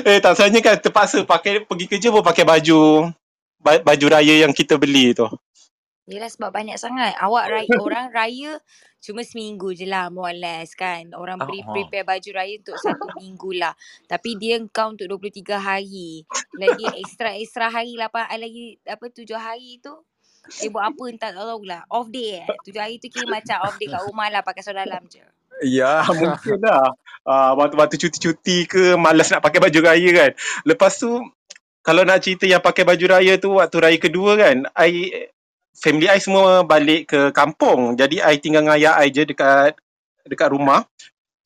Eh, 0.06 0.22
tak 0.22 0.38
sebenarnya 0.38 0.62
kan 0.62 0.76
terpaksa 0.78 1.26
pakai 1.26 1.66
pergi 1.66 1.90
kerja 1.90 2.14
pun 2.14 2.22
pakai 2.22 2.46
baju 2.46 3.10
ba- 3.58 3.82
baju 3.82 4.06
raya 4.14 4.46
yang 4.46 4.54
kita 4.54 4.78
beli 4.78 5.10
tu. 5.10 5.26
Yelah 6.06 6.30
sebab 6.30 6.54
banyak 6.54 6.78
sangat. 6.78 7.18
Awak 7.18 7.44
raya, 7.50 7.72
orang 7.82 8.06
raya 8.14 8.62
cuma 9.02 9.26
seminggu 9.26 9.74
je 9.74 9.90
lah 9.90 10.06
more 10.06 10.30
or 10.30 10.38
less 10.38 10.78
kan. 10.78 11.10
Orang 11.18 11.42
pre 11.42 11.58
Ah, 11.58 11.66
ah. 11.66 11.74
prepare 11.74 12.06
baju 12.06 12.30
raya 12.30 12.62
untuk 12.62 12.78
satu 12.78 13.10
minggu 13.18 13.58
lah. 13.58 13.74
Tapi 14.06 14.38
dia 14.38 14.62
kau 14.70 14.94
untuk 14.94 15.10
23 15.10 15.58
hari. 15.58 16.22
Lagi 16.54 16.86
extra-extra 17.02 17.74
hari 17.74 17.98
8 17.98 18.38
lagi 18.38 18.78
apa 18.86 19.10
7 19.10 19.34
hari 19.34 19.82
tu. 19.82 19.98
Dia 20.48 20.68
buat 20.70 20.84
apa 20.86 21.02
entah 21.10 21.30
tak 21.34 21.44
tahu 21.44 21.62
lah. 21.66 21.82
Off 21.90 22.08
day 22.08 22.42
eh. 22.42 22.46
7 22.64 22.76
hari 22.78 22.96
tu 23.02 23.10
kira 23.10 23.26
macam 23.26 23.56
off 23.66 23.76
day 23.76 23.90
kat 23.90 24.02
rumah 24.06 24.26
lah 24.30 24.40
pakai 24.46 24.62
seluar 24.62 24.86
dalam 24.86 25.02
je. 25.10 25.22
Ya. 25.64 26.04
Mungkin 26.18 26.58
lah. 26.62 26.94
Ah, 27.26 27.52
waktu-waktu 27.58 27.98
cuti-cuti 27.98 28.70
ke 28.70 28.94
malas 28.94 29.34
nak 29.34 29.42
pakai 29.42 29.58
baju 29.58 29.78
raya 29.82 30.08
kan. 30.14 30.30
Lepas 30.62 31.02
tu 31.02 31.10
kalau 31.82 32.02
nak 32.02 32.22
cerita 32.22 32.46
yang 32.46 32.62
pakai 32.62 32.82
baju 32.86 33.04
raya 33.18 33.38
tu 33.38 33.58
waktu 33.58 33.76
raya 33.78 33.98
kedua 33.98 34.34
kan, 34.34 34.66
I 34.74 35.10
family 35.74 36.10
I 36.10 36.18
semua 36.18 36.62
balik 36.66 37.14
ke 37.14 37.30
kampung. 37.30 37.94
Jadi 37.94 38.18
I 38.22 38.38
tinggal 38.42 38.66
dengan 38.66 38.78
ayah 38.78 38.94
I 39.02 39.10
je 39.10 39.22
dekat 39.22 39.78
dekat 40.26 40.50
rumah. 40.50 40.86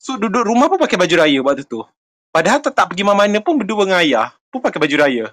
So 0.01 0.17
duduk 0.17 0.45
rumah 0.49 0.65
pun 0.65 0.81
pakai 0.81 0.97
baju 0.97 1.15
raya 1.21 1.39
waktu 1.45 1.65
tu. 1.65 1.85
Padahal 2.33 2.63
tak, 2.63 2.73
tak 2.73 2.89
pergi 2.89 3.03
mana-mana 3.05 3.37
pun 3.43 3.59
berdua 3.59 3.85
dengan 3.85 4.01
ayah 4.01 4.27
pun 4.49 4.63
pakai 4.63 4.79
baju 4.81 4.95
raya. 4.97 5.25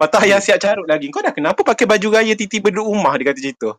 Tu 0.00 0.18
ayah 0.24 0.40
siap 0.40 0.56
carut 0.56 0.88
lagi. 0.88 1.12
Kau 1.12 1.20
dah 1.20 1.34
kenapa 1.34 1.60
pakai 1.60 1.84
baju 1.84 2.08
raya 2.16 2.32
tiba-tiba 2.32 2.72
duduk 2.72 2.88
rumah 2.88 3.12
dia 3.20 3.28
kata 3.28 3.52
tu. 3.56 3.72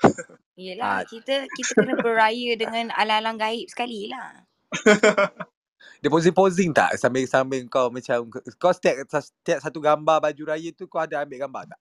Yelah 0.56 0.88
Ah. 0.88 1.02
kita 1.04 1.44
kita 1.52 1.70
kena 1.76 2.00
beraya 2.00 2.56
dengan 2.56 2.88
alang-alang 2.96 3.36
gaib 3.36 3.68
sekali 3.68 4.08
lah. 4.08 4.40
Dia 6.00 6.12
posing-posing 6.12 6.76
tak 6.76 6.96
sambil-sambil 7.00 7.64
kau 7.68 7.88
macam 7.88 8.28
kau 8.60 8.72
setiap, 8.72 9.04
setiap 9.08 9.58
satu 9.64 9.80
gambar 9.80 10.20
baju 10.20 10.42
raya 10.48 10.68
tu 10.72 10.84
kau 10.88 11.00
ada 11.00 11.24
ambil 11.24 11.48
gambar 11.48 11.62
tak? 11.72 11.80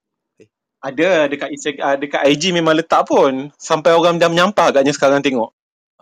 Ada 0.86 1.26
dekat 1.26 1.50
Instagram, 1.50 1.82
uh, 1.82 1.96
dekat 1.98 2.22
IG 2.30 2.44
memang 2.54 2.78
letak 2.78 3.10
pun. 3.10 3.50
Sampai 3.58 3.96
orang 3.98 4.22
dah 4.22 4.30
menyampah 4.30 4.70
agaknya 4.70 4.94
sekarang 4.94 5.26
tengok. 5.26 5.50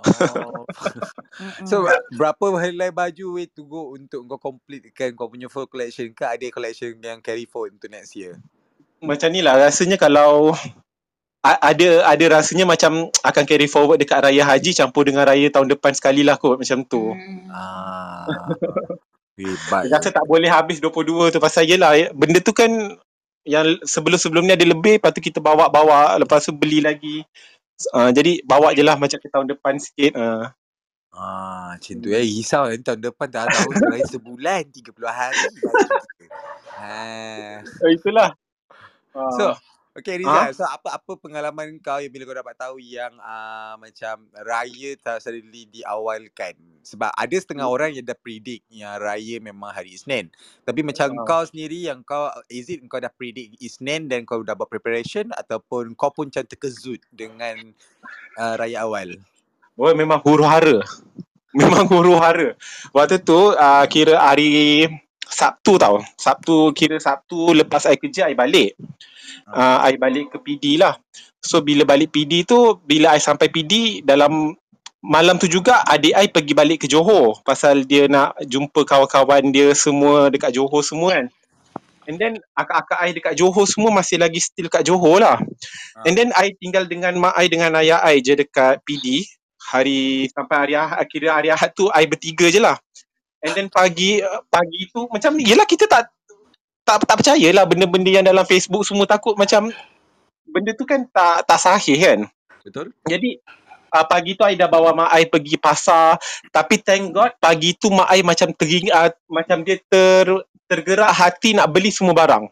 Oh. 0.03 0.65
So 1.69 1.89
berapa 2.13 2.45
helai 2.61 2.93
baju 2.93 3.41
way 3.41 3.49
to 3.49 3.65
go 3.65 3.97
untuk 3.97 4.29
kau 4.29 4.53
completekan 4.53 5.17
kau 5.17 5.25
punya 5.25 5.49
full 5.49 5.65
collection 5.65 6.13
ke 6.13 6.21
ada 6.21 6.45
collection 6.53 6.93
yang 7.01 7.25
carry 7.25 7.49
forward 7.49 7.73
untuk 7.73 7.89
next 7.89 8.13
year? 8.13 8.37
Macam 9.01 9.33
ni 9.33 9.41
lah 9.41 9.57
rasanya 9.57 9.97
kalau 9.97 10.53
ada 11.43 12.07
ada 12.07 12.25
rasanya 12.39 12.63
macam 12.63 13.09
akan 13.29 13.43
carry 13.43 13.67
forward 13.67 13.99
dekat 13.99 14.23
raya 14.23 14.47
haji 14.47 14.71
campur 14.71 15.03
dengan 15.03 15.27
raya 15.27 15.51
tahun 15.51 15.73
depan 15.73 15.91
sekali 15.91 16.23
lah 16.23 16.39
kot 16.39 16.61
macam 16.61 16.85
tu. 16.87 17.11
Ah. 17.51 18.23
Hebat. 19.33 19.89
Rasa 19.89 20.13
tak 20.13 20.29
boleh 20.29 20.47
habis 20.47 20.77
22 20.77 21.33
tu 21.33 21.41
pasal 21.41 21.65
yelah 21.65 21.97
ya, 21.97 22.07
benda 22.13 22.37
tu 22.37 22.53
kan 22.53 22.69
yang 23.43 23.75
sebelum-sebelum 23.83 24.47
ni 24.47 24.55
ada 24.55 24.63
lebih 24.63 25.01
lepas 25.01 25.11
tu 25.11 25.19
kita 25.19 25.43
bawa-bawa 25.43 26.15
lepas 26.21 26.47
tu 26.47 26.55
beli 26.55 26.79
lagi. 26.79 27.27
Uh, 27.91 28.09
jadi 28.13 28.39
bawa 28.45 28.71
je 28.77 28.83
lah 28.85 28.95
macam 28.95 29.17
ke 29.17 29.27
tahun 29.27 29.47
depan 29.49 29.75
sikit. 29.81 30.13
Uh. 30.15 30.45
Ah, 31.13 31.77
macam 31.77 31.95
tu 32.01 32.09
eh. 32.09 32.25
Risau 32.25 32.73
kan 32.73 32.81
tahun 32.81 32.99
depan 33.05 33.27
tak 33.29 33.45
tahu 33.53 33.69
selain 33.77 34.05
sebulan 34.09 34.61
30 34.73 34.97
hari. 35.05 35.45
Ha. 36.73 36.89
Uh, 37.85 37.89
itulah. 37.97 38.33
Uh, 39.13 39.29
So, 39.37 39.45
okay 39.97 40.21
Rizal. 40.21 40.49
So, 40.57 40.65
apa-apa 40.65 41.17
pengalaman 41.21 41.77
kau 41.77 42.01
yang 42.01 42.09
bila 42.09 42.25
kau 42.29 42.39
dapat 42.41 42.55
tahu 42.57 42.75
yang 42.81 43.13
uh, 43.21 43.77
macam 43.77 44.25
raya 44.41 44.97
tak 44.97 45.21
suddenly 45.21 45.69
diawalkan? 45.69 46.57
Sebab 46.83 47.13
ada 47.13 47.35
setengah 47.37 47.69
orang 47.69 47.95
yang 47.95 48.03
dah 48.03 48.17
predict 48.17 48.65
yang 48.73 48.97
raya 48.97 49.37
memang 49.39 49.71
hari 49.71 49.95
Isnin. 49.95 50.33
Tapi 50.65 50.81
macam 50.83 51.13
Ah. 51.13 51.25
kau 51.25 51.43
sendiri 51.45 51.87
yang 51.87 52.01
kau, 52.01 52.27
is 52.49 52.67
it 52.67 52.81
kau 52.89 52.99
dah 52.99 53.13
predict 53.13 53.55
Isnin 53.61 54.09
dan 54.09 54.25
kau 54.25 54.41
dah 54.41 54.57
buat 54.57 54.67
preparation 54.67 55.29
ataupun 55.31 55.93
kau 55.93 56.11
pun 56.11 56.33
macam 56.33 56.43
terkejut 56.43 56.99
dengan 57.13 57.73
uh, 58.41 58.57
raya 58.57 58.83
awal? 58.83 59.15
Oh 59.77 59.89
memang 59.93 60.21
huru 60.21 60.45
hara. 60.45 60.81
Memang 61.53 61.85
huru 61.85 62.17
hara. 62.17 62.57
Waktu 62.97 63.21
tu 63.21 63.53
uh, 63.53 63.85
kira 63.85 64.17
hari 64.17 64.89
Sabtu 65.21 65.77
tau. 65.77 66.01
Sabtu 66.17 66.73
kira 66.73 66.97
Sabtu 66.97 67.53
lepas 67.53 67.85
I 67.85 67.97
kerja 67.97 68.25
I 68.25 68.33
balik. 68.33 68.73
Uh, 69.49 69.77
I 69.83 69.97
balik 69.97 70.33
ke 70.33 70.37
PD 70.41 70.77
lah. 70.79 70.97
So 71.43 71.59
bila 71.59 71.83
balik 71.83 72.15
PD 72.15 72.47
tu 72.47 72.79
bila 72.87 73.13
I 73.15 73.19
sampai 73.19 73.51
PD 73.51 74.03
dalam 74.05 74.55
malam 75.03 75.35
tu 75.35 75.51
juga 75.51 75.83
adik 75.83 76.15
I 76.15 76.31
pergi 76.31 76.53
balik 76.55 76.79
ke 76.83 76.87
Johor 76.87 77.43
pasal 77.43 77.83
dia 77.83 78.07
nak 78.07 78.39
jumpa 78.47 78.87
kawan-kawan 78.87 79.51
dia 79.51 79.75
semua 79.75 80.31
dekat 80.31 80.55
Johor 80.55 80.79
semua 80.79 81.19
kan. 81.19 81.27
And 82.07 82.19
then 82.19 82.39
akak-akak 82.55 82.99
I 82.99 83.09
dekat 83.15 83.33
Johor 83.35 83.67
semua 83.67 83.91
masih 83.91 84.19
lagi 84.19 84.39
still 84.39 84.67
kat 84.71 84.87
Johor 84.87 85.23
lah. 85.23 85.39
And 86.07 86.15
then 86.15 86.31
I 86.35 86.55
tinggal 86.55 86.87
dengan 86.87 87.15
mak 87.19 87.35
I 87.35 87.47
dengan 87.51 87.75
ayah 87.79 87.99
I 88.03 88.23
je 88.23 88.35
dekat 88.39 88.83
PD 88.87 89.23
hari 89.59 90.27
sampai 90.31 90.55
hari 90.67 90.73
Ahad 90.75 91.05
kira 91.07 91.35
hari 91.35 91.49
Ahad 91.51 91.71
tu 91.75 91.87
I 91.91 92.07
bertiga 92.07 92.47
je 92.51 92.59
lah. 92.59 92.75
And 93.43 93.51
then 93.55 93.67
pagi 93.67 94.23
pagi 94.47 94.81
tu 94.91 95.07
macam 95.11 95.35
yelah 95.39 95.67
kita 95.67 95.87
tak 95.87 96.11
tak 96.83 97.07
tak 97.07 97.15
percayalah 97.19 97.63
benda-benda 97.67 98.09
yang 98.11 98.25
dalam 98.27 98.43
Facebook 98.43 98.83
semua 98.83 99.07
takut 99.07 99.35
macam 99.39 99.71
benda 100.47 100.71
tu 100.75 100.83
kan 100.83 101.07
tak 101.09 101.47
tak 101.47 101.59
sahih 101.59 101.97
kan. 101.99 102.19
Betul? 102.63 102.95
Jadi 103.07 103.39
uh, 103.91 104.05
pagi 104.07 104.35
tu 104.35 104.43
I 104.43 104.55
dah 104.55 104.67
bawa 104.67 104.95
mak 104.95 105.11
I 105.15 105.27
pergi 105.27 105.55
pasar 105.59 106.19
tapi 106.51 106.79
thank 106.79 107.11
God 107.11 107.35
pagi 107.39 107.75
tu 107.75 107.91
mak 107.91 108.11
I 108.11 108.23
macam 108.23 108.51
tering 108.55 108.91
uh, 108.91 109.11
macam 109.27 109.63
dia 109.63 109.79
ter 109.79 110.27
tergerak 110.67 111.11
hati 111.11 111.55
nak 111.55 111.71
beli 111.71 111.91
semua 111.91 112.15
barang. 112.15 112.47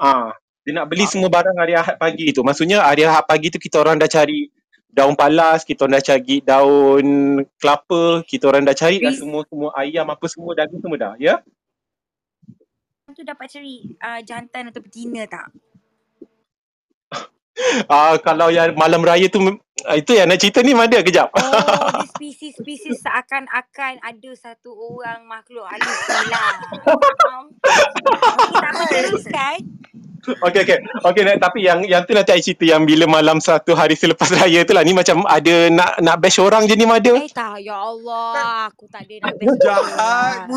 Ah, 0.00 0.32
dia 0.64 0.72
nak 0.76 0.88
beli 0.88 1.04
semua 1.04 1.28
barang 1.28 1.56
hari 1.56 1.76
Ahad 1.76 1.96
pagi 2.00 2.32
tu. 2.32 2.40
Maksudnya 2.40 2.84
hari 2.84 3.04
Ahad 3.04 3.28
pagi 3.28 3.52
tu 3.52 3.60
kita 3.60 3.80
orang 3.80 4.00
dah 4.00 4.08
cari 4.08 4.48
daun 4.90 5.14
palas, 5.14 5.62
kita 5.62 5.86
orang 5.86 6.02
dah 6.02 6.04
cari 6.04 6.42
daun 6.42 7.06
kelapa, 7.56 8.26
kita 8.26 8.44
orang 8.50 8.66
dah 8.66 8.74
cari 8.74 8.98
dah 8.98 9.12
Riz- 9.14 9.22
semua 9.22 9.46
semua 9.46 9.70
ayam 9.78 10.06
apa 10.10 10.26
semua 10.26 10.52
daging 10.52 10.82
semua 10.82 10.98
dah, 10.98 11.12
ya? 11.16 11.38
Tu 13.20 13.28
dapat 13.28 13.52
cari 13.52 13.84
uh, 14.00 14.24
jantan 14.24 14.72
atau 14.72 14.80
betina 14.80 15.28
tak? 15.28 15.52
Ah 17.92 18.16
kalau 18.16 18.48
yang 18.48 18.72
malam 18.72 19.04
raya 19.04 19.28
tu 19.28 19.36
ah, 19.84 19.92
itu 19.92 20.16
yang 20.16 20.32
nak 20.32 20.40
cerita 20.40 20.64
ni 20.64 20.72
mana 20.72 21.04
kejap. 21.04 21.28
Oh, 21.36 22.00
dia 22.00 22.08
spesies-spesies 22.08 23.04
seakan-akan 23.04 24.00
ada 24.00 24.30
satu 24.32 24.72
orang 24.72 25.28
makhluk 25.28 25.68
halus 25.68 26.00
ni 26.08 26.24
lah. 26.32 26.56
Faham? 26.88 27.44
Okey, 27.52 28.56
tak 28.56 28.70
apa 28.72 28.84
teruskan. 28.88 29.58
Okey 30.20 30.60
okey. 30.62 30.78
Okey 31.02 31.22
nak- 31.22 31.40
tapi 31.40 31.58
yang 31.62 31.80
yang 31.82 32.02
tu 32.02 32.12
nanti 32.12 32.30
I 32.30 32.40
cerita 32.40 32.64
yang 32.64 32.84
bila 32.84 33.04
malam 33.04 33.38
satu 33.38 33.72
hari 33.72 33.94
selepas 33.94 34.28
raya 34.36 34.62
tu 34.62 34.72
lah 34.72 34.82
ni 34.82 34.92
macam 34.92 35.24
ada 35.24 35.68
nak 35.68 35.96
nak 35.98 36.16
bash 36.16 36.38
orang 36.38 36.64
je 36.64 36.74
ni 36.74 36.84
Mada. 36.84 37.14
Eh 37.14 37.28
tak, 37.28 37.60
ya 37.60 37.74
Allah. 37.74 38.68
Aku 38.68 38.84
tak 38.86 39.04
ada 39.04 39.14
nak 39.22 39.34
best 39.34 39.56
Jahat. 39.58 40.44
Aku 40.44 40.56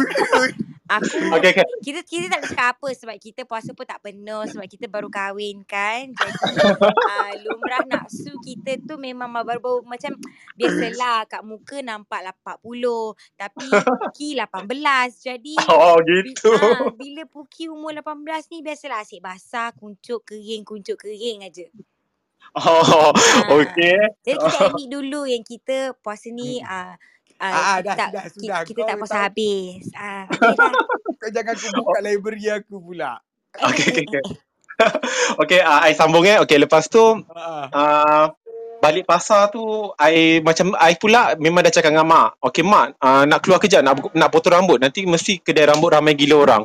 Okey 1.34 1.50
okey. 1.50 1.66
kita 1.82 2.00
kita 2.04 2.26
tak 2.30 2.42
cakap 2.46 2.68
apa 2.76 2.88
sebab 2.92 3.16
kita 3.16 3.42
puasa 3.44 3.72
pun 3.72 3.82
tak 3.82 4.04
penuh 4.04 4.44
sebab 4.46 4.68
kita 4.68 4.86
baru 4.86 5.08
kahwin 5.08 5.64
kan. 5.64 6.12
Jadi 6.12 6.60
uh, 6.60 7.32
lumrah 7.48 7.82
nafsu 7.88 8.36
kita 8.38 8.78
tu 8.84 9.00
memang 9.00 9.32
baru-baru 9.32 9.82
macam 9.84 10.12
biasalah 10.54 11.26
kat 11.26 11.42
muka 11.42 11.80
nampak 11.80 12.20
lah 12.22 12.36
40 12.36 12.84
tapi 13.34 13.66
Puki 13.72 14.36
18. 14.36 14.68
Jadi 15.24 15.56
Oh 15.66 15.98
gitu. 16.04 16.52
ah, 16.52 16.92
bila 16.94 17.26
Puki 17.26 17.72
umur 17.72 17.96
18 17.96 18.52
ni 18.52 18.62
biasalah 18.62 19.02
asyik 19.02 19.24
basah, 19.54 19.70
kuncup 19.78 20.26
kering, 20.26 20.66
kuncup 20.66 20.98
kering 20.98 21.46
aja. 21.46 21.70
Oh 22.58 23.14
Ah. 23.38 23.54
okey. 23.62 23.98
Jadi 24.26 24.38
kita 24.42 24.58
admit 24.66 24.90
dulu 24.90 25.30
yang 25.30 25.46
kita 25.46 25.94
puasa 26.02 26.34
ni 26.34 26.58
ah 26.66 26.98
Ah, 27.42 27.54
ah, 27.54 27.54
ah, 27.54 27.78
kita 27.78 27.86
dah, 27.86 27.98
tak 27.98 28.10
sudah, 28.10 28.24
ki- 28.34 28.34
sudah. 28.34 28.58
kita 28.66 28.82
Kau 28.82 28.90
tak 28.90 28.98
puasa 28.98 29.18
tahu. 29.18 29.26
habis. 29.30 29.84
Ah, 29.94 30.26
dah. 30.58 30.74
Kau 31.22 31.30
jangan 31.30 31.54
aku 31.54 31.68
buka 31.70 31.98
library 32.02 32.46
aku 32.50 32.76
pula. 32.82 33.22
Okey 33.62 33.86
okey 33.94 34.04
okey. 34.10 34.24
Okey, 35.42 35.60
ah 35.62 35.86
I 35.86 35.94
sambung 35.94 36.26
eh. 36.26 36.42
Okey 36.42 36.58
lepas 36.58 36.90
tu 36.90 37.02
Ah. 37.30 37.70
uh, 37.70 38.26
balik 38.84 39.08
pasar 39.08 39.48
tu 39.48 39.64
I 39.96 40.44
macam 40.44 40.76
I 40.76 41.00
pula 41.00 41.40
memang 41.40 41.64
dah 41.64 41.72
cakap 41.72 41.96
dengan 41.96 42.04
mak. 42.08 42.30
Okey 42.44 42.68
mak, 42.68 43.00
uh, 43.00 43.24
nak 43.24 43.40
keluar 43.40 43.64
kerja 43.64 43.80
nak 43.80 44.12
nak 44.12 44.30
potong 44.36 44.60
rambut. 44.60 44.84
Nanti 44.84 45.08
mesti 45.08 45.40
kedai 45.40 45.72
rambut 45.72 45.96
ramai 45.96 46.20
gila 46.20 46.36
orang. 46.44 46.64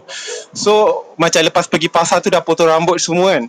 So 0.51 1.07
macam 1.15 1.47
lepas 1.47 1.71
pergi 1.71 1.87
pasar 1.87 2.19
tu 2.19 2.35
dah 2.35 2.43
potong 2.43 2.67
rambut 2.67 2.99
semua 2.99 3.39
kan. 3.39 3.47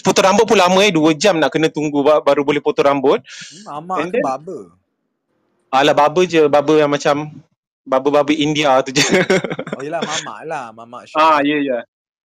Potong 0.00 0.24
rambut 0.32 0.44
pun 0.48 0.56
lama 0.56 0.80
eh 0.84 0.92
2 0.92 1.12
jam 1.20 1.36
nak 1.36 1.52
kena 1.52 1.68
tunggu 1.68 2.00
ba- 2.00 2.24
baru 2.24 2.44
boleh 2.48 2.64
potong 2.64 2.88
rambut. 2.88 3.20
Hmm, 3.52 3.62
Mama 3.64 3.98
And 4.00 4.10
ke 4.10 4.18
baba? 4.18 4.72
Alah 5.74 5.92
barber 5.92 6.24
je, 6.24 6.46
barber 6.48 6.80
yang 6.80 6.92
macam 6.92 7.34
barber-barber 7.84 8.36
India 8.38 8.80
tu 8.86 8.94
je. 8.96 9.04
Oh 9.74 9.82
yelah 9.84 10.00
mama 10.02 10.44
lah. 10.46 10.64
Mama 10.72 11.04
shop. 11.10 11.20
ah 11.20 11.40
ya 11.44 11.58
ya. 11.60 11.78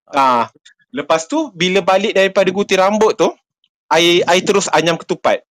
Ah, 0.09 0.49
lepas 0.93 1.25
tu 1.29 1.49
bila 1.53 1.81
balik 1.81 2.13
daripada 2.17 2.49
gunting 2.49 2.79
rambut 2.81 3.13
tu, 3.17 3.29
I 3.89 4.21
I 4.25 4.39
terus 4.45 4.69
anyam 4.69 4.97
ketupat. 5.01 5.41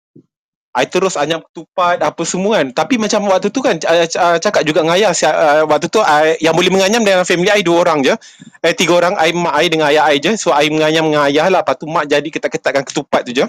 I 0.77 0.85
terus 0.85 1.17
anyam 1.17 1.41
ketupat 1.41 2.05
apa 2.05 2.23
semua 2.29 2.61
kan. 2.61 2.71
Tapi 2.73 3.01
macam 3.01 3.25
waktu 3.33 3.49
tu 3.49 3.65
kan 3.65 3.81
uh, 3.81 4.37
cakap 4.39 4.63
juga 4.69 4.85
dengan 4.85 5.01
ayah 5.01 5.13
uh, 5.13 5.65
waktu 5.65 5.89
tu 5.89 5.99
I, 6.05 6.37
yang 6.45 6.53
boleh 6.53 6.69
menganyam 6.69 7.03
dalam 7.03 7.25
family 7.25 7.49
I 7.49 7.65
dua 7.65 7.89
orang 7.89 8.05
je. 8.05 8.15
Eh 8.61 8.77
tiga 8.77 9.01
orang 9.01 9.17
I 9.17 9.33
mak 9.33 9.55
I 9.57 9.67
dengan 9.73 9.87
ayah 9.89 10.05
I 10.13 10.21
je. 10.21 10.37
So 10.37 10.53
I 10.53 10.69
menganyam 10.69 11.09
dengan 11.09 11.25
ayah 11.27 11.49
lah. 11.49 11.65
Lepas 11.65 11.77
tu 11.81 11.89
mak 11.89 12.05
jadi 12.05 12.29
ketat-ketatkan 12.29 12.85
ketupat 12.85 13.25
tu 13.25 13.33
je. 13.33 13.45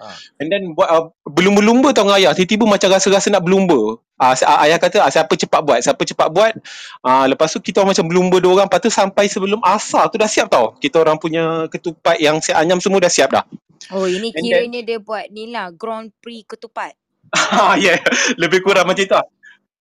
Ah. 0.00 0.16
And 0.40 0.48
then 0.48 0.72
buat 0.72 0.88
uh, 0.88 1.04
berlumba-lumba 1.28 1.92
tau 1.92 2.08
dengan 2.08 2.16
ayah. 2.16 2.32
Tiba-tiba 2.32 2.64
macam 2.64 2.88
rasa-rasa 2.88 3.28
nak 3.28 3.44
berlumba. 3.44 4.00
Ah 4.16 4.32
ah, 4.48 4.64
ayah 4.64 4.80
kata 4.80 5.04
ah, 5.04 5.12
siapa 5.12 5.36
cepat 5.36 5.60
buat, 5.60 5.78
siapa 5.84 6.00
cepat 6.08 6.32
buat. 6.32 6.56
Ah 7.04 7.28
lepas 7.28 7.52
tu 7.52 7.60
kita 7.60 7.84
orang 7.84 7.92
macam 7.92 8.08
berlumba 8.08 8.36
dua 8.40 8.52
orang. 8.56 8.66
Lepas 8.72 8.80
tu 8.80 8.88
sampai 8.88 9.28
sebelum 9.28 9.60
asar 9.60 10.08
tu 10.08 10.16
dah 10.16 10.28
siap 10.28 10.48
tau. 10.48 10.72
Kita 10.80 11.04
orang 11.04 11.20
punya 11.20 11.68
ketupat 11.68 12.16
yang 12.16 12.40
si 12.40 12.56
anyam 12.56 12.80
semua 12.80 13.04
dah 13.04 13.12
siap 13.12 13.28
dah. 13.28 13.44
Oh 13.92 14.08
ini 14.08 14.32
And 14.32 14.40
then- 14.40 14.44
kiranya 14.44 14.80
dia 14.80 14.98
buat 15.00 15.28
ni 15.28 15.52
lah 15.52 15.68
Grand 15.76 16.08
Prix 16.24 16.48
ketupat. 16.48 16.96
Ah, 17.30 17.76
ya, 17.80 17.94
yeah. 17.94 17.98
lebih 18.40 18.64
kurang 18.64 18.88
macam 18.88 19.04
tu 19.04 19.14
lah. 19.14 19.26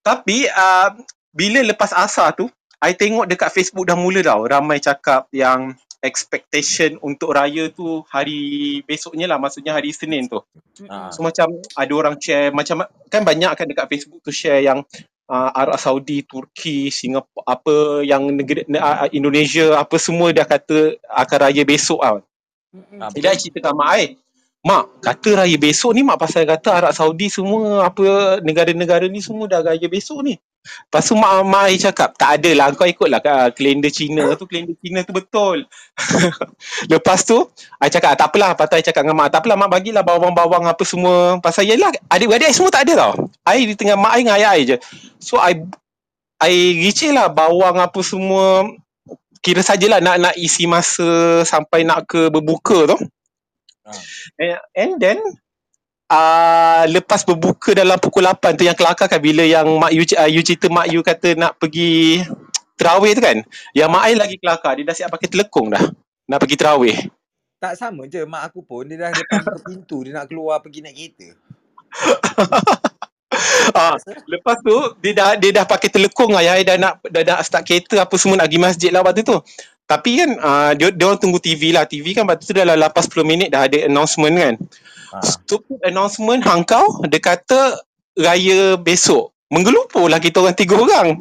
Tapi 0.04 0.46
uh, 0.48 0.96
bila 1.34 1.64
lepas 1.64 1.92
asar 1.96 2.36
tu, 2.36 2.48
I 2.80 2.96
tengok 2.96 3.28
dekat 3.28 3.52
Facebook 3.52 3.88
dah 3.88 3.98
mula 4.00 4.24
tau. 4.24 4.48
Ramai 4.48 4.80
cakap 4.80 5.28
yang 5.36 5.76
expectation 6.00 6.96
untuk 7.04 7.36
raya 7.36 7.68
tu 7.72 8.04
hari 8.08 8.80
besoknya 8.88 9.28
lah. 9.28 9.38
Maksudnya 9.38 9.76
hari 9.76 9.92
Senin 9.92 10.32
tu. 10.32 10.40
Ah. 10.88 11.12
So 11.12 11.24
macam 11.24 11.60
ada 11.76 11.94
orang 11.96 12.16
share, 12.20 12.56
macam 12.56 12.88
kan 13.12 13.22
banyak 13.24 13.52
kan 13.56 13.68
dekat 13.68 13.88
Facebook 13.92 14.24
tu 14.24 14.32
share 14.32 14.64
yang 14.64 14.84
uh, 15.30 15.50
Arab 15.54 15.78
Saudi, 15.78 16.26
Turki, 16.26 16.90
Singapura, 16.90 17.46
apa 17.46 18.02
yang 18.08 18.32
negeri 18.34 18.66
uh, 18.74 19.08
Indonesia, 19.14 19.78
apa 19.78 19.96
semua 20.02 20.34
dah 20.34 20.48
kata 20.48 20.98
akan 21.06 21.38
raya 21.40 21.64
besok 21.64 22.02
tau. 22.02 22.20
Mm-mm. 22.70 23.02
Ah, 23.02 23.10
Jadi 23.10 23.26
I 23.26 23.38
cerita 23.38 23.60
kat 23.66 23.74
mak 23.74 23.90
I 23.98 24.06
Mak, 24.60 25.00
kata 25.00 25.40
raya 25.40 25.56
besok 25.56 25.96
ni 25.96 26.04
mak 26.04 26.20
pasal 26.20 26.44
kata 26.44 26.84
Arab 26.84 26.92
Saudi 26.92 27.32
semua 27.32 27.88
apa 27.88 28.38
negara-negara 28.44 29.08
ni 29.08 29.24
semua 29.24 29.48
dah 29.48 29.64
raya 29.64 29.88
besok 29.88 30.20
ni. 30.28 30.36
Lepas 30.60 31.04
tu 31.08 31.16
mak, 31.16 31.46
mak 31.48 31.66
I 31.72 31.78
cakap, 31.80 32.14
tak 32.20 32.42
ada 32.42 32.52
lah 32.54 32.66
kau 32.76 32.86
ikutlah 32.86 33.24
uh, 33.24 33.50
kalender 33.56 33.90
Cina 33.90 34.36
tu, 34.36 34.46
kalender 34.46 34.76
Cina 34.84 35.02
tu 35.08 35.16
betul. 35.16 35.66
Lepas 36.94 37.24
tu, 37.24 37.48
I 37.80 37.88
cakap 37.88 38.20
tak 38.20 38.30
apalah, 38.34 38.54
lepas 38.54 38.68
tu 38.68 38.76
I 38.76 38.84
cakap 38.84 39.08
dengan 39.08 39.18
mak, 39.24 39.32
tak 39.32 39.46
apalah 39.46 39.56
mak 39.56 39.72
bagilah 39.72 40.04
bawang-bawang 40.04 40.68
apa 40.68 40.84
semua. 40.84 41.40
Pasal 41.40 41.70
yelah 41.70 41.90
adik-beradik 42.12 42.52
I 42.52 42.56
semua 42.56 42.72
tak 42.74 42.86
ada 42.90 42.94
tau. 43.08 43.14
I 43.48 43.66
di 43.66 43.76
tengah 43.80 43.96
mak 43.96 44.14
I 44.14 44.20
dengan 44.22 44.36
ayah 44.36 44.52
I 44.60 44.62
je. 44.68 44.78
So 45.24 45.40
I 45.40 45.64
I 46.40 46.54
ricik 46.80 47.12
lah 47.12 47.28
bawang 47.32 47.80
apa 47.80 48.00
semua 48.00 48.64
kira 49.40 49.64
sajalah 49.64 50.04
nak 50.04 50.18
nak 50.20 50.36
isi 50.36 50.68
masa 50.68 51.42
sampai 51.48 51.88
nak 51.88 52.08
ke 52.08 52.28
berbuka 52.28 52.96
tu. 52.96 52.98
Ah. 53.88 53.96
And, 54.40 54.60
and 54.76 54.92
then 55.00 55.20
uh, 56.10 56.84
lepas 56.90 57.24
berbuka 57.24 57.78
dalam 57.78 57.96
pukul 58.02 58.26
8 58.26 58.58
tu 58.58 58.66
yang 58.66 58.76
kelakar 58.76 59.08
kan 59.08 59.22
bila 59.22 59.46
yang 59.46 59.66
mak 59.78 59.94
you, 59.94 60.04
uh, 60.18 60.28
you 60.28 60.42
cerita 60.42 60.68
mak 60.68 60.90
you 60.90 61.06
kata 61.06 61.38
nak 61.38 61.56
pergi 61.62 62.26
terawih 62.76 63.14
tu 63.16 63.22
kan. 63.22 63.38
Yang 63.78 63.90
mak 63.94 64.04
I 64.10 64.14
lagi 64.18 64.36
kelakar 64.42 64.76
dia 64.76 64.84
dah 64.90 64.96
siap 64.98 65.10
pakai 65.14 65.30
telekung 65.30 65.70
dah 65.72 65.84
nak 66.30 66.38
pergi 66.42 66.56
terawih. 66.58 66.98
Tak 67.60 67.76
sama 67.78 68.10
je 68.10 68.26
mak 68.26 68.52
aku 68.52 68.66
pun 68.66 68.90
dia 68.90 68.98
dah 68.98 69.12
depan 69.14 69.42
pintu 69.68 70.04
dia 70.04 70.12
nak 70.18 70.28
keluar 70.28 70.60
pergi 70.60 70.84
naik 70.84 70.98
kereta. 70.98 71.30
Ah, 73.78 73.94
lepas 74.26 74.58
tu 74.66 74.74
dia 75.00 75.14
dah 75.14 75.30
dia 75.38 75.54
dah 75.54 75.66
pakai 75.66 75.94
telekung 75.94 76.34
ayah 76.34 76.58
dah 76.66 76.78
nak 76.82 76.94
dah 77.06 77.22
nak 77.24 77.40
start 77.46 77.62
kereta 77.62 78.02
apa 78.02 78.18
semua 78.18 78.42
nak 78.42 78.50
pergi 78.50 78.60
masjid 78.60 78.90
lah 78.90 79.06
waktu 79.06 79.22
tu. 79.22 79.38
Tapi 79.90 80.22
kan 80.22 80.30
uh, 80.38 80.72
dia, 80.78 80.94
dia 80.94 81.06
orang 81.10 81.18
tunggu 81.18 81.42
TV 81.42 81.74
lah. 81.74 81.90
TV 81.90 82.14
kan 82.14 82.30
waktu 82.30 82.46
tu 82.46 82.54
dalam 82.54 82.78
8-10 82.78 83.26
minit 83.26 83.50
dah 83.50 83.66
ada 83.66 83.90
announcement 83.90 84.38
kan. 84.38 84.54
Ah. 85.10 85.26
Stupid 85.26 85.82
announcement 85.82 86.46
hangkau 86.46 87.10
dia 87.10 87.18
kata 87.18 87.82
raya 88.14 88.78
besok. 88.78 89.34
Menggelupur 89.50 90.06
lah 90.06 90.22
kita 90.22 90.46
orang 90.46 90.54
tiga 90.54 90.78
orang. 90.78 91.18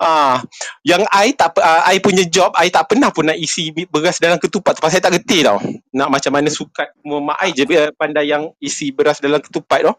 Ah, 0.00 0.40
yang 0.82 1.04
I 1.14 1.30
tak 1.36 1.54
uh, 1.60 1.84
I 1.86 2.02
punya 2.02 2.26
job 2.26 2.50
I 2.58 2.74
tak 2.74 2.90
pernah 2.90 3.14
pun 3.14 3.28
nak 3.28 3.38
isi 3.38 3.70
beras 3.86 4.18
dalam 4.18 4.34
ketupat 4.40 4.74
tu 4.74 4.82
pasal 4.82 4.98
I 4.98 5.04
tak 5.04 5.14
reti 5.14 5.44
tau. 5.44 5.60
Nak 5.94 6.08
macam 6.08 6.32
mana 6.32 6.48
sukat 6.48 6.96
mak 7.04 7.38
I 7.38 7.54
je 7.54 7.62
eh, 7.68 7.92
pandai 7.94 8.32
yang 8.32 8.50
isi 8.58 8.90
beras 8.90 9.20
dalam 9.20 9.38
ketupat 9.38 9.84
tu. 9.84 9.94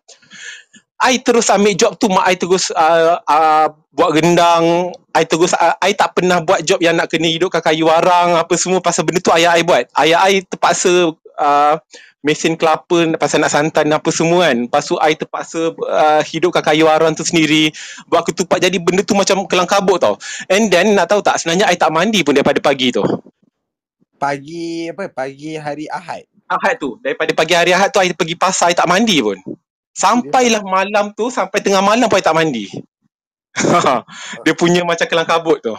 I 1.03 1.19
terus 1.19 1.51
ambil 1.51 1.75
job 1.75 1.99
tu 1.99 2.07
mak 2.07 2.23
I 2.31 2.39
terus 2.39 2.71
uh, 2.71 3.19
uh, 3.27 3.67
buat 3.91 4.15
rendang 4.15 4.95
I 5.11 5.27
terus 5.27 5.51
uh, 5.51 5.75
I 5.83 5.91
tak 5.91 6.15
pernah 6.15 6.39
buat 6.39 6.63
job 6.63 6.79
yang 6.79 6.95
nak 6.95 7.11
kena 7.11 7.27
hidupkan 7.27 7.59
kayu 7.59 7.91
arang 7.91 8.39
apa 8.39 8.55
semua. 8.55 8.79
Pasal 8.79 9.03
benda 9.03 9.19
tu 9.19 9.35
ayah 9.35 9.59
I 9.59 9.67
buat. 9.67 9.91
Ayah 9.99 10.23
I 10.31 10.47
terpaksa 10.47 11.11
uh, 11.37 11.75
mesin 12.23 12.55
kelapa 12.55 13.19
pasal 13.19 13.43
nak 13.43 13.51
santan 13.51 13.91
apa 13.91 14.07
semua 14.15 14.47
kan. 14.47 14.63
Lepas 14.63 14.83
tu 14.87 14.95
I 14.95 15.13
terpaksa 15.19 15.75
uh, 15.75 16.21
hidupkan 16.23 16.63
kayu 16.63 16.87
arang 16.87 17.11
tu 17.11 17.27
sendiri. 17.27 17.75
Buat 18.07 18.31
ketupat 18.31 18.63
jadi 18.63 18.79
benda 18.79 19.03
tu 19.03 19.13
macam 19.13 19.43
kelang 19.45 19.67
kabut 19.67 19.99
tau. 19.99 20.15
And 20.47 20.71
then 20.71 20.95
nak 20.95 21.11
tahu 21.11 21.19
tak 21.19 21.35
sebenarnya 21.43 21.67
I 21.67 21.75
tak 21.75 21.91
mandi 21.91 22.23
pun 22.23 22.31
daripada 22.31 22.63
pagi 22.63 22.95
tu. 22.95 23.03
Pagi 24.15 24.87
apa 24.87 25.11
pagi 25.11 25.59
hari 25.59 25.91
Ahad. 25.91 26.23
Ahad 26.47 26.79
tu. 26.79 26.95
Daripada 27.03 27.35
pagi 27.35 27.53
hari 27.59 27.75
Ahad 27.75 27.91
tu 27.91 27.99
I 27.99 28.15
pergi 28.15 28.39
pasar 28.39 28.71
I 28.71 28.75
tak 28.79 28.87
mandi 28.87 29.19
pun 29.19 29.35
sampailah 29.93 30.65
malam 30.65 31.13
tu 31.13 31.29
sampai 31.29 31.61
tengah 31.61 31.81
malam 31.85 32.09
pun 32.09 32.19
tak 32.19 32.35
mandi 32.35 32.67
dia 34.43 34.53
punya 34.57 34.81
macam 34.81 35.05
kelang 35.05 35.29
kabut 35.29 35.61
tu 35.61 35.77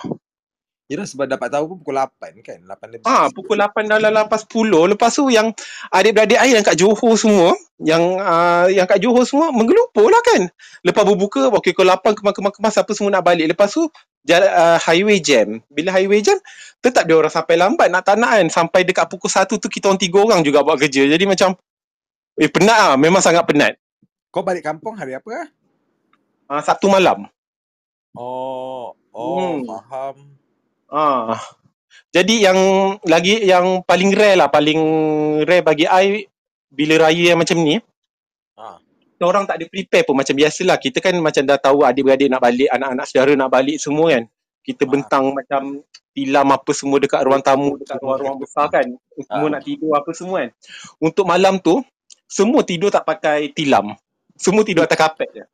Kira 0.84 1.08
sebab 1.08 1.24
dapat 1.24 1.48
tahu 1.48 1.64
pun 1.72 1.76
pukul 1.80 1.96
8 1.96 2.44
kan? 2.44 2.58
8 2.60 2.92
lebih. 2.92 3.08
Ah, 3.08 3.32
pukul 3.32 3.56
8 3.56 3.88
dalam 3.88 4.28
8.10. 4.28 4.92
Lepas 4.92 5.16
tu 5.16 5.32
yang 5.32 5.48
adik-beradik 5.88 6.36
air 6.36 6.60
yang 6.60 6.64
kat 6.66 6.76
Johor 6.76 7.16
semua, 7.16 7.56
yang 7.80 8.20
uh, 8.20 8.68
yang 8.68 8.84
kat 8.84 9.00
Johor 9.00 9.24
semua 9.24 9.48
menggelupur 9.48 10.12
lah 10.12 10.20
kan. 10.20 10.44
Lepas 10.84 11.08
berbuka, 11.08 11.48
okey 11.56 11.72
pukul 11.72 11.88
8 11.88 12.20
kemas-kemas-kemas 12.20 12.74
apa 12.84 12.90
semua 12.92 13.16
nak 13.16 13.24
balik. 13.24 13.48
Lepas 13.48 13.72
tu 13.72 13.88
jalan, 14.28 14.44
uh, 14.44 14.76
highway 14.76 15.24
jam. 15.24 15.64
Bila 15.72 15.88
highway 15.88 16.20
jam, 16.20 16.36
tetap 16.84 17.08
dia 17.08 17.16
orang 17.16 17.32
sampai 17.32 17.56
lambat 17.56 17.88
nak 17.88 18.04
tak 18.04 18.20
nak 18.20 18.36
kan. 18.36 18.46
Sampai 18.52 18.84
dekat 18.84 19.08
pukul 19.08 19.32
1 19.32 19.56
tu 19.56 19.68
kita 19.72 19.88
orang 19.88 19.96
tiga 19.96 20.20
orang 20.20 20.44
juga 20.44 20.60
buat 20.60 20.76
kerja. 20.76 21.08
Jadi 21.08 21.24
macam, 21.24 21.56
eh 22.36 22.50
penat 22.52 22.92
lah. 22.92 22.96
Memang 23.00 23.24
sangat 23.24 23.48
penat. 23.48 23.80
Kau 24.34 24.42
balik 24.42 24.66
kampung 24.66 24.98
hari 24.98 25.14
apa? 25.14 25.30
ah? 25.30 26.58
Uh, 26.58 26.62
Sabtu 26.66 26.90
malam. 26.90 27.30
Oh, 28.18 28.90
oh, 29.14 29.62
Hmm. 29.62 29.62
faham. 29.62 30.16
Ah. 30.90 31.38
Jadi 32.10 32.42
yang 32.42 32.58
lagi 33.06 33.46
yang 33.46 33.86
paling 33.86 34.10
rare 34.10 34.34
lah, 34.42 34.50
paling 34.50 34.80
rare 35.46 35.62
bagi 35.62 35.86
I 35.86 36.26
bila 36.66 37.06
raya 37.06 37.30
yang 37.30 37.38
macam 37.38 37.62
ni, 37.62 37.78
Ah. 38.58 38.82
kita 38.82 39.22
orang 39.22 39.46
tak 39.46 39.62
ada 39.62 39.70
prepare 39.70 40.02
pun 40.02 40.18
macam 40.18 40.34
biasalah. 40.34 40.82
Kita 40.82 40.98
kan 40.98 41.14
macam 41.22 41.46
dah 41.46 41.58
tahu 41.58 41.86
adik-beradik 41.86 42.26
nak 42.26 42.42
balik, 42.42 42.66
anak-anak 42.74 43.06
saudara 43.06 43.38
nak 43.38 43.50
balik 43.54 43.78
semua 43.78 44.18
kan. 44.18 44.26
Kita 44.66 44.82
Ah. 44.82 44.90
bentang 44.90 45.24
macam 45.30 45.62
tilam 46.10 46.46
apa 46.50 46.70
semua 46.74 46.98
dekat 46.98 47.22
ruang 47.22 47.42
tamu, 47.42 47.78
dekat 47.78 48.02
Semua 48.02 48.18
ruang-ruang 48.18 48.38
besar 48.42 48.66
kan. 48.66 48.86
Semua 49.30 49.46
Ah. 49.46 49.52
nak 49.54 49.62
tidur 49.62 49.94
apa 49.94 50.10
semua 50.10 50.36
kan. 50.42 50.50
Untuk 50.98 51.22
malam 51.22 51.54
tu, 51.62 51.86
semua 52.26 52.66
tidur 52.66 52.90
tak 52.90 53.06
pakai 53.06 53.54
tilam. 53.54 53.94
Semua 54.44 54.60
tidur 54.60 54.84
atas 54.84 55.00
kapet 55.00 55.32
je. 55.32 55.44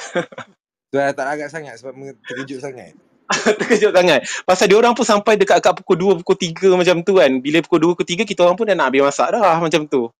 Tu 0.90 0.98
tak 0.98 1.22
agak 1.22 1.54
sangat 1.54 1.78
sebab 1.78 1.94
terkejut 2.26 2.58
sangat. 2.58 2.98
Terkejut 3.62 3.94
sangat. 3.94 4.26
Pasal 4.42 4.66
dia 4.66 4.74
orang 4.74 4.90
pun 4.90 5.06
sampai 5.06 5.38
dekat 5.38 5.62
kat 5.62 5.70
pukul 5.78 6.18
2, 6.18 6.26
pukul 6.26 6.34
3 6.34 6.74
macam 6.74 6.96
tu 7.06 7.22
kan. 7.22 7.30
Bila 7.38 7.62
pukul 7.62 7.94
2, 7.94 7.94
pukul 7.94 8.26
3 8.26 8.26
kita 8.26 8.42
orang 8.42 8.58
pun 8.58 8.66
dah 8.66 8.74
nak 8.74 8.90
habis 8.90 9.06
masak 9.06 9.30
dah 9.30 9.62
macam 9.62 9.86
tu. 9.86 10.10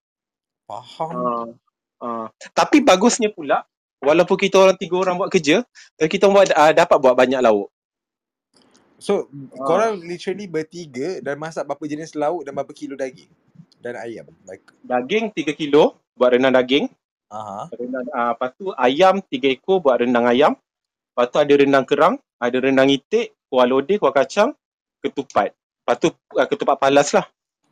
Faham. 0.71 1.11
Uh, 1.11 1.47
uh. 2.07 2.27
Tapi 2.55 2.87
bagusnya 2.87 3.35
pula 3.35 3.67
walaupun 3.99 4.37
kita 4.39 4.63
orang 4.63 4.79
tiga 4.79 4.95
orang 4.95 5.19
buat 5.19 5.27
kerja, 5.27 5.67
tapi 5.99 6.07
kita 6.07 6.31
buat 6.31 6.55
uh, 6.55 6.71
dapat 6.71 6.97
buat 7.03 7.19
banyak 7.19 7.43
lauk. 7.43 7.67
So, 9.01 9.33
Ah. 9.57 9.65
korang 9.65 10.05
literally 10.05 10.45
bertiga 10.45 11.25
dan 11.25 11.41
masak 11.41 11.65
berapa 11.65 11.85
jenis 11.89 12.13
lauk 12.15 12.45
dan 12.45 12.53
berapa 12.53 12.71
kilo 12.71 12.95
daging? 12.95 13.33
Dan 13.81 13.97
ayam. 13.97 14.29
Like, 14.45 14.61
Daging 14.85 15.33
3 15.33 15.57
kilo 15.57 15.99
buat 16.15 16.37
rendang 16.37 16.53
daging. 16.53 16.93
Aha. 17.31 17.71
Rendang, 17.73 18.07
uh, 18.11 18.31
lepas 18.35 18.51
tu 18.59 18.67
ayam 18.75 19.15
3 19.23 19.55
ekor 19.55 19.79
buat 19.81 20.03
rendang 20.03 20.27
ayam. 20.27 20.53
Lepas 21.15 21.27
tu 21.31 21.39
ada 21.39 21.53
rendang 21.55 21.85
kerang, 21.87 22.15
ada 22.39 22.57
rendang 22.59 22.91
itik, 22.91 23.35
kuah 23.51 23.67
lodeh, 23.67 23.99
kuah 23.99 24.15
kacang, 24.15 24.55
ketupat. 25.03 25.55
Lepas 25.55 25.97
tu 25.99 26.09
uh, 26.11 26.47
ketupat 26.47 26.77
palas 26.77 27.15
lah. 27.15 27.27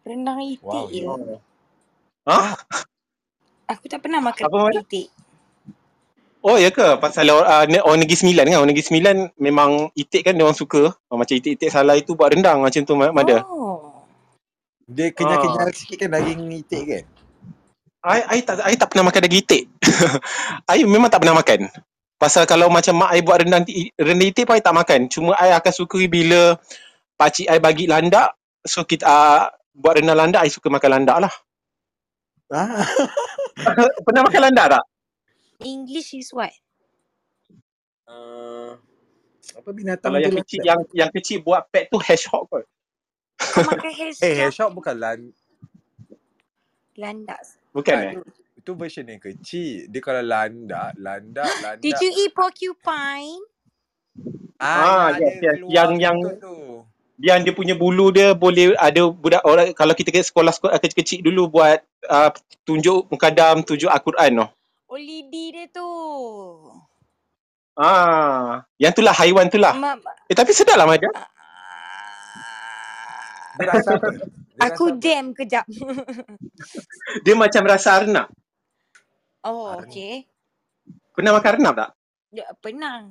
Rendang 0.07 0.41
itik 0.41 0.65
Wow, 0.65 0.89
je. 0.89 1.05
Ha? 2.29 2.41
Aku 3.69 3.85
tak 3.85 4.01
pernah 4.01 4.25
makan 4.25 4.49
Apa, 4.49 4.57
Mada? 4.57 4.81
itik. 4.81 5.13
Oh 6.39 6.55
ya 6.55 6.71
ke? 6.71 6.97
Pasal 7.03 7.29
uh, 7.29 7.67
ne- 7.67 7.83
orang 7.83 8.07
Negeri 8.07 8.17
Sembilan 8.25 8.47
kan? 8.47 8.57
Orang 8.63 8.71
Negeri 8.71 8.87
Sembilan 8.87 9.17
memang 9.43 9.91
itik 9.93 10.23
kan 10.23 10.39
dia 10.39 10.47
orang 10.47 10.57
suka. 10.57 10.95
Uh, 11.11 11.17
macam 11.19 11.35
itik-itik 11.35 11.69
salah 11.69 11.99
itu 11.99 12.15
buat 12.15 12.31
rendang 12.31 12.63
macam 12.63 12.81
tu 12.87 12.95
Ma- 12.95 13.13
Mada. 13.13 13.43
Oh. 13.45 14.07
Dia 14.89 15.13
kenyal-kenyal 15.13 15.69
sikit 15.77 16.01
kan 16.01 16.17
daging 16.17 16.49
itik 16.65 16.83
kan? 16.89 17.05
I, 18.09 18.21
I, 18.25 18.39
tak, 18.41 18.57
I 18.65 18.75
tak 18.81 18.89
pernah 18.89 19.13
makan 19.13 19.21
daging 19.29 19.45
itik. 19.45 19.63
I 20.73 20.89
memang 20.89 21.13
tak 21.13 21.21
pernah 21.21 21.37
makan. 21.37 21.69
Pasal 22.17 22.49
kalau 22.49 22.73
macam 22.73 22.99
mak 22.99 23.13
I 23.13 23.21
buat 23.21 23.45
rendang, 23.45 23.69
rendang 24.01 24.29
itik 24.33 24.49
pun 24.49 24.57
I 24.57 24.65
tak 24.65 24.75
makan. 24.75 25.13
Cuma 25.13 25.37
I 25.37 25.53
akan 25.53 25.73
suka 25.77 26.01
bila 26.09 26.57
pakcik 27.21 27.47
I 27.53 27.61
bagi 27.61 27.85
landak. 27.85 28.33
So 28.65 28.83
kita 28.89 29.05
uh, 29.05 29.41
buat 29.77 30.01
rendang 30.01 30.17
landak, 30.17 30.43
I 30.43 30.51
suka 30.51 30.73
makan 30.73 30.99
landak 30.99 31.29
lah. 31.29 31.35
Ah. 32.49 32.81
pernah 34.09 34.25
makan 34.25 34.41
landak 34.51 34.67
tak? 34.81 34.85
English 35.61 36.17
is 36.17 36.33
what? 36.33 36.51
Uh, 38.09 38.79
apa 39.53 39.69
binatang 39.75 40.17
Kalau 40.17 40.23
yang 40.23 40.33
tu 40.33 40.41
kecil, 40.41 40.61
lah? 40.65 40.67
yang 40.73 40.81
yang 40.97 41.11
kecil 41.13 41.39
buat 41.45 41.69
pet 41.69 41.93
tu 41.93 42.01
hedgehog 42.01 42.49
kot. 42.49 42.65
Makan 43.69 43.93
hedgehog? 43.93 44.25
Eh, 44.25 44.35
hedgehog 44.39 44.73
bukan 44.73 44.97
lan 44.97 45.19
Landak. 46.99 47.58
Bukan 47.71 47.95
Tak, 47.95 48.05
eh? 48.05 48.13
itu, 48.15 48.23
itu 48.59 48.71
version 48.75 49.07
yang 49.07 49.21
kecil. 49.21 49.73
Dia 49.87 50.01
kalau 50.01 50.23
landak, 50.23 50.91
landak, 50.97 51.51
landak. 51.61 51.81
Did 51.81 51.97
you 52.01 52.11
eat 52.17 52.33
porcupine? 52.33 53.43
Ah, 54.59 55.15
yang 55.15 55.23
yes, 55.23 55.35
yes. 55.39 55.57
Yang- 55.69 55.99
yang- 55.99 56.21
tu. 56.37 56.57
Yang 57.19 57.51
dia 57.51 57.55
punya 57.55 57.75
bulu 57.75 58.15
dia 58.15 58.31
boleh 58.31 58.79
ada 58.79 59.11
budak 59.11 59.43
orang 59.43 59.75
kalau 59.75 59.91
kita 59.91 60.15
ke 60.15 60.23
sekolah-sekolah 60.23 60.79
kecil-kecil 60.79 61.27
dulu 61.27 61.51
buat 61.51 61.83
uh, 62.07 62.31
tunjuk 62.63 63.11
mukadam, 63.11 63.67
tunjuk 63.67 63.91
Al-Quran 63.91 64.39
tu. 64.39 64.47
Oh, 64.87 64.95
lidi 64.95 65.51
dia 65.51 65.67
tu. 65.67 65.91
Ah, 67.75 68.63
yang 68.79 68.95
tu 68.95 69.03
lah 69.03 69.11
haiwan 69.13 69.51
tu 69.51 69.59
lah. 69.59 69.75
Ma- 69.75 69.99
Eh 70.27 70.35
tapi 70.35 70.55
sedap 70.55 70.79
lah 70.79 70.87
Madia. 70.87 71.11
Dia 73.59 73.67
rasa 73.67 73.99
apa? 73.99 74.09
Dia 74.15 74.48
Aku 74.59 74.85
rasa 74.85 74.95
apa? 74.95 75.03
jam 75.03 75.25
kejap. 75.33 75.65
Dia 77.25 77.35
macam 77.39 77.63
rasa 77.65 77.89
arnab. 77.97 78.29
oh, 79.43 79.79
Arnab. 79.79 79.87
okay. 79.87 80.27
Pernah 81.15 81.33
makan 81.35 81.51
arnab 81.55 81.75
tak? 81.75 81.91
Ya, 82.31 82.47
pernah. 82.59 83.11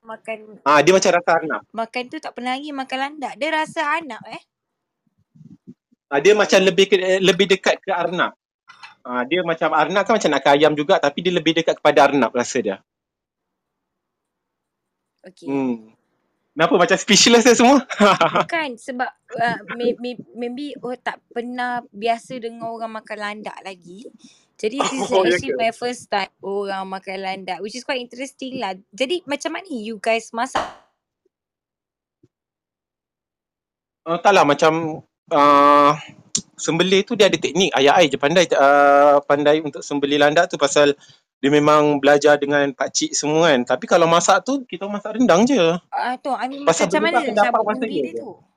Makan 0.00 0.64
Ah, 0.64 0.80
dia 0.80 0.96
macam 0.96 1.12
rasa 1.12 1.30
arnab. 1.36 1.62
makan 1.70 2.02
tu 2.08 2.16
tak 2.16 2.32
pernah 2.32 2.56
lagi 2.56 2.72
makan 2.72 2.98
landak. 2.98 3.34
Dia 3.36 3.48
rasa 3.52 4.00
anak 4.00 4.22
eh. 4.32 4.42
Ah, 6.08 6.18
dia 6.18 6.32
macam 6.34 6.58
lebih 6.58 6.88
ke, 6.88 6.96
eh, 6.98 7.20
lebih 7.20 7.46
dekat 7.46 7.78
ke 7.84 7.92
arnab. 7.92 8.32
Ah, 9.04 9.22
dia 9.28 9.44
macam 9.44 9.70
arnab 9.70 10.02
kan 10.08 10.16
macam 10.16 10.30
nak 10.32 10.42
ke 10.42 10.50
ayam 10.50 10.72
juga 10.72 10.96
tapi 10.98 11.20
dia 11.20 11.30
lebih 11.30 11.52
dekat 11.52 11.76
kepada 11.78 12.08
arnab 12.10 12.32
rasa 12.32 12.58
dia. 12.58 12.76
Okay. 15.20 15.46
Hmm. 15.46 15.92
Kenapa 16.56 16.74
macam 16.80 16.96
speechless 16.96 17.44
dia 17.44 17.54
semua? 17.54 17.84
Bukan 18.48 18.80
sebab 18.80 19.08
uh, 19.38 19.58
may, 19.78 19.94
may, 20.02 20.18
maybe 20.34 20.74
oh 20.82 20.96
tak 20.98 21.22
pernah 21.30 21.84
biasa 21.94 22.42
dengar 22.42 22.70
orang 22.74 22.98
makan 22.98 23.18
landak 23.18 23.58
lagi. 23.62 24.08
Jadi 24.60 24.76
this 24.84 24.92
is 24.92 25.10
Oh, 25.12 25.24
ya 25.24 25.36
actually 25.36 25.54
ke? 25.54 25.60
my 25.60 25.72
first 25.72 26.04
time 26.10 26.32
orang 26.42 26.84
makan 26.90 27.18
landak 27.22 27.58
which 27.62 27.76
is 27.78 27.86
quite 27.86 28.02
interesting 28.02 28.58
lah. 28.58 28.74
Jadi 28.90 29.22
macam 29.24 29.54
mana 29.54 29.70
you 29.70 29.96
guys 30.02 30.34
masak? 30.34 30.64
Uh, 34.04 34.18
tak 34.18 34.32
lah 34.32 34.48
macam 34.48 35.04
uh, 35.30 35.92
sembelih 36.58 37.06
tu 37.06 37.14
dia 37.14 37.30
ada 37.30 37.38
teknik. 37.38 37.70
Ayah 37.76 38.00
I 38.00 38.10
je 38.10 38.18
pandai 38.18 38.48
uh, 38.52 39.22
pandai 39.24 39.62
untuk 39.62 39.84
sembelih 39.84 40.18
landak 40.18 40.50
tu 40.50 40.58
pasal 40.58 40.96
dia 41.40 41.48
memang 41.48 41.96
belajar 42.04 42.36
dengan 42.36 42.68
pakcik 42.76 43.16
semua 43.16 43.48
kan. 43.48 43.64
Tapi 43.64 43.88
kalau 43.88 44.04
masak 44.04 44.44
tu 44.44 44.68
kita 44.68 44.84
masak 44.84 45.16
rendang 45.16 45.48
je. 45.48 45.56
Ah 45.88 46.20
tu, 46.20 46.28
I 46.36 46.52
mean 46.52 46.68
Pasal 46.68 46.92
macam 46.92 47.02
mana 47.08 47.18
dapat 47.32 47.62
masa 47.64 47.84
dia 47.88 48.12
tu? 48.12 48.49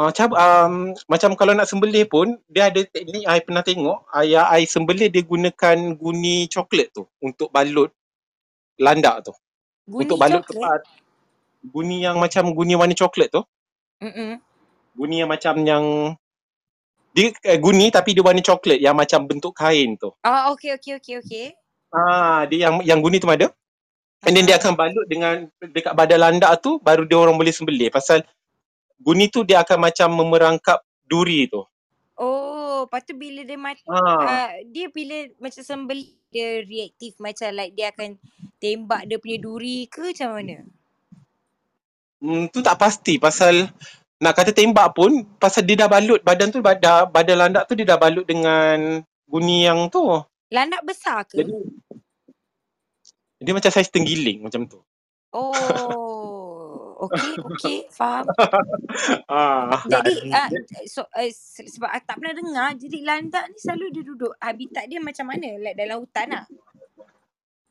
Uh, 0.00 0.08
cab, 0.16 0.32
um, 0.32 0.96
macam 1.12 1.36
kalau 1.36 1.52
nak 1.52 1.68
sembelih 1.68 2.08
pun 2.08 2.40
dia 2.48 2.72
ada 2.72 2.80
teknik 2.88 3.20
I 3.28 3.44
pernah 3.44 3.60
tengok 3.60 4.08
ayah 4.16 4.48
I 4.48 4.64
sembelih 4.64 5.12
dia 5.12 5.20
gunakan 5.20 5.92
guni 6.00 6.48
coklat 6.48 6.88
tu 6.96 7.04
untuk 7.20 7.52
balut 7.52 7.92
landak 8.80 9.28
tu. 9.28 9.36
Guni 9.84 10.08
untuk 10.08 10.16
balut 10.16 10.40
coklat? 10.40 10.80
tepat. 10.80 10.80
Guni 11.68 12.00
yang 12.00 12.16
macam 12.16 12.56
guni 12.56 12.80
warna 12.80 12.96
coklat 12.96 13.28
tu. 13.28 13.44
Mm-mm. 14.00 14.40
Guni 14.96 15.20
yang 15.20 15.28
macam 15.28 15.60
yang 15.68 15.84
dia 17.12 17.36
eh, 17.44 17.60
guni 17.60 17.92
tapi 17.92 18.16
dia 18.16 18.24
warna 18.24 18.40
coklat 18.40 18.80
yang 18.80 18.96
macam 18.96 19.28
bentuk 19.28 19.52
kain 19.52 20.00
tu. 20.00 20.16
Ah 20.24 20.48
okay 20.48 20.80
okay 20.80 20.96
okay 20.96 21.20
okay. 21.20 21.46
Ah, 21.92 22.48
dia 22.48 22.72
yang 22.72 22.80
yang 22.88 23.04
guni 23.04 23.20
tu 23.20 23.28
ada. 23.28 23.52
And 24.24 24.32
then 24.32 24.48
dia 24.48 24.56
Ah. 24.56 24.64
akan 24.64 24.80
balut 24.80 25.04
dengan 25.12 25.44
dekat 25.60 25.92
badan 25.92 26.24
landak 26.24 26.64
tu 26.64 26.80
baru 26.80 27.04
dia 27.04 27.20
orang 27.20 27.36
boleh 27.36 27.52
sembelih 27.52 27.92
pasal 27.92 28.24
guni 29.00 29.32
tu 29.32 29.42
dia 29.42 29.64
akan 29.64 29.88
macam 29.90 30.08
memerangkap 30.12 30.84
duri 31.08 31.48
tu. 31.48 31.64
Oh, 32.20 32.84
lepas 32.84 33.00
tu 33.08 33.16
bila 33.16 33.40
dia 33.42 33.56
mati, 33.56 33.80
Ah. 33.88 33.96
uh, 34.28 34.50
dia 34.68 34.92
bila 34.92 35.24
macam 35.40 35.62
sembelih 35.64 36.20
dia 36.30 36.62
reaktif 36.62 37.18
macam 37.18 37.50
like 37.56 37.74
dia 37.74 37.90
akan 37.90 38.20
tembak 38.62 39.08
dia 39.08 39.18
punya 39.18 39.38
duri 39.42 39.88
ke 39.90 40.14
macam 40.14 40.38
mana? 40.38 40.56
Hmm, 42.20 42.52
tu 42.52 42.60
tak 42.60 42.76
pasti 42.76 43.16
pasal 43.16 43.72
nak 44.20 44.36
kata 44.36 44.52
tembak 44.52 44.92
pun 44.92 45.24
pasal 45.40 45.64
dia 45.64 45.80
dah 45.80 45.88
balut 45.88 46.20
badan 46.20 46.52
tu 46.52 46.60
badan 46.60 47.08
badan 47.08 47.36
landak 47.40 47.64
tu 47.64 47.72
dia 47.72 47.88
dah 47.88 47.98
balut 47.98 48.28
dengan 48.28 49.00
guni 49.24 49.64
yang 49.64 49.88
tu. 49.88 50.04
Landak 50.52 50.84
besar 50.84 51.24
ke? 51.24 51.40
Jadi 51.40 51.52
dia 53.40 53.52
macam 53.56 53.70
saiz 53.72 53.88
tenggiling 53.88 54.44
macam 54.44 54.68
tu. 54.68 54.84
Oh, 55.32 55.52
okay, 57.00 57.32
okay, 57.48 57.78
faham. 57.92 58.26
Ah. 59.30 59.80
Jadi, 59.88 60.28
uh, 60.28 60.50
so, 60.86 61.06
uh, 61.06 61.30
sebab 61.66 61.88
I 61.90 62.00
tak 62.04 62.20
pernah 62.20 62.36
dengar, 62.36 62.68
jadi 62.76 62.98
landak 63.06 63.44
ni 63.50 63.56
selalu 63.58 63.86
dia 63.94 64.02
duduk, 64.04 64.32
habitat 64.38 64.84
dia 64.90 65.00
macam 65.00 65.26
mana? 65.30 65.56
Like 65.58 65.78
dalam 65.78 66.04
hutan 66.04 66.28
lah? 66.30 66.44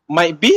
Might 0.10 0.38
be 0.42 0.54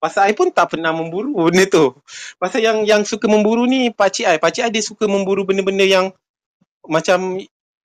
Pasal 0.00 0.32
I 0.32 0.34
pun 0.34 0.48
tak 0.48 0.72
pernah 0.72 0.96
memburu 0.96 1.36
benda 1.52 1.68
tu. 1.68 1.92
Pasal 2.40 2.64
yang 2.64 2.88
yang 2.88 3.04
suka 3.04 3.28
memburu 3.28 3.68
ni 3.68 3.92
pakcik 3.92 4.24
I. 4.24 4.40
Pakcik 4.40 4.64
I 4.64 4.72
dia 4.72 4.80
suka 4.80 5.04
memburu 5.04 5.44
benda-benda 5.44 5.84
yang 5.84 6.08
macam 6.88 7.36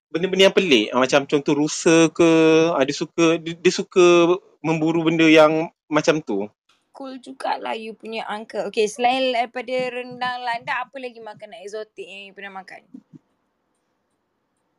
benda-benda 0.08 0.48
yang 0.48 0.56
pelik. 0.56 0.86
Ah, 0.96 1.00
Macam 1.04 1.28
contoh 1.28 1.52
rusa 1.52 2.08
ke, 2.16 2.28
ah, 2.72 2.80
dia 2.88 2.96
suka 2.96 3.36
dia, 3.36 3.52
dia 3.52 3.72
suka 3.72 4.32
memburu 4.64 5.04
benda 5.04 5.28
yang 5.28 5.68
macam 5.92 6.24
tu. 6.24 6.48
Cool 6.96 7.20
jugalah 7.20 7.76
you 7.76 7.92
punya 7.92 8.24
uncle. 8.32 8.72
Okay, 8.72 8.88
selain 8.88 9.36
daripada 9.36 9.92
rendang 9.92 10.40
landak, 10.40 10.88
apa 10.88 10.96
lagi 10.96 11.20
makanan 11.20 11.60
eksotik 11.60 12.08
yang 12.08 12.32
you 12.32 12.32
pernah 12.32 12.56
makan? 12.56 12.80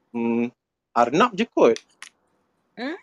Hmm, 0.09 0.49
Arnab 0.97 1.38
je 1.38 1.45
kot. 1.45 1.78
Hmm? 2.74 2.97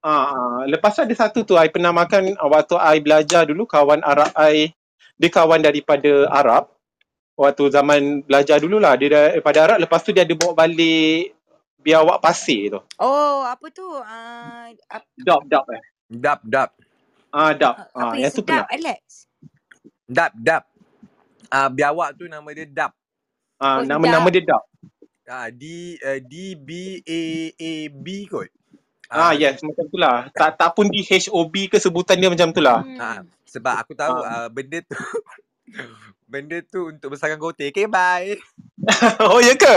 Ah, 0.00 0.64
lepas 0.64 0.96
tu 0.96 1.04
ada 1.04 1.14
satu 1.16 1.44
tu 1.44 1.56
I 1.56 1.68
pernah 1.68 1.92
makan 1.92 2.36
ah, 2.40 2.48
waktu 2.48 2.76
I 2.80 3.04
belajar 3.04 3.44
dulu 3.44 3.68
kawan 3.68 4.00
Arab 4.04 4.32
I 4.36 4.72
dia 5.16 5.30
kawan 5.32 5.64
daripada 5.64 6.28
Arab 6.28 6.68
waktu 7.36 7.72
zaman 7.72 8.20
belajar 8.24 8.60
dululah 8.60 8.96
dia 9.00 9.08
daripada 9.08 9.64
Arab 9.64 9.78
lepas 9.80 10.04
tu 10.04 10.12
dia 10.12 10.28
ada 10.28 10.36
bawa 10.36 10.52
balik 10.52 11.32
biawak 11.84 12.20
pasir 12.20 12.72
tu. 12.72 12.80
Oh, 12.96 13.44
apa 13.44 13.68
tu? 13.68 13.84
Uh, 13.84 14.72
ap, 14.88 15.04
Dap 15.20 15.44
dap 15.48 15.64
eh. 15.72 15.82
Dap, 16.08 16.40
dap. 16.44 16.72
Ah 17.34 17.50
dap. 17.52 17.74
apa 17.74 17.90
Ah 17.90 18.14
yang 18.14 18.20
yang 18.20 18.30
tu 18.30 18.40
pernah. 18.40 18.62
sedap, 18.62 18.66
Alex? 18.70 19.00
Dap, 20.06 20.30
dap. 20.38 20.62
Ah 21.48 21.66
biawak 21.68 22.14
tu 22.14 22.24
nama 22.26 22.46
dia 22.48 22.62
dap. 22.64 22.92
Ah 23.56 23.78
Oh, 23.78 23.82
nama-nama 23.82 24.22
dap. 24.24 24.32
dia 24.32 24.42
dap. 24.46 24.62
Ah 25.24 25.48
D 25.48 25.62
uh, 25.98 26.20
D 26.20 26.34
B 26.54 26.70
A 27.00 27.20
A 27.52 27.72
B 27.90 28.06
kot. 28.24 28.46
Ah 29.06 29.32
yes 29.32 29.60
macam 29.60 29.84
tu 29.84 29.96
lah. 29.96 30.30
Tak 30.30 30.54
tak 30.54 30.70
pun 30.72 30.86
di 30.86 31.02
HOB 31.02 31.68
ke 31.68 31.78
sebutan 31.78 32.16
dia 32.16 32.28
macam 32.28 32.50
tu 32.50 32.58
lah. 32.58 32.82
Ah, 32.96 33.18
Hmm. 33.20 33.26
sebab 33.44 33.74
aku 33.76 33.92
tahu 33.92 34.14
Ah. 34.16 34.46
uh, 34.46 34.48
benda 34.48 34.78
tu 34.80 34.94
benda 36.30 36.58
tu 36.62 36.88
untuk 36.88 37.10
besarkan 37.10 37.36
kote. 37.36 37.68
Okay, 37.68 37.86
bye. 37.86 38.34
oh 39.26 39.38
ya 39.38 39.54
ke? 39.54 39.74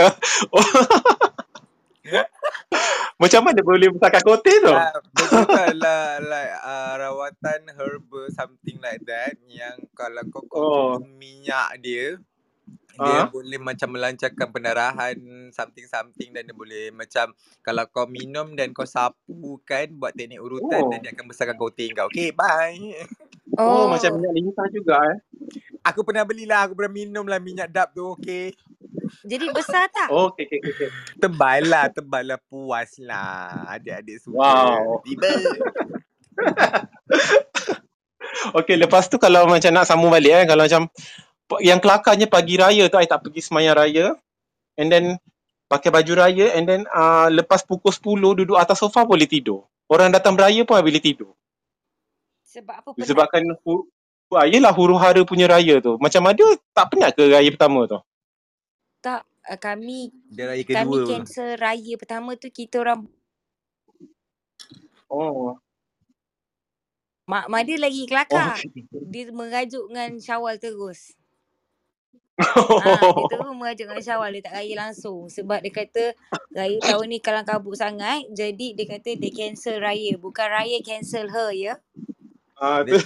Oh. 0.50 0.62
macam 3.22 3.40
mana 3.42 3.60
boleh 3.60 3.88
besarkan 3.90 4.22
kote 4.22 4.52
tu? 4.62 4.70
Uh, 4.70 4.94
betul 5.12 5.74
lah 5.78 6.18
like 6.20 6.52
uh, 6.60 6.94
rawatan 6.96 7.60
herbal 7.74 8.26
something 8.30 8.78
like 8.78 9.02
that 9.04 9.34
yang 9.46 9.76
kalau 9.92 10.22
kau 10.28 10.44
Oh. 10.54 10.92
minyak 11.00 11.78
dia 11.78 12.16
dia 12.98 13.20
Ah. 13.24 13.30
boleh 13.30 13.62
macam 13.62 13.94
melancarkan 13.94 14.50
pendarahan 14.50 15.14
something 15.54 15.86
something 15.86 16.34
dan 16.34 16.42
dia 16.42 16.52
boleh 16.52 16.90
macam 16.90 17.30
kalau 17.62 17.86
kau 17.86 18.10
minum 18.10 18.58
dan 18.58 18.74
kau 18.74 18.82
sapu 18.82 19.62
kan 19.62 19.86
buat 19.94 20.12
teknik 20.12 20.42
urutan 20.42 20.82
Oh. 20.82 20.90
dan 20.90 20.98
dia 21.00 21.14
akan 21.14 21.26
besarkan 21.30 21.54
kote 21.54 21.86
kau. 21.94 22.10
Okay, 22.10 22.34
bye. 22.34 22.74
Oh, 23.58 23.66
Oh, 23.66 23.84
macam 23.90 24.14
minyak 24.14 24.34
lintah 24.38 24.66
juga 24.70 25.02
eh. 25.10 25.18
Aku 25.82 26.06
pernah 26.06 26.22
belilah, 26.22 26.70
aku 26.70 26.78
pernah 26.78 26.94
minum 26.94 27.26
lah 27.26 27.42
minyak 27.42 27.74
dap 27.74 27.90
tu, 27.90 28.14
okay. 28.14 28.54
jadi 29.26 29.50
besar 29.50 29.90
tak? 29.90 30.14
Oh, 30.14 30.30
okey 30.30 30.46
okey 30.46 30.60
okey. 30.62 30.88
Tebal 31.18 31.66
lah, 31.66 31.90
tebal 31.90 32.22
lah, 32.22 32.38
puas 32.46 33.02
lah. 33.02 33.66
Adik-adik 33.74 34.22
suka. 34.22 34.38
Wow. 34.38 35.02
Tiba. 35.02 35.26
Okey, 38.54 38.78
lepas 38.78 39.10
tu 39.10 39.18
kalau 39.18 39.48
macam 39.48 39.72
nak 39.72 39.88
sambung 39.88 40.12
balik 40.12 40.30
eh, 40.30 40.44
kalau 40.46 40.62
macam 40.64 40.82
yang 41.64 41.80
kelakarnya 41.80 42.28
pagi 42.28 42.60
raya 42.60 42.84
tu 42.92 43.00
I 43.00 43.08
tak 43.08 43.24
pergi 43.24 43.40
semayang 43.40 43.76
raya 43.76 44.06
and 44.76 44.92
then 44.92 45.16
pakai 45.66 45.88
baju 45.88 46.12
raya 46.14 46.52
and 46.54 46.68
then 46.68 46.84
uh, 46.92 47.32
lepas 47.32 47.64
pukul 47.64 47.90
10 47.90 48.44
duduk 48.44 48.60
atas 48.60 48.84
sofa 48.84 49.08
boleh 49.08 49.24
tidur. 49.24 49.64
Orang 49.88 50.12
datang 50.12 50.36
beraya 50.36 50.60
pun 50.68 50.76
I 50.76 50.84
boleh 50.84 51.00
tidur. 51.00 51.32
Sebab 52.48 52.74
apa 52.80 52.88
penat? 52.96 53.00
Disebabkan 53.04 53.42
hu, 53.60 53.84
ah, 54.32 54.48
yelah 54.48 54.72
huru 54.72 54.96
hara 54.96 55.20
punya 55.28 55.44
raya 55.44 55.84
tu. 55.84 56.00
Macam 56.00 56.24
ada 56.24 56.46
tak 56.72 56.86
penat 56.96 57.12
ke 57.12 57.28
raya 57.28 57.48
pertama 57.52 57.84
tu? 57.84 58.00
Tak, 58.98 59.22
uh, 59.22 59.58
kami 59.60 60.08
Dia 60.32 60.48
raya 60.48 60.62
kami 60.64 60.96
kedua. 60.96 61.06
cancel 61.06 61.60
raya 61.60 61.94
pertama 62.00 62.34
tu 62.34 62.48
kita 62.48 62.80
orang 62.80 63.04
Oh. 65.08 65.56
Mak 67.24 67.48
Mada 67.48 67.74
lagi 67.76 68.04
Oh. 68.04 68.08
kelakar. 68.08 68.56
Dia 69.08 69.28
merajuk 69.28 69.88
dengan 69.88 70.16
Syawal 70.16 70.56
terus. 70.56 71.12
Ha, 72.38 72.44
dia 73.16 73.24
terus 73.32 73.52
merajuk 73.56 73.88
dengan 73.88 74.04
Syawal. 74.04 74.36
Dia 74.36 74.44
tak 74.44 74.54
raya 74.56 74.74
langsung. 74.76 75.28
Sebab 75.28 75.60
dia 75.60 75.72
kata 75.72 76.04
raya 76.52 76.76
tahun 76.80 77.06
ni 77.08 77.18
kalang 77.20 77.48
kabut 77.48 77.76
sangat. 77.76 78.24
Jadi 78.32 78.76
dia 78.76 78.84
kata 78.84 79.16
dia 79.16 79.32
cancel 79.32 79.80
raya. 79.80 80.16
Bukan 80.16 80.44
raya 80.48 80.76
cancel 80.84 81.28
her 81.28 81.52
ya. 81.52 81.74
Ah, 82.58 82.82
Dia, 82.82 82.98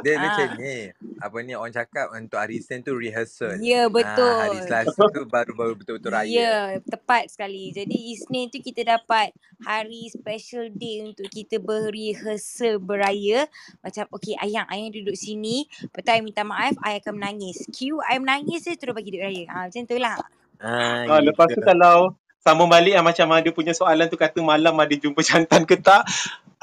dia 0.00 0.14
Ah. 0.16 0.20
macam 0.24 0.48
ni. 0.56 0.78
Apa 1.16 1.36
ni 1.40 1.52
orang 1.52 1.68
cakap 1.70 2.12
untuk 2.12 2.36
hari 2.36 2.56
Isnin 2.56 2.80
tu 2.80 2.96
rehearsal. 2.96 3.60
Ya 3.60 3.84
Ah, 3.84 3.92
hari 4.40 4.56
betul. 4.56 4.64
Selasa 4.64 5.02
tu 5.10 5.22
baru-baru 5.26 5.72
betul-betul 5.76 6.12
raya. 6.12 6.32
Ya, 6.32 6.56
tepat 6.80 7.28
sekali. 7.28 7.72
Jadi 7.72 7.92
Isnin 8.12 8.48
tu 8.48 8.56
kita 8.58 8.86
dapat 8.86 9.36
hari 9.60 10.08
special 10.08 10.72
day 10.72 11.04
untuk 11.04 11.28
kita 11.28 11.58
berehearsal 11.58 12.78
beraya. 12.78 13.44
Macam 13.80 14.08
okay 14.10 14.36
ayang, 14.38 14.64
ayang 14.66 14.88
duduk 14.90 15.14
sini. 15.14 15.68
Lepas 15.82 16.00
tu 16.00 16.10
I 16.10 16.20
minta 16.20 16.40
maaf, 16.40 16.76
I 16.80 16.96
akan 16.96 17.12
menangis. 17.14 17.68
Cue, 17.68 18.00
I 18.00 18.16
menangis 18.16 18.64
je 18.64 18.72
terus 18.74 18.92
bagi 18.92 19.12
duit 19.12 19.22
raya. 19.22 19.44
Ha, 19.50 19.56
macam 19.68 19.82
tu 19.84 19.96
lah. 19.96 20.16
Ah, 20.56 21.04
Ah, 21.04 21.20
lepas 21.20 21.52
tu 21.52 21.60
kalau 21.60 22.16
sambung 22.40 22.70
balik 22.70 22.94
ah, 22.94 23.02
macam 23.02 23.26
ada 23.28 23.48
punya 23.50 23.74
soalan 23.74 24.06
tu 24.06 24.16
kata 24.16 24.38
malam 24.38 24.72
ada 24.72 24.94
jumpa 24.94 25.20
jantan 25.28 25.66
ke 25.66 25.76
tak, 25.76 26.06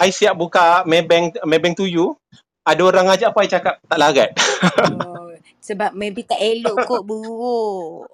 I 0.02 0.10
siap 0.10 0.34
buka 0.34 0.82
Maybank 0.90 1.38
Maybank 1.46 1.78
to 1.78 1.86
you. 1.86 2.18
Ada 2.64 2.82
orang 2.82 3.12
ajak 3.12 3.36
apa 3.36 3.40
I 3.44 3.50
cakap 3.52 3.76
tak 3.84 4.00
larat. 4.00 4.32
Oh, 5.04 5.36
sebab 5.60 5.92
maybe 5.94 6.24
tak 6.24 6.40
elok 6.40 6.88
kot 6.88 7.04
buruk. 7.04 8.08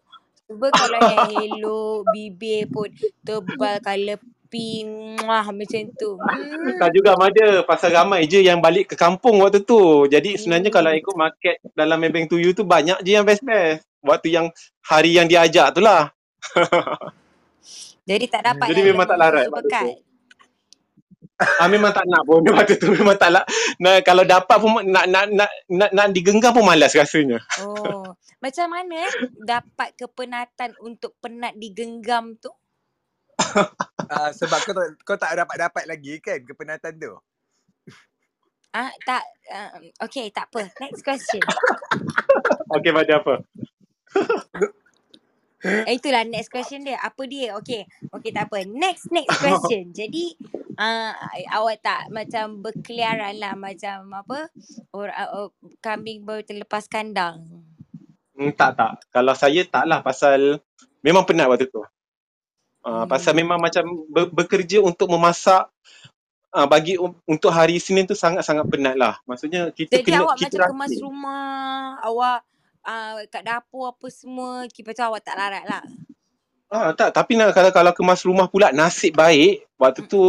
Cuba 0.50 0.74
kalau 0.74 0.98
yang 0.98 1.30
elok, 1.30 2.10
bibir 2.10 2.66
pun 2.66 2.90
tebal 3.22 3.78
colour 3.86 4.18
pink. 4.50 5.22
Muah, 5.22 5.46
macam 5.54 5.82
tu. 5.94 6.18
Hmm. 6.18 6.82
Tak 6.82 6.90
juga 6.90 7.14
ada 7.14 7.62
pasal 7.62 7.94
ramai 7.94 8.26
je 8.26 8.42
yang 8.42 8.58
balik 8.58 8.90
ke 8.90 8.96
kampung 8.98 9.38
waktu 9.46 9.62
tu. 9.62 10.10
Jadi 10.10 10.42
sebenarnya 10.42 10.74
kalau 10.74 10.90
ikut 10.90 11.14
market 11.14 11.62
dalam 11.78 12.02
Maybank 12.02 12.34
to 12.34 12.42
you 12.42 12.58
tu 12.58 12.66
banyak 12.66 12.98
je 13.06 13.14
yang 13.14 13.26
best-best. 13.30 13.86
Waktu 14.02 14.34
yang 14.34 14.50
hari 14.82 15.14
yang 15.14 15.30
dia 15.30 15.46
ajak 15.46 15.78
tu 15.78 15.86
lah. 15.86 16.10
Jadi 18.10 18.26
tak 18.26 18.42
dapat 18.42 18.74
Jadi 18.74 18.82
yang 18.82 18.90
memang 18.98 19.06
tak 19.06 19.18
larat 19.22 19.46
pekat. 19.54 20.02
Ah, 21.40 21.72
memang 21.72 21.96
tak 21.96 22.04
nak 22.04 22.28
pun 22.28 22.44
waktu 22.52 22.76
tu 22.76 22.92
memang 22.92 23.16
tak 23.16 23.32
nak. 23.32 23.48
Nah, 23.80 24.04
kalau 24.04 24.28
dapat 24.28 24.60
pun 24.60 24.84
nak 24.84 25.08
nak 25.08 25.32
nak 25.32 25.48
nak, 25.72 25.90
nak 25.96 26.12
digenggam 26.12 26.52
pun 26.52 26.68
malas 26.68 26.92
rasanya. 26.92 27.40
Oh, 27.64 28.12
macam 28.44 28.68
mana 28.68 29.08
eh 29.08 29.14
dapat 29.40 29.96
kepenatan 29.96 30.76
untuk 30.84 31.16
penat 31.24 31.56
digenggam 31.56 32.36
tu? 32.40 32.52
Ah, 34.10 34.34
sebab 34.34 34.58
kau, 34.66 34.74
tak- 34.74 34.98
kau 35.06 35.18
tak 35.22 35.38
dapat-dapat 35.38 35.86
lagi 35.86 36.18
kan 36.18 36.42
kepenatan 36.42 36.98
tu. 36.98 37.14
Ah, 38.74 38.90
tak. 39.06 39.22
Uh, 39.46 39.86
okay, 40.02 40.34
tak 40.34 40.50
apa. 40.50 40.66
Next 40.82 41.06
question. 41.06 41.38
Okey, 42.74 42.90
pada 42.90 43.22
apa? 43.22 43.46
Eh, 45.60 46.00
itulah 46.00 46.24
next 46.24 46.48
question 46.48 46.88
dia. 46.88 46.96
Apa 47.04 47.28
dia? 47.28 47.56
Okay. 47.60 47.84
Okay, 48.16 48.32
tak 48.32 48.48
apa. 48.48 48.64
Next, 48.64 49.12
next 49.12 49.36
question. 49.44 49.92
Jadi, 49.92 50.40
uh, 50.80 51.12
awak 51.52 51.84
tak 51.84 52.08
macam 52.16 52.64
berkeliaran 52.64 53.36
lah 53.36 53.60
macam 53.60 54.08
apa? 54.16 54.48
Or, 54.96 55.12
uh, 55.12 55.52
kambing 55.84 56.24
baru 56.24 56.48
terlepas 56.48 56.88
kandang. 56.88 57.44
Hmm, 58.40 58.56
tak 58.56 58.80
tak. 58.80 59.04
Kalau 59.12 59.36
saya 59.36 59.68
tak 59.68 59.84
lah 59.84 60.00
pasal 60.00 60.64
memang 61.04 61.28
penat 61.28 61.52
waktu 61.52 61.68
tu. 61.68 61.84
Uh, 62.80 63.04
pasal 63.12 63.36
Hmm. 63.36 63.44
memang 63.44 63.60
macam 63.60 63.84
ber, 64.08 64.32
bekerja 64.32 64.80
untuk 64.80 65.12
memasak 65.12 65.68
uh, 66.56 66.68
bagi 66.72 66.96
um, 66.96 67.12
untuk 67.28 67.52
hari 67.52 67.78
Isnin 67.78 68.08
tu 68.08 68.16
sangat-sangat 68.16 68.64
penat 68.72 68.96
lah. 68.96 69.20
Maksudnya 69.28 69.76
kita 69.76 70.00
Jadi 70.00 70.08
kena 70.08 70.24
awak 70.24 70.40
kita 70.40 70.56
macam 70.56 70.72
kemas 70.72 70.94
rumah, 71.04 72.00
awak 72.00 72.40
uh, 72.86 73.24
kat 73.28 73.44
dapur 73.44 73.92
apa 73.92 74.08
semua, 74.12 74.68
kira 74.72 74.92
macam 74.92 75.06
awak 75.14 75.22
tak 75.26 75.36
larat 75.36 75.66
lah. 75.68 75.84
Ah 76.70 76.94
tak 76.94 77.18
tapi 77.18 77.34
nak 77.34 77.50
kalau 77.58 77.74
kalau 77.74 77.92
kemas 77.98 78.22
rumah 78.22 78.46
pula 78.46 78.70
nasib 78.70 79.18
baik 79.18 79.66
waktu 79.82 80.06
tu 80.06 80.22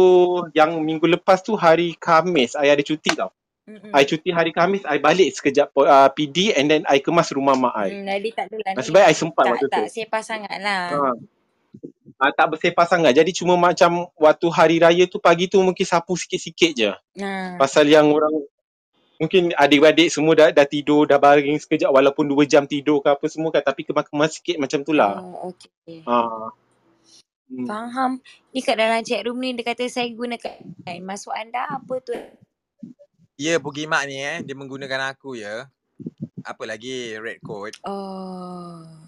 yang 0.57 0.73
minggu 0.81 1.05
lepas 1.05 1.45
tu 1.45 1.53
hari 1.53 1.93
Khamis 2.01 2.57
I 2.57 2.73
ada 2.73 2.81
cuti 2.81 3.13
tau. 3.13 3.29
Mm-mm. 3.69 3.93
I 3.93 4.09
cuti 4.09 4.33
hari 4.33 4.49
Khamis 4.49 4.81
I 4.89 4.97
balik 4.97 5.29
sekejap 5.37 5.69
uh, 5.77 6.09
PD 6.09 6.49
and 6.57 6.65
then 6.65 6.81
I 6.89 6.97
kemas 6.97 7.29
rumah 7.29 7.53
mak 7.53 7.77
I. 7.77 7.93
Hmm, 7.93 8.09
jadi 8.09 8.29
tak 8.33 8.45
adalah 8.49 8.73
Nasib 8.73 8.91
baik 8.97 9.05
I 9.05 9.13
sempat 9.13 9.43
Tak, 9.45 9.51
waktu 9.53 9.67
tu. 9.69 9.73
tak 9.77 9.85
sepah 9.93 10.23
sangat 10.25 10.57
lah. 10.65 10.83
Ha. 10.89 11.11
Ah, 12.21 12.29
tak 12.29 12.53
bersepah 12.53 12.85
sangat. 12.85 13.17
Jadi 13.17 13.33
cuma 13.33 13.57
macam 13.57 14.05
waktu 14.13 14.47
hari 14.53 14.77
raya 14.77 15.09
tu 15.09 15.17
pagi 15.17 15.49
tu 15.49 15.57
mungkin 15.57 15.81
sapu 15.81 16.13
sikit-sikit 16.13 16.71
je. 16.77 16.93
Ha. 17.17 17.57
Pasal 17.57 17.89
yang 17.89 18.13
orang 18.13 18.45
mungkin 19.21 19.53
adik-adik 19.53 20.09
semua 20.09 20.33
dah, 20.33 20.49
dah 20.49 20.65
tidur, 20.65 21.05
dah 21.05 21.21
baring 21.21 21.61
sekejap 21.61 21.93
walaupun 21.93 22.25
dua 22.25 22.41
jam 22.49 22.65
tidur 22.65 23.05
ke 23.05 23.13
apa 23.13 23.25
semua 23.29 23.53
kan. 23.53 23.61
Tapi 23.61 23.85
kemas-kemas 23.85 24.41
sikit 24.41 24.57
macam 24.57 24.81
tu 24.81 24.97
lah. 24.97 25.21
Oh, 25.21 25.53
okay. 25.53 26.01
Ha. 26.09 26.17
Hmm. 27.51 27.67
Faham. 27.69 28.11
Ni 28.49 28.65
kat 28.65 28.81
dalam 28.81 29.05
chat 29.05 29.21
room 29.27 29.37
ni 29.37 29.53
dia 29.53 29.61
kata 29.61 29.85
saya 29.85 30.09
gunakan 30.09 30.57
masuk 31.05 31.35
anda 31.37 31.69
apa 31.69 31.93
tu? 32.01 32.17
Ya, 33.37 33.61
Pugi 33.61 33.85
Mak 33.85 34.03
ni 34.09 34.17
eh, 34.17 34.41
dia 34.41 34.57
menggunakan 34.57 35.13
aku 35.13 35.37
ya. 35.37 35.69
Apa 36.41 36.65
lagi 36.65 37.13
red 37.21 37.37
code. 37.45 37.77
Oh. 37.85 39.00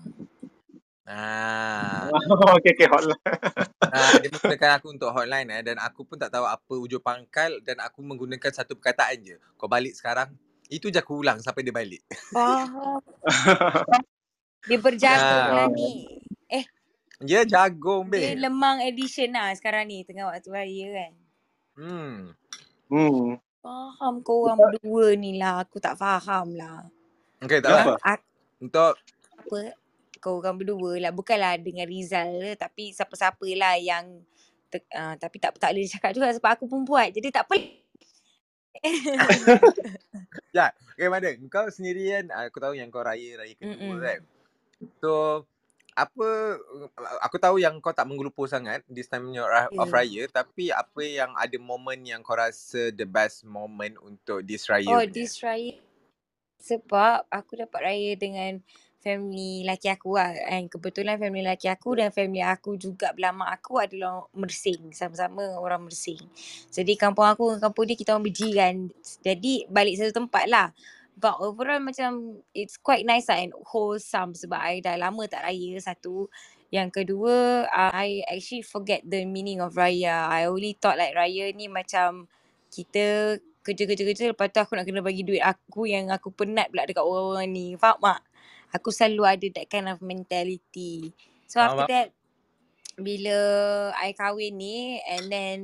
Ah, 1.03 2.07
okay, 2.55 2.71
okay, 2.71 2.87
hotline. 2.87 3.19
ah, 3.83 4.15
dia 4.23 4.31
menggunakan 4.31 4.71
aku 4.79 4.87
untuk 4.87 5.11
hotline 5.11 5.51
eh 5.51 5.61
dan 5.61 5.75
aku 5.77 6.07
pun 6.07 6.15
tak 6.15 6.31
tahu 6.31 6.47
apa 6.47 6.73
ujung 6.73 7.03
pangkal 7.03 7.59
dan 7.59 7.83
aku 7.83 7.99
menggunakan 7.99 8.51
satu 8.51 8.79
perkataan 8.79 9.19
je. 9.19 9.35
Kau 9.59 9.67
balik 9.67 9.91
sekarang. 9.93 10.31
Itu 10.67 10.87
je 10.87 11.03
aku 11.03 11.19
ulang 11.19 11.43
sampai 11.43 11.61
dia 11.61 11.75
balik. 11.75 12.01
Faham. 12.31 13.03
Dia 14.63 14.79
berjagung 14.79 15.43
Ya. 15.43 15.51
lah 15.51 15.67
ni. 15.67 16.07
Eh, 16.47 16.63
Dia 17.19 17.43
jagung, 17.43 18.07
dia 18.07 18.31
babe. 18.31 18.39
lemang 18.39 18.79
edition 18.79 19.27
lah 19.35 19.51
sekarang 19.51 19.91
ni 19.91 20.07
tengah 20.07 20.31
waktu 20.31 20.47
raya 20.47 20.87
kan. 20.95 21.11
Hmm. 21.75 22.15
hmm. 22.87 23.35
Faham 23.59 24.23
kau 24.23 24.47
orang 24.47 24.55
berdua 24.63 25.19
ni 25.19 25.35
lah. 25.35 25.67
Aku 25.67 25.83
tak 25.83 25.99
faham 25.99 26.55
lah. 26.55 26.87
Okay, 27.43 27.59
tak 27.59 27.75
apa. 27.75 28.15
Untuk 28.55 28.95
apa 29.35 29.57
kau 30.23 30.39
orang 30.39 30.55
berdua 30.55 30.95
lah 31.03 31.11
bukanlah 31.11 31.59
dengan 31.59 31.83
Rizal 31.83 32.55
tapi 32.55 32.95
siapa-siapa 32.95 33.43
lah 33.59 33.75
yang 33.75 34.23
te- 34.71 34.87
uh, 34.95 35.19
tapi 35.19 35.37
tak 35.43 35.59
tak 35.59 35.75
boleh 35.75 35.91
cakap 35.91 36.15
juga 36.15 36.31
sebab 36.31 36.51
aku 36.55 36.65
pun 36.71 36.87
buat 36.87 37.11
jadi 37.11 37.27
tak 37.35 37.43
apa 37.51 37.55
Okay, 40.93 41.09
mana? 41.09 41.33
Kau 41.49 41.67
sendiri 41.73 42.13
kan, 42.13 42.25
aku 42.45 42.57
tahu 42.61 42.73
yang 42.77 42.93
kau 42.93 43.01
raya, 43.01 43.41
raya 43.41 43.53
kedua 43.57 43.97
Mm-mm. 43.97 43.97
kan. 43.97 44.19
So, 45.01 45.11
apa, 45.97 46.29
aku 47.21 47.37
tahu 47.41 47.57
yang 47.61 47.81
kau 47.81 47.93
tak 47.93 48.05
menggelupur 48.09 48.45
sangat 48.49 48.85
this 48.89 49.09
time 49.09 49.29
Ya. 49.33 49.45
of 49.81 49.89
raya, 49.93 50.29
tapi 50.29 50.69
apa 50.69 51.01
yang 51.01 51.31
ada 51.37 51.57
momen 51.57 52.05
yang 52.05 52.21
kau 52.21 52.37
rasa 52.37 52.93
the 52.93 53.05
best 53.05 53.45
moment 53.45 53.97
untuk 54.01 54.45
this 54.45 54.69
raya 54.69 54.97
oh 54.97 55.01
punya? 55.01 55.13
this 55.13 55.41
raya 55.43 55.77
sebab 56.63 57.27
aku 57.27 57.59
dapat 57.59 57.79
raya 57.83 58.11
dengan 58.15 58.63
family 59.03 59.67
laki 59.67 59.91
aku 59.91 60.15
lah. 60.15 60.31
And 60.47 60.71
kebetulan 60.71 61.19
family 61.19 61.43
laki 61.43 61.67
aku 61.67 61.99
dan 61.99 62.09
family 62.15 62.39
aku 62.39 62.79
juga 62.79 63.11
belama 63.11 63.51
aku 63.51 63.83
adalah 63.83 64.23
Mersing 64.31 64.95
sama-sama 64.95 65.43
orang 65.59 65.83
Mersing. 65.83 66.23
Jadi 66.71 66.95
kampung 66.95 67.27
aku 67.27 67.51
dengan 67.51 67.67
kampung 67.67 67.85
dia 67.85 67.99
kita 67.99 68.15
orang 68.15 68.25
berjiran 68.31 68.75
jadi 69.19 69.67
balik 69.67 69.99
satu 69.99 70.23
tempat 70.23 70.47
lah. 70.47 70.71
But 71.13 71.37
overall 71.43 71.83
macam 71.83 72.41
it's 72.55 72.79
quite 72.79 73.05
nice 73.05 73.27
lah 73.27 73.43
and 73.43 73.53
wholesome 73.69 74.33
sebab 74.33 74.57
I 74.57 74.79
dah 74.79 74.95
lama 74.95 75.27
tak 75.27 75.43
raya 75.43 75.77
satu. 75.83 76.31
Yang 76.73 77.03
kedua 77.03 77.67
uh, 77.69 77.91
I 77.93 78.25
actually 78.31 78.65
forget 78.65 79.03
the 79.05 79.27
meaning 79.27 79.59
of 79.59 79.75
raya. 79.75 80.31
I 80.31 80.47
only 80.47 80.73
thought 80.79 80.97
like 80.97 81.13
raya 81.13 81.51
ni 81.53 81.69
macam 81.69 82.31
kita 82.73 83.37
kerja-kerja-kerja 83.63 84.35
lepas 84.35 84.51
tu 84.51 84.59
aku 84.59 84.75
nak 84.75 84.83
kena 84.83 84.99
bagi 84.99 85.23
duit 85.23 85.39
aku 85.39 85.87
yang 85.87 86.11
aku 86.11 86.33
penat 86.33 86.67
pula 86.73 86.83
dekat 86.89 87.05
orang-orang 87.05 87.47
ni. 87.53 87.67
Faham 87.77 88.01
tak 88.01 88.32
aku 88.73 88.89
selalu 88.89 89.23
ada 89.23 89.47
that 89.61 89.67
kind 89.69 89.87
of 89.87 90.01
mentality. 90.01 91.13
So 91.47 91.61
Faham, 91.61 91.85
after 91.85 91.85
that 91.93 92.09
bila 92.93 93.37
I 93.97 94.13
kahwin 94.13 94.53
ni 94.57 95.01
and 95.09 95.25
then 95.29 95.59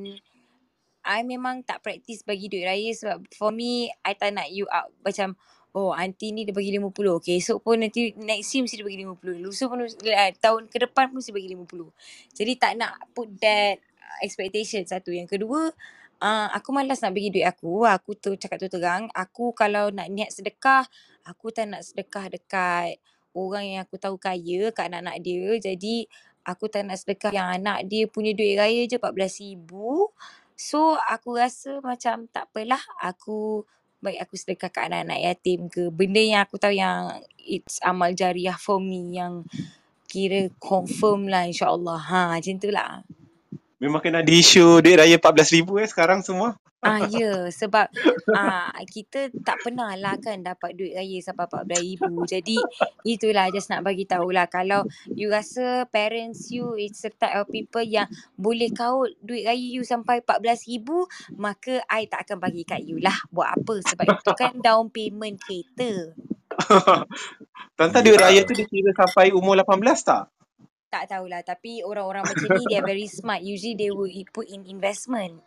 I 1.05 1.21
memang 1.21 1.61
tak 1.61 1.85
practice 1.85 2.25
bagi 2.25 2.49
duit 2.49 2.65
raya 2.65 2.89
sebab 2.93 3.25
for 3.33 3.53
me 3.53 3.89
I 4.01 4.17
tak 4.17 4.33
nak 4.33 4.49
you 4.49 4.65
out 4.69 4.89
macam 5.05 5.37
oh 5.77 5.93
aunty 5.93 6.33
ni 6.33 6.49
dia 6.49 6.53
bagi 6.53 6.73
50 6.73 6.89
okay 7.21 7.37
esok 7.37 7.61
pun 7.61 7.77
nanti 7.85 8.17
next 8.17 8.49
year 8.57 8.65
mesti 8.65 8.81
dia 8.81 8.85
bagi 8.89 9.05
50 9.05 9.45
lusa 9.45 9.69
pun 9.69 9.85
uh, 9.85 10.31
tahun 10.41 10.65
ke 10.65 10.77
depan 10.89 11.13
pun 11.13 11.21
mesti 11.21 11.29
bagi 11.29 11.53
50 11.53 12.33
jadi 12.33 12.51
tak 12.57 12.71
nak 12.81 12.97
put 13.13 13.29
that 13.37 13.77
expectation 14.21 14.83
satu. 14.83 15.13
Yang 15.13 15.39
kedua 15.39 15.71
uh, 16.19 16.47
aku 16.53 16.69
malas 16.73 16.99
nak 17.01 17.15
bagi 17.15 17.31
duit 17.31 17.47
aku. 17.47 17.87
Aku 17.87 18.17
tu 18.17 18.35
cakap 18.35 18.59
tu 18.59 18.69
terang 18.71 19.07
aku 19.15 19.55
kalau 19.55 19.89
nak 19.93 20.07
niat 20.11 20.33
sedekah 20.33 20.85
aku 21.25 21.51
tak 21.51 21.71
nak 21.71 21.81
sedekah 21.85 22.27
dekat 22.31 22.99
orang 23.35 23.65
yang 23.77 23.81
aku 23.85 23.95
tahu 24.01 24.15
kaya 24.17 24.71
kat 24.73 24.89
anak-anak 24.91 25.17
dia. 25.21 25.47
Jadi 25.59 26.05
aku 26.45 26.65
tak 26.71 26.87
nak 26.87 26.97
sedekah 26.97 27.31
yang 27.33 27.49
anak 27.49 27.85
dia 27.85 28.09
punya 28.09 28.33
duit 28.33 28.57
raya 28.57 28.87
je 28.89 28.97
14,000 28.97 29.69
so 30.59 30.97
aku 31.07 31.39
rasa 31.39 31.79
macam 31.79 32.27
tak 32.27 32.51
apalah 32.51 32.81
aku 32.99 33.63
baik 34.03 34.27
aku 34.27 34.35
sedekah 34.35 34.71
kat 34.71 34.91
anak-anak 34.91 35.19
yatim 35.19 35.67
ke. 35.67 35.91
Benda 35.91 36.19
yang 36.23 36.41
aku 36.43 36.55
tahu 36.59 36.73
yang 36.75 37.19
it's 37.37 37.79
amal 37.83 38.11
jariah 38.15 38.55
for 38.55 38.79
me 38.79 39.15
yang 39.19 39.43
kira 40.09 40.49
confirm 40.57 41.29
lah 41.29 41.45
insyaAllah 41.45 41.99
ha 42.01 42.21
macam 42.33 42.55
tu 42.57 42.73
lah 42.73 43.05
Memang 43.79 44.03
kena 44.03 44.19
ada 44.19 44.27
isu 44.27 44.83
duit 44.83 44.99
raya 44.99 45.15
14,000 45.15 45.63
eh 45.79 45.87
sekarang 45.87 46.19
semua. 46.19 46.59
Ah 46.79 47.03
ya 47.11 47.51
sebab 47.51 47.91
ah 48.35 48.71
kita 48.87 49.31
tak 49.43 49.59
pernah 49.63 49.91
lah 49.99 50.15
kan 50.15 50.39
dapat 50.39 50.75
duit 50.75 50.95
raya 50.95 51.19
sampai 51.23 51.47
14,000. 51.95 52.27
Jadi 52.27 52.59
itulah 53.07 53.47
just 53.55 53.71
nak 53.71 53.87
bagi 53.87 54.03
tahulah 54.03 54.51
kalau 54.51 54.83
you 55.15 55.31
rasa 55.31 55.87
parents 55.91 56.51
you 56.51 56.75
it's 56.75 57.03
the 57.03 57.11
type 57.11 57.39
of 57.39 57.47
people 57.47 57.83
yang 57.83 58.07
boleh 58.35 58.67
kaut 58.71 59.15
duit 59.23 59.47
raya 59.47 59.59
you 59.59 59.87
sampai 59.87 60.23
14,000 60.27 61.39
maka 61.39 61.79
I 61.87 62.07
tak 62.11 62.27
akan 62.27 62.43
bagi 62.43 62.67
kat 62.67 62.83
you 62.83 62.99
lah. 62.99 63.15
Buat 63.31 63.63
apa? 63.63 63.75
Sebab 63.79 64.05
itu 64.11 64.31
kan 64.35 64.53
down 64.59 64.91
payment 64.91 65.39
kereta. 65.39 66.15
Tanta 67.79 68.03
duit 68.03 68.19
raya 68.19 68.43
tu 68.43 68.51
dikira 68.51 68.91
sampai 68.91 69.31
umur 69.31 69.55
18 69.55 69.83
tak? 70.03 70.27
Tak 70.89 71.05
tahulah 71.05 71.45
tapi 71.45 71.85
orang-orang 71.85 72.25
macam 72.25 72.49
ni 72.57 72.65
they 72.65 72.77
are 72.81 72.85
very 72.85 73.05
smart. 73.05 73.45
Usually 73.45 73.77
they 73.77 73.93
will 73.93 74.09
put 74.33 74.49
in 74.49 74.65
investment. 74.65 75.37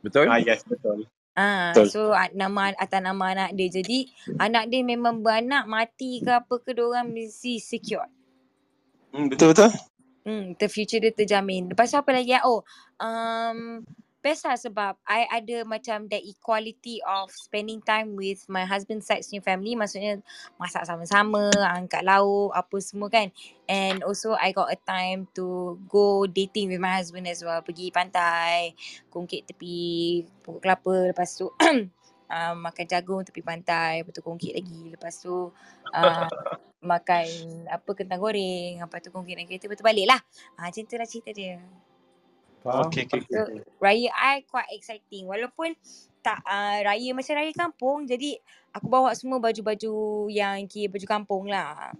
Betul? 0.00 0.28
Ah 0.32 0.40
yes 0.40 0.64
betul. 0.64 1.04
Ah, 1.36 1.76
Betul. 1.76 1.92
so 1.92 2.00
ah, 2.16 2.32
nama 2.32 2.72
atas 2.72 3.04
nama 3.04 3.36
anak 3.36 3.50
dia. 3.52 3.68
Jadi 3.68 4.08
anak 4.40 4.72
dia 4.72 4.80
memang 4.80 5.20
beranak 5.20 5.68
mati 5.68 6.24
ke 6.24 6.32
apa 6.32 6.64
ke 6.64 6.72
orang 6.80 7.12
mesti 7.12 7.60
secure. 7.60 8.08
Hmm, 9.12 9.28
betul 9.28 9.52
betul. 9.52 9.68
Hmm, 10.24 10.56
the 10.56 10.66
future 10.72 10.96
dia 10.96 11.12
terjamin. 11.12 11.68
Lepas 11.68 11.92
tu 11.92 12.00
apa 12.00 12.08
lagi? 12.08 12.32
ah? 12.32 12.42
Oh, 12.48 12.64
um, 12.96 13.84
best 14.26 14.42
lah 14.42 14.58
sebab 14.58 14.98
I 15.06 15.30
ada 15.30 15.62
macam 15.62 16.10
that 16.10 16.18
equality 16.26 16.98
of 17.06 17.30
spending 17.30 17.78
time 17.78 18.18
with 18.18 18.42
my 18.50 18.66
husband 18.66 19.06
side's 19.06 19.30
new 19.30 19.38
family. 19.38 19.78
Maksudnya 19.78 20.18
masak 20.58 20.82
sama-sama, 20.82 21.46
angkat 21.54 22.02
lauk, 22.02 22.50
apa 22.50 22.76
semua 22.82 23.06
kan. 23.06 23.30
And 23.70 24.02
also 24.02 24.34
I 24.34 24.50
got 24.50 24.74
a 24.74 24.78
time 24.82 25.30
to 25.38 25.78
go 25.86 26.26
dating 26.26 26.74
with 26.74 26.82
my 26.82 26.98
husband 26.98 27.30
as 27.30 27.46
well. 27.46 27.62
Pergi 27.62 27.94
pantai, 27.94 28.74
kongkit 29.14 29.46
tepi 29.46 30.26
pokok 30.42 30.58
kelapa. 30.58 31.14
Lepas 31.14 31.38
tu 31.38 31.46
uh, 31.46 32.54
makan 32.66 32.84
jagung 32.90 33.22
tepi 33.22 33.46
pantai. 33.46 34.02
Lepas 34.02 34.10
tu 34.18 34.26
kongkit 34.26 34.58
lagi. 34.58 34.90
Lepas 34.90 35.22
tu 35.22 35.54
uh, 35.94 36.28
makan 36.90 37.26
apa 37.70 37.90
kentang 37.94 38.18
goreng. 38.18 38.82
Lepas 38.82 39.06
tu 39.06 39.14
kongkit 39.14 39.38
naik 39.38 39.54
kereta. 39.54 39.70
Lepas 39.70 39.78
tu 39.78 39.86
balik 39.86 40.10
lah. 40.10 40.18
Ha, 40.58 40.66
macam 40.66 40.82
tu 40.82 40.98
lah 40.98 41.06
cerita 41.06 41.30
dia. 41.30 41.62
Faham? 42.64 42.88
Okey 42.88 43.04
So, 43.08 43.16
okey. 43.44 43.60
raya 43.78 44.10
I 44.14 44.44
quite 44.46 44.70
exciting. 44.72 45.28
Walaupun 45.28 45.76
tak 46.24 46.42
uh, 46.42 46.82
raya 46.82 47.10
macam 47.14 47.34
raya 47.38 47.52
kampung. 47.54 47.98
Jadi 48.08 48.34
aku 48.74 48.86
bawa 48.90 49.14
semua 49.14 49.38
baju-baju 49.38 50.26
yang 50.32 50.66
kira 50.66 50.90
baju 50.90 51.06
kampung 51.06 51.44
lah. 51.46 51.94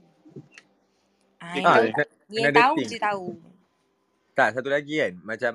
Ah, 1.38 1.54
yang 1.54 1.64
Ah, 1.64 2.52
tahu, 2.52 2.76
yang 2.82 2.90
je 2.90 2.98
tahu. 2.98 3.26
Tak, 4.34 4.58
satu 4.58 4.68
lagi 4.68 4.98
kan. 4.98 5.14
Macam 5.22 5.52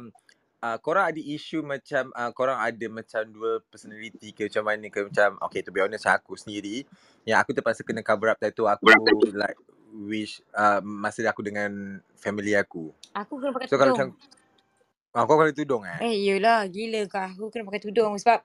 uh, 0.63 0.77
korang 0.79 1.09
ada 1.11 1.19
isu 1.19 1.65
macam 1.65 2.13
uh, 2.15 2.31
korang 2.31 2.57
ada 2.61 2.85
macam 2.87 3.25
dual 3.27 3.59
personality 3.67 4.31
ke 4.31 4.47
macam 4.47 4.63
mana 4.63 4.87
ke 4.87 4.99
macam 5.09 5.35
okay 5.41 5.65
to 5.65 5.73
be 5.73 5.81
honest 5.81 6.05
aku 6.07 6.37
sendiri 6.37 6.85
yang 7.25 7.41
aku 7.41 7.51
terpaksa 7.51 7.81
kena 7.81 8.05
cover 8.05 8.29
up 8.29 8.37
tattoo 8.37 8.69
aku 8.69 8.87
like 9.33 9.57
wish 9.91 10.39
uh, 10.55 10.79
masa 10.79 11.25
aku 11.27 11.43
dengan 11.43 11.99
family 12.15 12.55
aku. 12.55 12.95
Aku 13.11 13.35
kena 13.41 13.51
pakai 13.51 13.67
So 13.67 13.75
kalau 13.75 13.93
macam 13.93 14.15
tudung. 14.15 14.40
Ah, 15.15 15.23
kau 15.27 15.35
kalau 15.35 15.53
tudung 15.53 15.83
eh? 15.83 15.99
Eh, 16.03 16.15
yelah. 16.31 16.67
Gila 16.67 17.07
ke 17.07 17.19
aku 17.19 17.51
kena 17.51 17.67
pakai 17.67 17.83
tudung 17.83 18.15
sebab 18.15 18.39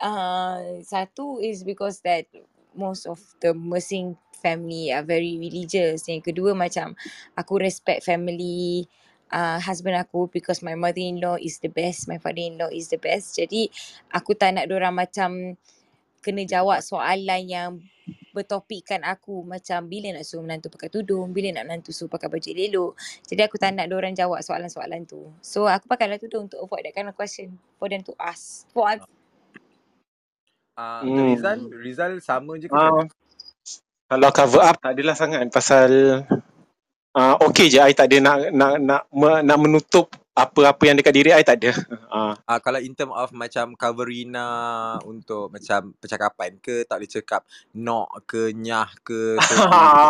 uh, 0.00 0.80
satu 0.84 1.40
is 1.40 1.64
because 1.64 2.04
that 2.04 2.28
most 2.74 3.06
of 3.06 3.22
the 3.40 3.54
Mersing 3.54 4.18
family 4.44 4.92
are 4.92 5.06
very 5.06 5.40
religious. 5.40 6.04
Yang 6.04 6.34
kedua 6.34 6.52
macam 6.52 6.92
aku 7.32 7.56
respect 7.56 8.04
family 8.04 8.84
uh, 9.32 9.56
husband 9.62 9.96
aku 9.96 10.28
because 10.28 10.60
my 10.60 10.76
mother-in-law 10.76 11.40
is 11.40 11.62
the 11.64 11.72
best, 11.72 12.10
my 12.10 12.20
father-in-law 12.20 12.68
is 12.68 12.92
the 12.92 13.00
best. 13.00 13.40
Jadi 13.40 13.72
aku 14.12 14.36
tak 14.36 14.60
nak 14.60 14.68
orang 14.68 14.92
macam 14.92 15.56
kena 16.20 16.44
jawab 16.44 16.84
soalan 16.84 17.42
yang 17.48 17.70
bertopikkan 18.34 19.06
aku 19.06 19.46
macam 19.46 19.86
bila 19.86 20.10
nak 20.10 20.26
suruh 20.26 20.42
menantu 20.42 20.66
pakai 20.74 20.90
tudung, 20.90 21.30
bila 21.30 21.54
nak 21.54 21.70
menantu 21.70 21.94
suruh 21.94 22.10
pakai 22.10 22.26
baju 22.26 22.50
elok. 22.50 22.92
Jadi 23.22 23.40
aku 23.46 23.56
tak 23.56 23.78
nak 23.78 23.86
orang 23.94 24.18
jawab 24.18 24.42
soalan-soalan 24.42 25.06
tu. 25.06 25.30
So 25.38 25.70
aku 25.70 25.86
pakailah 25.86 26.18
tudung 26.18 26.50
untuk 26.50 26.66
avoid 26.66 26.90
that 26.90 26.94
kind 26.98 27.06
of 27.06 27.14
question 27.14 27.54
for 27.78 27.86
them 27.86 28.02
to 28.02 28.10
ask. 28.18 28.66
For 28.74 28.90
us. 28.90 29.06
Uh, 30.74 31.06
untuk 31.06 31.24
Rizal, 31.30 31.58
Hmm. 31.62 31.70
Rizal 31.78 32.12
sama 32.18 32.58
je 32.58 32.66
ke 32.66 32.74
macam 32.74 33.06
kalau 34.10 34.30
cover 34.34 34.62
up 34.62 34.76
tak 34.82 34.98
adalah 34.98 35.14
sangat 35.14 35.46
pasal 35.48 35.90
uh, 37.14 37.34
okey 37.46 37.70
je 37.70 37.78
I 37.78 37.94
tak 37.94 38.10
ada 38.10 38.18
nak 38.18 38.36
nak 38.50 38.72
nak 38.82 39.02
me, 39.14 39.30
nak 39.46 39.58
menutup 39.62 40.10
apa-apa 40.34 40.82
yang 40.90 40.98
dekat 40.98 41.14
diri 41.14 41.30
I 41.30 41.46
tak 41.46 41.62
ada. 41.62 41.72
Ah, 42.14 42.38
uh, 42.46 42.58
kalau 42.62 42.78
in 42.78 42.94
term 42.94 43.10
of 43.10 43.34
macam 43.34 43.74
coverina 43.74 44.94
untuk 45.02 45.50
macam 45.50 45.90
percakapan 45.98 46.54
ke 46.62 46.86
tak 46.86 47.02
boleh 47.02 47.10
cakap 47.10 47.42
nok 47.74 48.22
ke 48.22 48.54
nyah 48.54 48.86
ke 49.02 49.34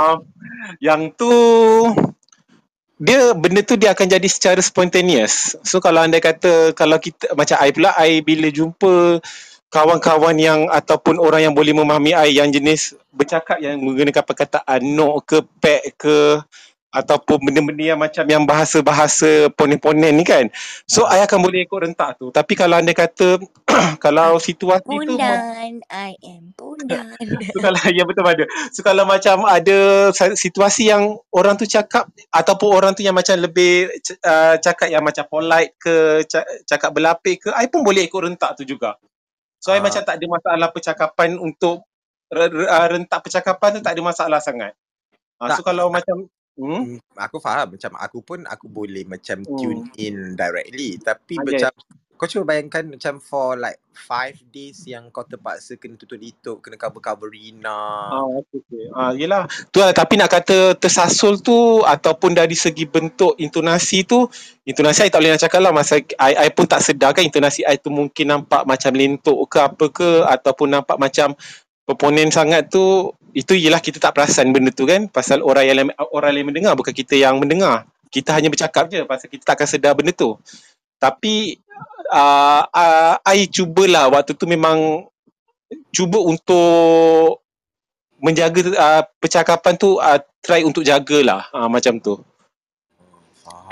yang 0.85 1.09
tu 1.17 1.33
dia 3.01 3.33
benda 3.33 3.65
tu 3.65 3.81
dia 3.81 3.97
akan 3.97 4.05
jadi 4.05 4.29
secara 4.29 4.61
spontaneous. 4.61 5.57
So 5.65 5.81
kalau 5.81 6.05
anda 6.05 6.21
kata 6.21 6.77
kalau 6.77 7.01
kita 7.01 7.33
macam 7.33 7.57
I 7.57 7.73
pula 7.73 7.97
I 7.97 8.21
bila 8.21 8.53
jumpa 8.53 9.25
kawan-kawan 9.73 10.37
yang 10.37 10.69
ataupun 10.69 11.19
orang 11.19 11.51
yang 11.51 11.55
boleh 11.57 11.73
memahami 11.73 12.13
I 12.13 12.37
yang 12.37 12.53
jenis 12.53 12.95
bercakap 13.11 13.59
yang 13.59 13.81
menggunakan 13.83 14.23
perkataan 14.23 14.87
no 14.93 15.19
ke 15.25 15.41
pek 15.59 15.99
ke 15.99 16.39
ataupun 16.95 17.43
benda-benda 17.43 17.85
yang 17.91 18.01
macam 18.01 18.23
yang 18.31 18.47
bahasa-bahasa 18.47 19.51
ponen-ponen 19.59 20.15
ni 20.15 20.23
kan. 20.23 20.47
So 20.87 21.03
Ah. 21.05 21.19
I 21.19 21.27
akan 21.27 21.43
boleh 21.43 21.67
ikut 21.67 21.81
rentak 21.83 22.23
tu. 22.23 22.31
Tapi 22.31 22.55
kalau 22.55 22.79
anda 22.79 22.95
kata 22.95 23.43
kalau 24.05 24.39
situasi 24.39 24.87
tu 24.87 25.19
Pundan, 25.19 25.83
I 25.91 26.15
am 26.23 26.55
pundan. 26.55 27.19
So 27.51 27.59
kalau 27.67 27.83
ya 27.91 28.07
betul 28.07 28.23
ada. 28.23 28.47
So 28.71 28.87
kalau 28.87 29.03
macam 29.05 29.43
ada 29.43 30.11
situasi 30.15 30.95
yang 30.95 31.19
orang 31.35 31.59
tu 31.59 31.67
cakap 31.67 32.07
ataupun 32.31 32.71
orang 32.71 32.93
tu 32.95 33.03
yang 33.03 33.19
macam 33.19 33.35
lebih 33.43 33.91
uh, 34.23 34.55
cakap 34.63 34.87
yang 34.87 35.03
macam 35.03 35.27
polite 35.27 35.75
ke 35.83 36.23
ca- 36.31 36.47
cakap 36.63 36.95
berlapik 36.95 37.43
ke, 37.43 37.49
I 37.59 37.67
pun 37.67 37.83
boleh 37.83 38.07
ikut 38.07 38.23
rentak 38.23 38.55
tu 38.55 38.63
juga. 38.63 38.95
So 39.59 39.75
I 39.75 39.83
Ah. 39.83 39.83
macam 39.83 40.07
tak 40.07 40.15
ada 40.15 40.27
masalah 40.31 40.69
percakapan 40.71 41.35
untuk 41.43 41.83
uh, 42.31 42.87
rentak 42.87 43.19
percakapan 43.27 43.69
tu 43.77 43.81
tak 43.83 43.99
ada 43.99 44.03
masalah 44.07 44.39
sangat. 44.39 44.79
So 45.51 45.61
Tak. 45.61 45.75
kalau 45.75 45.91
macam 45.91 46.31
hmm? 46.57 46.81
Hmm, 46.85 46.99
aku 47.17 47.39
faham 47.39 47.75
macam 47.75 47.93
aku 47.97 48.19
pun 48.21 48.47
aku 48.47 48.67
boleh 48.67 49.03
macam 49.05 49.43
Hmm. 49.43 49.57
tune 49.59 49.83
in 49.99 50.17
directly 50.35 50.97
tapi 50.99 51.39
Ah, 51.39 51.45
macam 51.45 51.71
kau 52.15 52.31
cuba 52.31 52.55
bayangkan 52.55 52.87
macam 52.87 53.19
for 53.19 53.59
like 53.59 53.83
five 53.91 54.39
days 54.55 54.87
yang 54.87 55.11
kau 55.11 55.27
terpaksa 55.27 55.75
kena 55.75 55.99
tutup 55.99 56.17
litup 56.17 56.63
kena 56.63 56.79
cover 56.79 57.03
cover 57.03 57.27
Rina 57.27 57.75
Ah, 58.15 58.23
okay, 58.39 58.63
okay. 58.63 58.85
Ah, 58.95 59.11
yelah. 59.11 59.51
Tu 59.75 59.83
lah, 59.83 59.91
tapi 59.91 60.15
nak 60.15 60.31
kata 60.31 60.79
tersasul 60.79 61.43
tu 61.43 61.83
ataupun 61.83 62.31
dari 62.31 62.55
segi 62.55 62.87
bentuk 62.87 63.35
intonasi 63.43 64.07
tu, 64.07 64.31
intonasi 64.63 65.09
I 65.09 65.11
tak 65.11 65.19
boleh 65.19 65.35
nak 65.35 65.43
cakap 65.43 65.61
lah 65.67 65.73
masa 65.75 65.99
I, 66.23 66.47
I 66.47 66.49
pun 66.55 66.71
tak 66.71 66.87
sedar 66.87 67.11
kan 67.11 67.27
intonasi 67.27 67.67
I 67.67 67.75
tu 67.83 67.91
mungkin 67.91 68.31
nampak 68.31 68.63
macam 68.63 68.95
lentuk 68.95 69.35
ke 69.51 69.59
apa 69.59 69.85
ke 69.91 70.23
ataupun 70.31 70.69
nampak 70.71 70.95
macam 71.03 71.35
proponen 71.83 72.31
sangat 72.31 72.71
tu 72.71 73.11
itu 73.35 73.59
ialah 73.59 73.83
kita 73.83 73.99
tak 73.99 74.15
perasan 74.15 74.55
benda 74.55 74.71
tu 74.71 74.87
kan 74.87 75.11
pasal 75.11 75.43
orang 75.43 75.67
yang 75.67 75.79
orang 76.15 76.33
lain 76.39 76.47
mendengar 76.47 76.79
bukan 76.79 76.95
kita 76.95 77.19
yang 77.19 77.43
mendengar. 77.43 77.85
Kita 78.09 78.31
hanya 78.31 78.47
bercakap 78.47 78.87
je 78.87 79.03
pasal 79.03 79.27
kita 79.27 79.43
tak 79.43 79.59
akan 79.59 79.69
sedar 79.69 79.93
benda 79.99 80.15
tu. 80.15 80.39
Tapi 81.03 81.59
uh, 82.15 82.63
uh, 82.63 83.15
I 83.27 83.51
cubalah 83.51 84.07
waktu 84.15 84.39
tu 84.39 84.47
memang 84.47 85.11
cuba 85.91 86.23
untuk 86.23 87.43
menjaga 88.23 88.61
uh, 88.71 89.03
percakapan 89.19 89.75
tu 89.75 89.99
uh, 89.99 90.23
try 90.39 90.63
untuk 90.63 90.87
jagalah 90.87 91.51
uh, 91.51 91.67
macam 91.67 91.99
tu. 91.99 92.23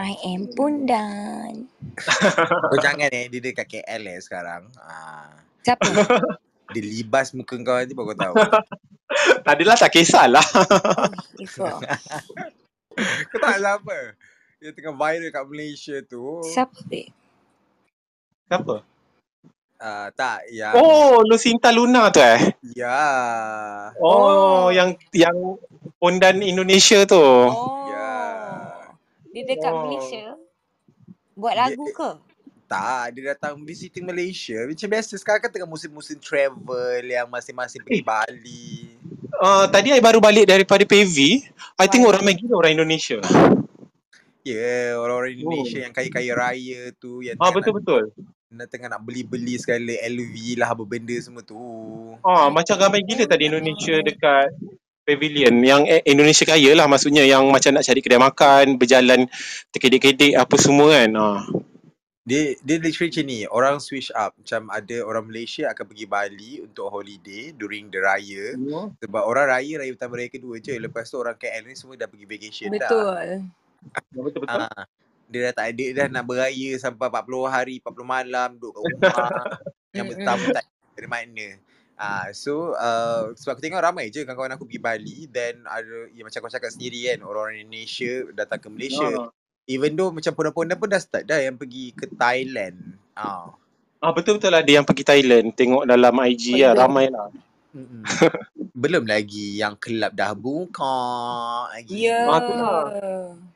I 0.03 0.19
am 0.35 0.51
pundan. 0.59 1.71
kau 2.73 2.79
jangan 2.83 3.13
eh 3.15 3.31
dia 3.31 3.39
dekat 3.39 3.69
KL 3.69 4.03
eh 4.09 4.19
sekarang 4.19 4.65
ah 4.81 5.29
Siapa? 5.63 5.87
dia 6.73 6.83
libas 6.83 7.31
muka 7.31 7.55
kau 7.55 7.75
nanti 7.75 7.93
baru 7.93 8.07
kau 8.09 8.19
tahu 8.19 8.35
Tak 9.45 9.53
adalah 9.53 9.77
tak 9.77 9.93
kisahlah. 9.93 10.41
Kau 13.29 13.39
tak 13.39 13.57
siapa 13.59 13.97
dia 14.57 14.71
tengah 14.71 14.95
viral 14.95 15.29
kat 15.29 15.45
Malaysia 15.45 15.97
tu 16.03 16.41
Siapa 16.43 16.77
babe? 16.87 17.13
Siapa? 18.47 18.77
ah 19.77 20.09
tak 20.13 20.47
yang 20.49 20.73
Oh, 20.73 21.21
Lucinta 21.23 21.69
Luna 21.69 22.09
tu 22.09 22.23
eh. 22.23 22.55
ya 22.73 23.03
Oh, 23.99 24.15
Oh. 24.15 24.67
yang 24.71 24.95
yang 25.13 25.35
pondan 25.99 26.39
Indonesia 26.39 27.03
tu. 27.03 27.19
Oh. 27.19 27.91
Ya. 27.91 28.15
Dia 29.29 29.43
dekat 29.45 29.69
Oh. 29.69 29.81
Malaysia. 29.85 30.39
Buat 31.35 31.53
Dia- 31.53 31.63
lagu 31.69 31.85
ke? 31.91 32.11
Tak, 32.73 33.13
dia 33.13 33.37
datang 33.37 33.61
visiting 33.61 34.09
Malaysia. 34.09 34.57
Macam 34.65 34.89
biasa 34.89 35.13
sekarang 35.21 35.45
kan 35.45 35.51
tengah 35.53 35.69
musim-musim 35.69 36.17
travel 36.17 37.05
yang 37.05 37.29
masing-masing 37.29 37.85
pergi 37.85 38.01
Eh. 38.01 38.05
Bali. 38.09 38.97
Uh, 39.37 39.69
tadi 39.69 39.93
I 39.93 40.01
baru 40.01 40.25
balik 40.25 40.49
daripada 40.49 40.81
PV. 40.89 41.45
I 41.77 41.87
tengok 41.93 42.17
ramai 42.17 42.33
gila 42.33 42.65
orang 42.65 42.73
Indonesia. 42.81 43.21
Ya, 44.41 44.57
yeah, 44.57 44.87
orang-orang 44.97 45.37
Oh. 45.37 45.41
Indonesia 45.53 45.85
yang 45.85 45.93
kaya-kaya 45.93 46.33
raya 46.33 46.81
tu 46.97 47.21
yang 47.21 47.37
Ah 47.37 47.53
tengah 47.53 47.61
betul 47.61 47.73
betul. 47.77 48.03
nak, 48.49 48.67
tengah 48.73 48.89
nak 48.89 49.05
beli-beli 49.05 49.61
segala 49.61 49.93
LV 50.09 50.35
lah 50.57 50.73
apa 50.73 50.83
benda 50.89 51.17
semua 51.21 51.45
tu. 51.45 51.61
Ah 52.25 52.49
macam 52.49 52.81
ramai 52.81 53.05
gila 53.05 53.29
tadi 53.29 53.53
Indonesia 53.53 54.01
dekat 54.01 54.49
pavilion 55.05 55.55
yang 55.61 55.85
eh, 55.85 56.01
Indonesia 56.09 56.49
kaya 56.49 56.73
lah 56.73 56.89
maksudnya 56.89 57.21
yang 57.29 57.53
macam 57.53 57.77
nak 57.77 57.85
cari 57.85 58.01
kedai 58.01 58.17
makan, 58.17 58.65
berjalan 58.81 59.29
terkedik-kedik 59.77 60.41
apa 60.41 60.57
semua 60.57 60.89
kan. 60.89 61.11
Ah. 61.21 61.41
Dia 62.23 62.55
dia 62.63 62.77
literally 62.79 63.11
macam 63.11 63.25
ni, 63.27 63.41
orang 63.51 63.77
switch 63.83 64.15
up. 64.15 64.31
Macam 64.39 64.71
ada 64.71 64.97
orang 65.03 65.27
Malaysia 65.27 65.67
akan 65.75 65.85
pergi 65.91 66.07
Bali 66.07 66.53
untuk 66.63 66.87
holiday 66.87 67.51
during 67.51 67.91
the 67.91 67.99
raya. 67.99 68.55
Sebab 69.03 69.23
orang 69.27 69.51
raya, 69.51 69.83
raya 69.83 69.91
pertama 69.91 70.23
raya 70.23 70.31
kedua 70.31 70.63
je. 70.63 70.79
Lepas 70.79 71.11
tu 71.11 71.19
orang 71.19 71.35
KL 71.35 71.67
ni 71.67 71.75
semua 71.75 71.99
dah 71.99 72.07
pergi 72.07 72.27
vacation 72.31 72.71
dah. 72.79 72.87
Betul. 72.87 73.27
Betul 74.15 74.23
betul. 74.23 74.47
Ah, 74.47 74.87
dia 75.27 75.51
dah 75.51 75.55
tak 75.59 75.67
ada 75.75 75.87
dah 75.99 76.07
nak 76.15 76.25
beraya 76.31 76.71
sampai 76.79 77.07
40 77.11 77.51
hari, 77.51 77.75
40 77.83 78.07
malam 78.07 78.49
duduk 78.55 78.79
kat 78.79 78.85
rumah. 78.95 79.31
yang 79.97 80.07
Mm-mm. 80.09 80.23
bertamu 80.23 80.47
tak 80.55 80.65
dari 80.95 81.09
mana. 81.11 81.47
Ah, 81.99 82.27
so 82.35 82.75
uh, 82.75 83.31
sebab 83.37 83.59
aku 83.59 83.63
tengok 83.63 83.83
ramai 83.85 84.11
je 84.11 84.27
kawan-kawan 84.27 84.57
aku 84.57 84.67
pergi 84.67 84.81
Bali 84.83 85.19
then 85.31 85.63
ada 85.69 86.11
ya, 86.11 86.27
macam 86.27 86.43
kau 86.43 86.51
cakap 86.51 86.73
sendiri 86.75 87.15
kan 87.15 87.23
orang-orang 87.23 87.63
Indonesia 87.63 88.27
datang 88.35 88.59
ke 88.59 88.69
Malaysia. 88.73 89.07
Ah. 89.07 89.31
Even 89.71 89.95
though 89.95 90.11
macam 90.11 90.35
pondok-pondok 90.35 90.77
pun 90.79 90.89
dah 90.91 90.99
start 90.99 91.25
dah 91.27 91.39
yang 91.39 91.55
pergi 91.55 91.95
ke 91.95 92.11
Thailand. 92.11 92.99
Ah. 93.15 93.55
Ah 94.03 94.11
betul 94.11 94.43
betul 94.43 94.51
lah 94.51 94.67
ada 94.67 94.73
yang 94.75 94.83
pergi 94.83 95.07
Thailand. 95.07 95.55
Tengok 95.55 95.87
dalam 95.87 96.15
IG 96.27 96.59
lah 96.59 96.75
Belum. 96.75 96.83
ramai 96.83 97.07
lah. 97.07 97.31
Mm-mm. 97.73 98.03
Belum 98.83 99.05
lagi 99.07 99.57
yang 99.63 99.79
kelab 99.79 100.13
dah 100.13 100.35
buka 100.35 100.99
lagi. 101.71 102.11
Ya. 102.11 102.27
Ah, 102.27 102.41
tu 102.43 102.53
lah. 102.53 102.83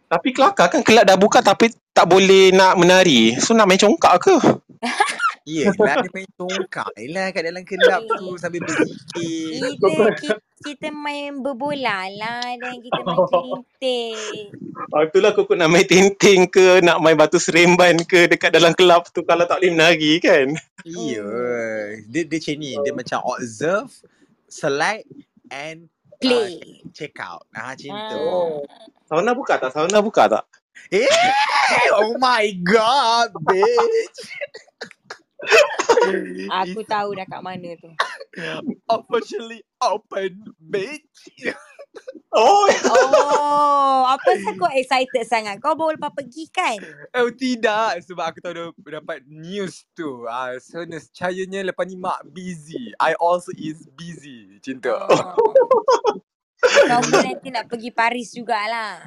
Tapi 0.07 0.29
kelakar 0.31 0.71
kan 0.71 0.87
kelab 0.87 1.03
dah 1.03 1.19
buka 1.19 1.43
tapi 1.43 1.75
tak 1.91 2.07
boleh 2.07 2.55
nak 2.55 2.79
menari. 2.79 3.35
So 3.43 3.59
nak 3.59 3.67
main 3.67 3.81
congkak 3.81 4.15
ke? 4.23 4.37
Yelah 5.47 6.03
dia 6.03 6.11
main 6.11 6.31
tongkak 6.35 6.91
lah 6.95 7.27
kat 7.31 7.43
dalam 7.47 7.63
kelab 7.63 8.03
tu 8.07 8.39
sambil 8.39 8.63
berzikir. 8.63 9.63
Kita, 9.79 9.87
kita, 10.15 10.35
kita 10.57 10.89
main 10.89 11.41
berbola 11.41 12.09
lah 12.09 12.49
dan 12.57 12.81
kita 12.81 13.01
main 13.03 13.19
kelinting. 13.33 14.49
Ah, 14.91 15.05
itulah 15.05 15.31
kau 15.33 15.45
nak 15.53 15.69
main 15.69 15.85
tinting 15.85 16.49
ke, 16.49 16.81
nak 16.81 17.01
main 17.01 17.13
batu 17.13 17.37
seremban 17.37 18.01
ke 18.03 18.25
dekat 18.27 18.53
dalam 18.53 18.73
kelab 18.73 19.05
tu 19.13 19.21
kalau 19.23 19.45
tak 19.45 19.61
boleh 19.61 19.73
menari 19.73 20.17
kan. 20.19 20.57
Iya. 20.83 21.25
Hmm. 21.25 21.89
Dia 22.09 22.23
dia 22.25 22.39
macam 22.41 22.55
ni, 22.57 22.71
dia 22.81 22.93
macam 22.95 23.19
observe, 23.27 23.91
select 24.47 25.05
and 25.51 25.93
Play. 26.17 26.57
uh, 26.57 26.89
check 26.97 27.13
out. 27.21 27.45
Ah 27.53 27.77
macam 27.77 27.93
Ah. 27.93 28.09
tu. 28.09 28.25
Sauna 29.07 29.37
buka 29.37 29.61
tak? 29.61 29.71
Sauna 29.71 30.01
buka 30.01 30.25
tak? 30.27 30.45
Eh, 30.89 31.05
oh 31.99 32.17
my 32.17 32.47
god, 32.63 33.35
bitch. 33.45 34.19
Aku 36.65 36.81
tahu 36.87 37.17
dah 37.17 37.27
kat 37.33 37.43
mana 37.43 37.75
tu. 37.79 37.91
officially 38.91 39.63
open, 39.83 40.55
bitch. 40.59 41.43
Oh, 42.37 42.69
Oh, 42.69 44.05
apa 44.05 44.21
pasal 44.21 44.53
kau 44.61 44.69
excited 44.77 45.25
sangat? 45.25 45.57
Kau 45.57 45.73
baru 45.73 45.97
lepas 45.97 46.13
pergi 46.13 46.45
kan? 46.53 46.77
Oh 47.17 47.33
tidak 47.33 48.05
Sebab 48.05 48.25
aku 48.29 48.39
tahu 48.45 48.53
dia 48.53 49.01
dapat 49.01 49.25
news 49.25 49.89
tu 49.97 50.29
ah, 50.29 50.53
So 50.61 50.85
nescayanya 50.85 51.65
lepas 51.65 51.89
ni 51.89 51.97
mak 51.97 52.21
busy 52.29 52.93
I 53.01 53.17
also 53.17 53.57
is 53.57 53.89
busy 53.89 54.61
tu 54.61 54.77
Oh. 54.85 55.33
Kau 56.59 57.01
pun 57.03 57.21
nanti 57.21 57.49
nak 57.49 57.67
pergi 57.67 57.91
Paris 57.91 58.33
jugalah. 58.33 59.05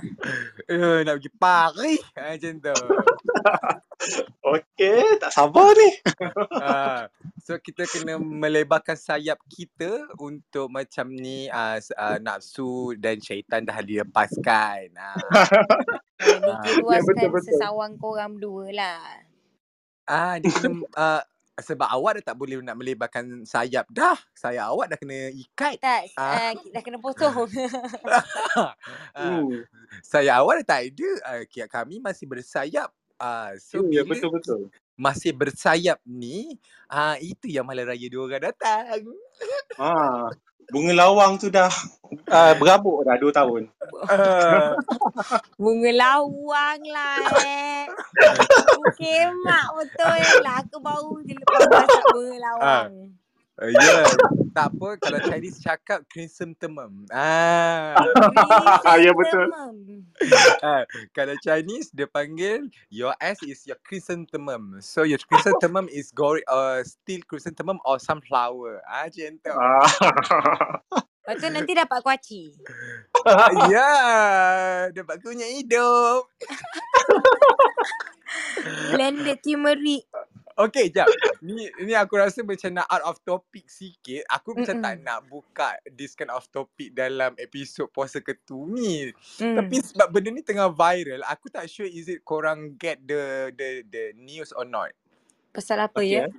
uh, 0.67 0.99
Nak 1.01 1.13
pergi 1.15 1.31
Paris 1.33 2.01
ah, 2.13 2.31
Macam 2.31 2.53
tu 2.57 2.75
okey. 4.45 5.01
Tak 5.17 5.31
sabar 5.31 5.69
ni. 5.73 5.91
ah, 6.55 7.09
So 7.39 7.57
kita 7.57 7.83
kena 7.85 8.15
melebarkan 8.15 8.93
sayap 8.93 9.39
kita 9.45 9.89
Untuk 10.15 10.67
macam 10.67 11.09
ni 11.09 11.47
ah, 11.47 11.75
s- 11.75 11.95
ah, 11.95 12.17
Nafsu 12.17 12.93
dan 12.95 13.17
syaitan 13.17 13.61
dah 13.61 13.79
dilepaskan 13.79 14.93
ah. 14.95 15.17
Jadi 16.19 16.45
Ah. 16.45 16.61
dia 16.61 16.73
luaskan 16.75 16.99
Ya, 17.15 17.25
betul, 17.25 17.29
betul. 17.31 17.45
sesawang 17.49 17.93
korang 17.95 18.35
berdua 18.35 18.69
lah. 18.71 19.01
ah, 20.05 20.35
Dia 20.37 20.51
kena 20.51 20.69
ah, 20.93 21.23
Sebab 21.61 21.87
awak 21.87 22.19
dah 22.19 22.31
tak 22.31 22.37
boleh 22.37 22.59
nak 22.59 22.75
melebarkan 22.75 23.43
sayap 23.43 23.85
dah 23.87 24.15
Sayap 24.33 24.65
awak 24.71 24.85
dah 24.89 24.97
kena 24.97 25.29
ikat 25.29 25.77
Tak, 25.77 26.01
Ah. 26.15 26.51
uh, 26.57 26.71
dah 26.71 26.81
kena 26.81 26.97
potong. 26.97 27.47
ah, 28.05 28.73
Hmm. 29.15 29.63
Sayap 30.01 30.35
awak 30.41 30.53
dah 30.63 30.67
tak 30.67 30.81
ada 30.89 31.09
uh, 31.29 31.41
Kami 31.67 31.95
masih 31.99 32.25
bersayap 32.25 32.89
uh, 33.17 33.51
So 33.57 33.83
Ya, 33.87 34.01
bila 34.03 34.15
betul 34.15 34.29
betul. 34.33 34.61
masih 34.95 35.31
bersayap 35.31 35.99
ni 36.03 36.59
uh, 36.87 37.15
Itu 37.17 37.47
yang 37.47 37.63
malam 37.63 37.87
raya 37.87 38.01
dia 38.01 38.19
orang 38.19 38.43
datang 38.51 39.03
Ha. 39.79 39.91
Bunga 40.69 40.93
lawang 40.93 41.41
tu 41.41 41.49
dah 41.49 41.69
uh, 42.29 42.53
berabuk 42.57 43.01
dah 43.05 43.17
2 43.17 43.29
tahun. 43.33 43.61
uh, 44.05 44.77
Bunga 45.61 45.91
lawang 45.93 46.81
lah 46.89 47.25
eh. 47.41 47.89
Kemak 48.97 49.67
betul 49.73 50.21
lah. 50.45 50.61
Aku 50.61 50.77
baru 50.77 51.13
je 51.25 51.33
lepas 51.33 51.61
masak 51.69 52.03
bunga 52.13 52.37
lawang. 52.37 52.89
Uh, 52.93 53.18
ya, 53.67 54.07
tak 54.55 54.71
apa 54.75 54.87
kalau 55.03 55.19
Chinese 55.27 55.59
cakap 55.59 56.03
chrysanthemum. 56.07 57.03
Ah. 57.11 57.99
Ya, 58.95 59.11
betul. 59.11 59.51
Chrysanthemum. 59.51 60.07
ah, 60.67 60.83
kalau 61.15 61.35
Chinese 61.39 61.91
dia 61.95 62.07
panggil 62.07 62.67
your 62.91 63.15
ass 63.23 63.39
is 63.43 63.63
your 63.63 63.79
chrysanthemum. 63.83 64.79
So 64.83 65.03
your 65.07 65.19
chrysanthemum 65.19 65.87
is 65.91 66.11
gori 66.11 66.43
uh, 66.47 66.83
still 66.83 67.23
chrysanthemum 67.27 67.79
or 67.87 67.99
sunflower. 67.99 68.83
Ah, 68.87 69.07
macam 69.07 69.39
tu. 69.39 69.53
Ah. 69.55 69.87
Lepas 71.29 71.45
tu 71.45 71.47
nanti 71.53 71.71
dapat 71.77 71.99
kuaci. 72.01 72.41
ya, 73.69 73.91
dapat 74.89 75.21
kunyit 75.21 75.61
hidup. 75.61 76.25
Blended 78.89 79.37
turmeric. 79.45 80.09
Okay, 80.59 80.91
jap. 80.91 81.07
Ni 81.39 81.71
ni 81.79 81.95
aku 81.95 82.19
rasa 82.19 82.43
macam 82.43 82.75
nak 82.75 82.87
out 82.91 83.03
of 83.07 83.15
topic 83.23 83.71
sikit. 83.71 84.27
Aku 84.27 84.51
macam 84.51 84.75
Mm-mm. 84.75 84.83
tak 84.83 84.95
nak 84.99 85.19
buka 85.23 85.79
this 85.87 86.19
kind 86.19 86.27
of 86.27 86.43
topic 86.51 86.91
dalam 86.91 87.31
episod 87.39 87.87
puasa 87.87 88.19
ketu 88.19 88.67
ni. 88.67 89.07
Hmm. 89.39 89.55
Tapi 89.55 89.79
sebab 89.79 90.11
benda 90.11 90.35
ni 90.35 90.43
tengah 90.43 90.67
viral, 90.67 91.23
aku 91.23 91.47
tak 91.47 91.71
sure 91.71 91.87
is 91.87 92.11
it 92.11 92.27
korang 92.27 92.75
get 92.75 92.99
the 93.07 93.55
the 93.55 93.87
the 93.87 94.03
news 94.19 94.51
or 94.51 94.67
not. 94.67 94.91
Pasal 95.55 95.79
apa 95.79 96.03
Okey, 96.03 96.11
ya? 96.11 96.27
eh. 96.27 96.31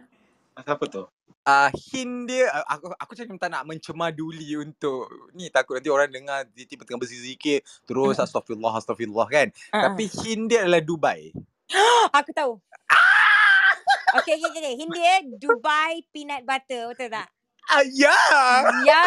Pasal 0.52 0.72
apa 0.76 0.84
tu? 0.84 1.02
Uh, 1.40 1.72
hint 1.88 2.28
dia, 2.28 2.52
uh, 2.52 2.66
aku 2.68 2.92
aku 2.92 3.10
macam 3.16 3.40
tak 3.40 3.50
nak 3.56 3.64
mencemaduli 3.64 4.60
untuk 4.60 5.08
ni 5.32 5.48
takut 5.48 5.80
nanti 5.80 5.88
orang 5.88 6.12
dengar 6.12 6.44
tiba-tiba 6.52 6.84
tengah 6.84 7.00
berzikir 7.00 7.64
terus 7.88 8.20
Mm. 8.20 8.24
astagfirullah 8.28 8.72
astagfirullah 8.76 9.28
kan. 9.32 9.48
Uh-uh. 9.72 9.82
Tapi 9.88 10.04
hint 10.12 10.52
dia 10.52 10.68
adalah 10.68 10.84
Dubai. 10.84 11.32
Aku 12.20 12.30
tahu. 12.36 12.60
Okay, 14.18 14.34
okay, 14.42 14.50
okay. 14.50 14.74
Hindi 14.74 14.98
eh. 14.98 15.20
Dubai 15.38 16.02
peanut 16.10 16.42
butter. 16.42 16.90
Betul 16.90 17.14
tak? 17.14 17.30
Ah, 17.70 17.86
ya. 17.86 18.16
Ya, 18.82 19.04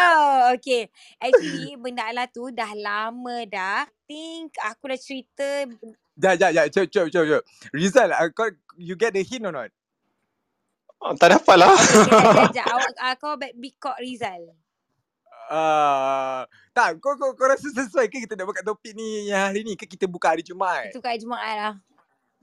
okay. 0.55 0.87
Actually, 1.19 1.75
benda 1.75 2.07
lah 2.15 2.31
tu 2.31 2.47
dah 2.47 2.71
lama 2.71 3.43
dah. 3.43 3.83
Think 4.07 4.55
aku 4.63 4.87
dah 4.87 4.99
cerita. 4.99 5.67
Jap, 6.15 6.39
jap, 6.39 6.51
jap. 6.55 6.65
Jom, 6.71 6.85
jom, 6.87 7.05
jom, 7.11 7.23
jom. 7.27 7.43
Rizal, 7.75 8.15
uh, 8.15 8.29
kau, 8.31 8.47
you 8.79 8.95
get 8.95 9.11
the 9.11 9.19
hint 9.19 9.43
or 9.43 9.51
not? 9.51 9.67
Oh, 11.03 11.11
tak 11.19 11.35
dapat 11.35 11.59
lah. 11.59 11.75
Okay, 11.75 12.55
sekejap. 12.55 12.65
Awak, 12.71 12.91
uh, 12.95 13.15
kau 13.19 13.35
back 13.35 13.53
big 13.59 13.75
cock 13.75 13.99
Rizal. 13.99 14.55
Uh, 15.51 16.47
tak, 16.71 17.03
kau, 17.03 17.19
kau, 17.19 17.35
kau 17.35 17.51
rasa 17.51 17.67
sesuai 17.67 18.07
ke 18.07 18.23
kita 18.23 18.39
nak 18.39 18.47
buka 18.47 18.63
topik 18.63 18.95
ni 18.95 19.27
yang 19.27 19.51
hari 19.51 19.67
ni 19.67 19.75
ke 19.75 19.83
kita 19.83 20.07
buka 20.07 20.31
hari 20.31 20.39
Jumaat? 20.39 20.87
Itu 20.87 21.03
kat 21.03 21.19
Jumaat 21.19 21.55
lah. 21.59 21.73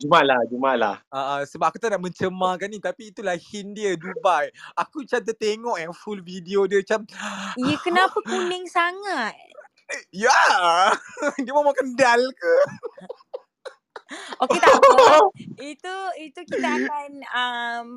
Jumaat 0.00 0.24
lah, 0.24 0.40
Jumaat 0.48 0.78
lah. 0.80 0.96
Uh, 1.12 1.44
sebab 1.44 1.68
aku 1.68 1.76
tak 1.76 1.92
nak 1.92 2.00
mencemarkan 2.00 2.72
ni 2.72 2.80
tapi 2.80 3.12
itulah 3.12 3.36
hint 3.36 3.76
dia 3.76 3.92
Dubai. 4.00 4.48
Aku 4.72 5.04
macam 5.04 5.20
tertengok 5.20 5.76
yang 5.76 5.92
full 5.92 6.24
video 6.24 6.64
dia 6.64 6.80
macam 6.80 7.04
Ya, 7.68 7.76
kenapa 7.84 8.16
kuning 8.24 8.64
sangat? 8.64 9.36
ya 10.14 10.30
dia 11.42 11.50
mau 11.50 11.66
makan 11.66 11.98
dal 11.98 12.22
ke? 12.22 12.54
Okay, 14.42 14.58
tak 14.58 14.74
apa. 14.74 15.30
Itu 15.74 15.94
itu 16.18 16.40
kita 16.46 16.68
akan 16.82 17.10
um, 17.30 17.88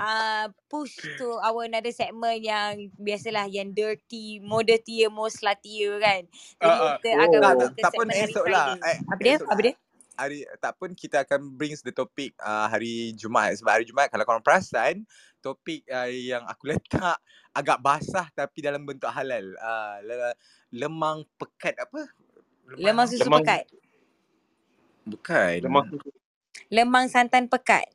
uh, 0.00 0.46
push 0.72 0.96
to 1.20 1.36
our 1.40 1.68
another 1.68 1.92
segment 1.92 2.40
yang 2.40 2.88
biasalah 2.96 3.44
yang 3.50 3.76
dirty, 3.76 4.40
more 4.40 4.64
dirtier, 4.64 5.12
more 5.12 5.28
sluttier 5.28 6.00
kan. 6.00 6.24
Jadi 6.60 6.76
ah. 6.80 6.96
kita 6.96 7.08
Oh. 7.12 7.24
akan 7.24 7.40
Tak, 7.40 7.52
go 7.52 7.60
tak, 7.60 7.70
ke 7.76 7.82
tak 7.82 7.92
pun 7.92 8.06
hari 8.08 8.20
esok 8.24 8.44
lah. 8.48 8.66
Friday. 8.76 8.88
Eh, 8.88 8.96
Apa 9.04 9.20
dia? 9.20 9.34
Apa 9.36 9.48
lah. 9.52 9.64
dia? 9.64 9.74
Hari 10.20 10.44
tak 10.60 10.76
pun 10.76 10.92
kita 10.92 11.24
akan 11.24 11.48
brings 11.50 11.80
the 11.80 11.88
topic 11.88 12.36
uh, 12.38 12.68
hari 12.68 13.16
Jumaat 13.16 13.56
sebab 13.56 13.72
hari 13.72 13.84
Jumaat 13.84 14.12
kalau 14.12 14.22
korang 14.22 14.44
perasan 14.44 15.08
topik 15.40 15.80
uh, 15.88 16.04
yang 16.06 16.44
aku 16.44 16.68
letak 16.70 17.16
agak 17.50 17.80
basah 17.80 18.28
tapi 18.30 18.60
dalam 18.60 18.84
bentuk 18.84 19.08
halal. 19.08 19.56
Uh, 19.56 19.96
le- 20.04 20.36
lemang 20.70 21.24
pekat 21.34 21.72
apa? 21.80 22.04
Lemang 22.76 23.08
susu 23.08 23.24
Lemang- 23.24 23.40
pekat. 23.42 23.64
Bukan. 25.02 25.54
Lemang 25.64 25.86
Lemang 26.68 27.06
santan 27.08 27.48
pekat. 27.48 27.88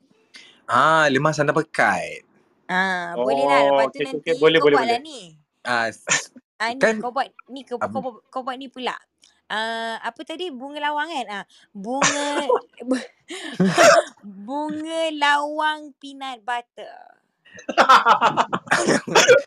Ah, 0.66 1.06
lemang 1.06 1.32
santan 1.32 1.54
pekat. 1.54 2.26
Ah, 2.66 3.14
Oh, 3.14 3.24
boleh 3.24 3.46
lah. 3.46 3.60
Lepas 3.62 3.84
tu 3.86 3.90
okey, 3.94 4.04
nanti 4.04 4.18
okey, 4.20 4.34
boleh, 4.36 4.58
kau 4.58 4.66
boleh, 4.66 4.76
buat 4.76 4.84
lah 4.84 4.98
boleh. 4.98 5.00
ni. 5.00 5.20
Ah, 5.62 5.86
s- 5.86 6.34
Ah, 6.56 6.72
ni 6.72 6.80
Kan- 6.82 6.98
kau 6.98 7.12
buat 7.14 7.28
ni 7.46 7.60
kau, 7.62 7.78
Apa? 7.78 7.88
kau, 7.88 8.00
buat- 8.02 8.22
kau 8.26 8.42
buat 8.42 8.56
ni 8.58 8.66
pula. 8.66 8.98
Ah, 9.46 10.02
apa 10.02 10.20
tadi 10.22 10.50
bunga 10.50 10.82
lawang 10.82 11.06
kan? 11.06 11.26
Ah, 11.30 11.44
bunga 11.70 12.50
bunga 14.44 15.02
lawang 15.14 15.94
peanut 15.96 16.42
butter. 16.42 16.98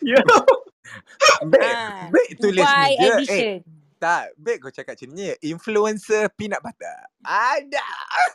Ya. 0.01 0.23
Babe, 1.43 1.61
Ah, 1.61 2.09
tulis 2.39 2.63
ni 2.63 2.89
je. 2.89 3.03
Eh, 3.03 3.09
edition. 3.13 3.57
tak. 3.99 4.31
Babe 4.35 4.57
kau 4.57 4.71
cakap 4.71 4.95
macam 4.95 5.09
ni. 5.11 5.29
Influencer 5.43 6.31
peanut 6.33 6.63
butter. 6.63 6.95
Ada. 7.21 7.83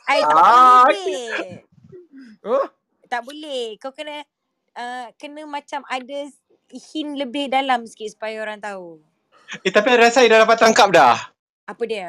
Ai 0.05 0.21
tak 0.21 0.37
Ah, 0.37 0.85
boleh. 0.85 1.65
Oh, 2.45 2.67
Tak 3.09 3.25
boleh. 3.25 3.81
Kau 3.81 3.91
kena 3.91 4.21
uh, 4.77 5.07
kena 5.17 5.49
macam 5.49 5.81
ada 5.89 6.19
hint 6.69 7.17
lebih 7.17 7.49
dalam 7.49 7.89
sikit 7.89 8.13
supaya 8.13 8.37
orang 8.39 8.61
tahu. 8.61 9.01
Eh, 9.63 9.71
tapi 9.71 9.95
rasa 9.95 10.21
I 10.21 10.29
dah 10.29 10.45
dapat 10.45 10.61
tangkap 10.61 10.93
dah. 10.93 11.34
Apa 11.65 11.83
dia? 11.85 12.09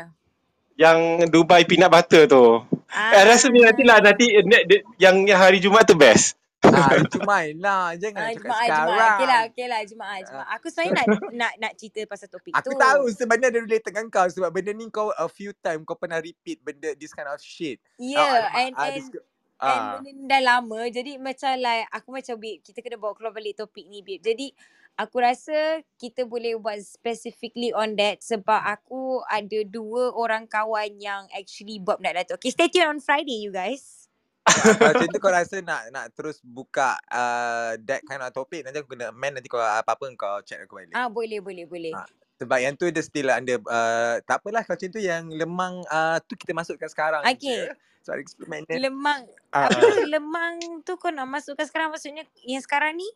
Yang 0.75 1.31
Dubai 1.31 1.63
peanut 1.63 1.87
butter 1.87 2.27
tu. 2.27 2.59
Ah, 2.89 3.11
Eh, 3.13 3.23
rasa 3.25 3.47
ni 3.47 3.59
nantilah 3.59 3.99
nanti 4.01 4.27
eh, 4.29 4.43
ne- 4.43 4.65
de- 4.65 4.83
yang, 4.97 5.23
yang 5.23 5.39
hari 5.39 5.57
Jumaat 5.57 5.87
tu 5.87 5.95
best. 5.95 6.35
ah, 6.61 6.91
itu 6.99 7.23
main 7.23 7.55
lah. 7.57 7.95
Jangan 7.95 8.19
Ah, 8.21 8.29
cakap 8.29 8.43
Jumaat, 8.43 8.65
sekarang. 8.65 8.87
Jumaat. 8.89 9.07
Okey 9.07 9.25
lah, 9.25 9.41
okey 9.45 9.65
lah. 9.65 9.81
Jumaat, 9.85 10.21
Jumaat. 10.25 10.47
Aku 10.51 10.65
sebenarnya 10.67 10.93
nak, 10.93 11.07
nak, 11.39 11.53
nak 11.57 11.71
cerita 11.73 11.99
pasal 12.03 12.27
topik 12.27 12.51
Aku 12.53 12.69
tu. 12.69 12.77
tahu 12.77 13.01
sebenarnya 13.09 13.47
ada 13.49 13.59
relate 13.61 13.85
dengan 13.85 14.05
kau 14.09 14.27
sebab 14.27 14.49
benda 14.49 14.71
ni 14.71 14.85
kau 14.89 15.07
a 15.09 15.27
few 15.27 15.55
time 15.55 15.81
kau 15.81 15.95
pernah 15.95 16.19
repeat 16.19 16.59
benda 16.59 16.91
this 16.93 17.15
kind 17.15 17.27
of 17.27 17.39
shit. 17.39 17.79
Yeah, 17.95 18.19
Ah, 18.45 18.59
and, 18.59 18.73
ah, 18.73 18.83
and, 18.85 18.93
this- 18.97 19.15
and 19.61 19.81
ah. 19.81 19.99
benda 19.99 20.09
ni 20.11 20.23
dah 20.27 20.41
lama. 20.43 20.79
Jadi 20.91 21.17
macam 21.19 21.51
like, 21.59 21.87
aku 21.91 22.09
macam, 22.11 22.35
babe, 22.39 22.59
kita 22.63 22.79
kena 22.83 22.97
bawa 22.99 23.13
keluar 23.15 23.33
balik 23.35 23.59
topik 23.59 23.87
ni, 23.87 24.03
babe. 24.03 24.23
Jadi, 24.23 24.51
aku 24.95 25.17
rasa 25.19 25.83
kita 25.99 26.23
boleh 26.23 26.55
buat 26.55 26.79
specifically 26.83 27.75
on 27.75 27.99
that 27.99 28.23
sebab 28.23 28.63
aku 28.63 29.19
ada 29.27 29.59
dua 29.67 30.15
orang 30.15 30.47
kawan 30.47 30.95
yang 30.99 31.27
actually 31.35 31.79
buat 31.83 31.99
benda 31.99 32.23
tu. 32.23 32.39
Okay, 32.39 32.51
stay 32.51 32.71
tune 32.71 32.87
on 32.87 32.99
Friday, 33.03 33.43
you 33.43 33.51
guys. 33.51 34.07
Ah, 34.45 34.77
Kalau 34.77 34.93
macam 34.93 35.09
tu 35.09 35.19
kau 35.19 35.33
rasa 35.33 35.57
nak 35.65 35.89
nak 35.89 36.05
terus 36.13 36.37
buka 36.45 37.01
uh, 37.09 37.73
that 37.81 38.05
kind 38.05 38.21
of 38.21 38.29
topic 38.29 38.61
nanti 38.61 38.77
aku 38.77 38.93
kena 38.93 39.09
man 39.09 39.33
nanti 39.33 39.49
kau 39.49 39.57
apa-apa 39.57 40.05
kau 40.13 40.37
check 40.45 40.61
aku 40.61 40.77
balik. 40.77 40.93
Ah, 40.93 41.09
boleh, 41.09 41.41
boleh, 41.41 41.65
boleh. 41.65 41.97
Ah. 41.97 42.05
Sebab 42.37 42.57
yang 42.61 42.77
tu 42.77 42.85
dia 42.93 43.01
still 43.01 43.33
under 43.33 43.57
uh, 43.65 44.21
tak 44.21 44.45
apalah 44.45 44.61
kalau 44.61 44.77
macam 44.77 44.89
tu 44.93 45.01
yang 45.01 45.33
lemang 45.33 45.81
uh, 45.89 46.21
tu 46.21 46.37
kita 46.37 46.53
masukkan 46.53 46.85
sekarang 46.85 47.25
Okay. 47.25 47.73
je. 47.73 47.73
Experiment 48.13 48.61
ni. 48.69 48.77
Lemang, 48.77 49.25
Ah, 49.49 49.65
apa 49.65 49.81
lemang 50.05 50.83
tu 50.83 50.93
kau 50.95 51.09
nak 51.09 51.25
masukkan 51.25 51.65
sekarang 51.65 51.89
maksudnya 51.89 52.21
yang 52.43 52.61
sekarang 52.61 52.93
ni? 52.93 53.07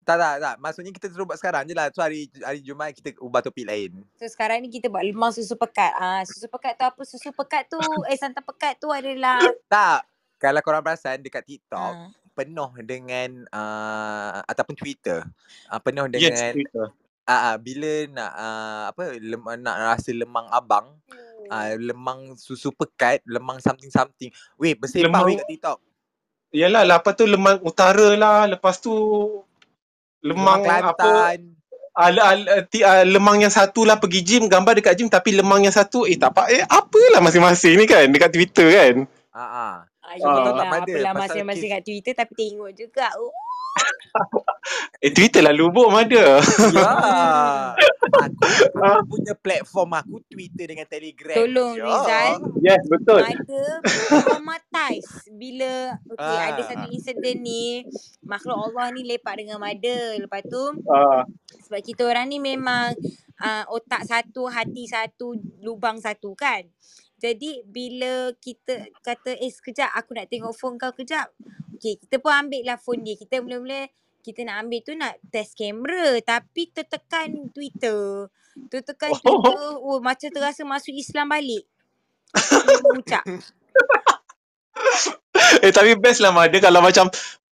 Tak 0.00 0.16
tak 0.16 0.34
tak. 0.36 0.54
Maksudnya 0.58 0.90
kita 0.90 1.06
terus 1.06 1.22
buat 1.22 1.38
sekarang 1.38 1.64
je 1.64 1.72
lah. 1.72 1.86
So 1.94 2.02
hari 2.02 2.26
hari 2.42 2.60
Jumaat 2.60 2.92
kita 2.92 3.14
ubah 3.16 3.40
topik 3.40 3.62
lain. 3.62 4.02
So 4.18 4.26
sekarang 4.26 4.60
ni 4.60 4.68
kita 4.68 4.90
buat 4.90 5.00
lemang 5.00 5.30
susu 5.30 5.54
pekat. 5.54 5.92
Ah, 5.94 6.20
susu 6.26 6.44
pekat 6.44 6.74
tu 6.74 6.84
apa? 6.84 7.02
Susu 7.04 7.30
pekat 7.30 7.62
tu, 7.68 7.78
eh 8.04 8.16
santan 8.18 8.42
pekat 8.42 8.76
tu 8.76 8.90
adalah 8.90 9.38
Tak. 9.70 10.04
Kalau 10.36 10.60
korang 10.60 10.80
perasan 10.80 11.20
dekat 11.20 11.44
TikTok 11.44 11.92
ah, 11.94 12.08
penuh 12.32 12.72
dengan 12.80 13.44
uh, 13.52 14.40
ataupun 14.48 14.72
Twitter 14.72 15.20
uh, 15.68 15.76
penuh 15.78 16.08
Yes, 16.08 16.32
dengan 16.32 16.52
Twitter. 16.56 16.86
uh, 17.28 17.32
uh, 17.52 17.56
bila 17.60 17.92
nak 18.08 18.32
uh, 18.34 18.84
apa 18.88 19.02
lem, 19.20 19.42
nak 19.60 19.76
rasa 19.94 20.10
lemang 20.10 20.48
abang 20.48 20.96
uh, 21.50 21.74
lemang. 21.76 22.38
susu 22.38 22.70
pekat 22.70 23.20
lemang 23.26 23.58
something 23.58 23.90
something 23.90 24.30
weh 24.56 24.72
bersepah 24.78 25.02
weh 25.02 25.10
Lemang- 25.10 25.38
kat 25.42 25.48
TikTok. 25.50 25.78
Yalah, 26.50 26.82
lepas 26.82 27.14
tu 27.14 27.30
lemang 27.30 27.62
utara 27.62 28.18
lah. 28.18 28.42
Lepas 28.50 28.82
tu 28.82 28.90
lemang, 30.18 30.66
apa 30.66 30.98
Kelantan. 30.98 31.38
al, 31.94 32.14
al, 32.18 32.40
ti, 32.66 32.82
uh, 32.82 33.06
lemang 33.06 33.42
yang 33.46 33.54
satu 33.54 33.86
lah 33.86 34.02
pergi 34.02 34.20
gym 34.26 34.42
gambar 34.50 34.82
dekat 34.82 34.98
gym 34.98 35.06
tapi 35.06 35.34
lemang 35.34 35.62
yang 35.62 35.74
satu 35.74 36.10
eh 36.10 36.18
tak 36.18 36.34
apa 36.34 36.50
eh 36.50 36.62
apalah 36.66 37.22
masing-masing 37.22 37.78
ni 37.78 37.86
kan 37.86 38.10
dekat 38.10 38.34
Twitter 38.34 38.66
kan. 38.66 38.94
Ah 39.30 39.89
uh, 40.12 40.18
Ah, 40.20 40.32
Ah. 40.32 40.42
yelah, 40.42 40.66
Pada, 40.66 40.90
apalah 40.90 41.14
masing-masing 41.22 41.68
kes- 41.68 41.76
kat 41.76 41.82
Twitter 41.84 42.14
tapi 42.14 42.32
tengok 42.34 42.70
juga. 42.72 43.06
Oh. 43.16 43.30
eh 45.00 45.14
Twitter 45.14 45.38
lah 45.40 45.54
lubuk 45.54 45.86
ada 45.88 46.10
ya 46.10 46.42
aku, 46.42 47.86
aku 48.74 49.02
punya 49.08 49.32
platform 49.32 49.90
aku 49.94 50.16
Twitter 50.26 50.66
dengan 50.66 50.82
Telegram 50.84 51.36
Tolong 51.36 51.72
je. 51.72 51.82
Rizal. 51.84 52.30
yes 52.60 52.82
betul 52.84 53.22
Mada 53.22 53.64
traumatize 54.10 55.10
bila 55.30 55.94
okay, 56.04 56.36
Ah. 56.36 56.50
ada 56.50 56.62
satu 56.64 56.86
insiden 56.90 57.40
ni 57.40 57.86
makhluk 58.20 58.58
Allah 58.60 58.90
ni 58.90 59.06
lepak 59.06 59.38
dengan 59.38 59.58
Mada. 59.58 59.98
Lepas 60.16 60.42
tu 60.44 60.62
uh, 60.84 61.22
sebab 61.62 61.80
kita 61.80 62.02
orang 62.02 62.26
ni 62.26 62.38
memang 62.38 62.90
uh, 63.38 63.64
otak 63.70 64.02
satu, 64.02 64.50
hati 64.50 64.84
satu, 64.84 65.32
lubang 65.60 65.96
satu 65.96 66.34
kan. 66.34 66.66
Jadi 67.20 67.60
bila 67.68 68.32
kita 68.40 68.88
kata 69.04 69.36
eh 69.36 69.52
sekejap 69.52 69.92
aku 69.92 70.16
nak 70.16 70.32
tengok 70.32 70.56
phone 70.56 70.80
kau 70.80 70.88
kejap. 70.96 71.28
Okay 71.76 72.00
kita 72.00 72.16
pun 72.16 72.32
ambil 72.32 72.64
lah 72.64 72.80
phone 72.80 73.04
dia. 73.04 73.14
Kita 73.20 73.44
mula-mula 73.44 73.84
kita 74.20 74.44
nak 74.44 74.64
ambil 74.64 74.80
tu 74.80 74.92
nak 74.96 75.14
test 75.28 75.52
kamera 75.56 76.16
tapi 76.24 76.72
tertekan 76.72 77.52
Twitter. 77.52 78.28
Tertekan 78.72 79.12
Oh. 79.12 79.20
Twitter, 79.20 79.60
oh 79.78 79.98
macam 80.00 80.28
terasa 80.32 80.64
masuk 80.64 80.96
Islam 80.96 81.28
balik. 81.28 81.64
Ucap. 82.96 83.24
Eh 85.60 85.72
tapi 85.74 85.92
best 85.98 86.24
lah 86.24 86.32
Mada 86.32 86.56
kalau 86.56 86.80
macam 86.80 87.10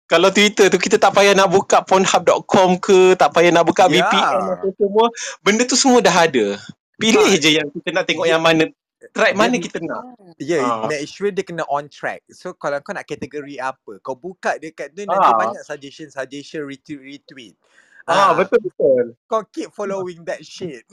kalau 0.05 0.30
Twitter 0.30 0.68
tu 0.68 0.78
kita 0.78 0.99
tak 0.99 1.16
payah 1.16 1.34
nak 1.34 1.49
buka 1.49 1.82
pornhub.com 1.88 2.78
ke, 2.78 3.16
tak 3.16 3.32
payah 3.34 3.49
nak 3.49 3.66
buka 3.66 3.88
Ya. 3.88 4.03
VPN 4.03 4.36
apa 4.59 4.68
semua. 4.76 5.05
Benda 5.41 5.64
tu 5.64 5.80
semua 5.80 6.03
dah 6.03 6.14
ada. 6.14 6.59
Pilih 6.99 7.24
Ha. 7.26 7.39
je 7.39 7.49
yang 7.57 7.68
kita 7.72 7.89
nak 7.95 8.05
tengok 8.05 8.28
yang 8.28 8.43
mana. 8.43 8.68
Track 9.12 9.36
mana 9.36 9.60
kita 9.60 9.84
nak. 9.84 10.16
Ya, 10.39 10.58
yeah, 10.58 10.64
Ah. 10.64 10.88
make 10.88 11.04
sure 11.04 11.28
dia 11.28 11.43
kena 11.43 11.68
on 11.68 11.91
track. 11.91 12.24
So 12.32 12.56
kalau 12.56 12.80
kau 12.80 12.95
nak 12.95 13.04
kategori 13.04 13.60
apa, 13.60 13.99
kau 13.99 14.16
buka 14.16 14.56
dekat 14.56 14.95
tu 14.95 15.04
nanti 15.04 15.28
Ah. 15.28 15.36
banyak 15.36 15.60
suggestion 15.60 16.08
suggestion 16.08 16.64
retweet 16.64 17.04
retweet. 17.04 17.56
Ah, 18.04 18.32
betul 18.32 18.60
betul. 18.60 19.16
Kau 19.26 19.43
keep 19.47 19.72
following 19.72 20.24
that 20.24 20.39
shit. 20.39 20.88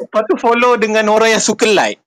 Lepas 0.00 0.22
tu 0.24 0.36
follow 0.36 0.76
dengan 0.76 1.08
orang 1.08 1.32
yang 1.32 1.42
suka 1.42 1.64
like. 1.66 2.00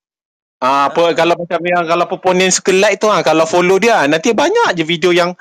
Ah, 0.58 0.90
apa 0.90 1.02
Ah. 1.02 1.14
kalau 1.14 1.38
macam 1.38 1.60
yang 1.64 1.86
kalau 1.86 2.06
proponent 2.06 2.52
suka 2.52 2.74
like 2.74 2.98
tu 2.98 3.08
ah, 3.08 3.22
kalau 3.22 3.46
follow 3.46 3.78
dia 3.78 4.04
nanti 4.06 4.34
banyak 4.34 4.74
je 4.74 4.84
video 4.84 5.10
yang 5.10 5.32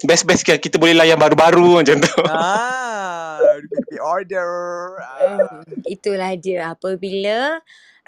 best-best 0.00 0.42
kan 0.42 0.56
kita 0.56 0.76
boleh 0.76 0.94
layan 0.94 1.16
baru-baru 1.16 1.76
macam 1.84 1.96
tu. 2.00 2.12
ah, 2.26 3.38
repeat 3.60 4.00
order. 4.00 4.50
Ah. 4.98 5.62
Itulah 5.84 6.34
dia 6.34 6.74
apabila 6.74 7.62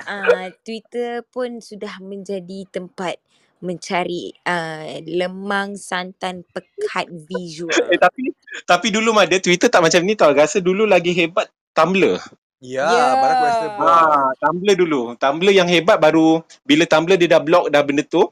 uh, 0.04 0.48
Twitter 0.64 1.24
pun 1.28 1.60
sudah 1.60 1.98
menjadi 2.00 2.66
tempat 2.70 3.18
mencari 3.60 4.32
uh, 4.48 5.04
lemang 5.04 5.76
santan 5.76 6.42
pekat 6.48 7.06
visual. 7.28 7.72
Eh 7.92 8.00
tapi 8.00 8.32
tapi 8.64 8.88
dulu 8.88 9.12
Mada 9.12 9.36
Twitter 9.36 9.68
tak 9.68 9.84
macam 9.84 10.00
ni 10.02 10.16
tau. 10.16 10.32
Rasa 10.32 10.58
dulu 10.64 10.88
lagi 10.88 11.12
hebat 11.12 11.52
Tumblr. 11.76 12.16
Ya, 12.60 12.84
Ya. 12.88 13.04
Barack 13.20 13.40
Westerborn. 13.40 13.88
Ah, 13.88 14.30
Tumblr 14.36 14.74
dulu. 14.76 15.00
Tumblr 15.16 15.52
yang 15.52 15.68
hebat 15.68 15.96
baru 16.00 16.44
bila 16.64 16.84
Tumblr 16.88 17.16
dia 17.16 17.36
dah 17.36 17.40
block 17.40 17.72
dah 17.72 17.80
benda 17.84 18.04
tu, 18.04 18.28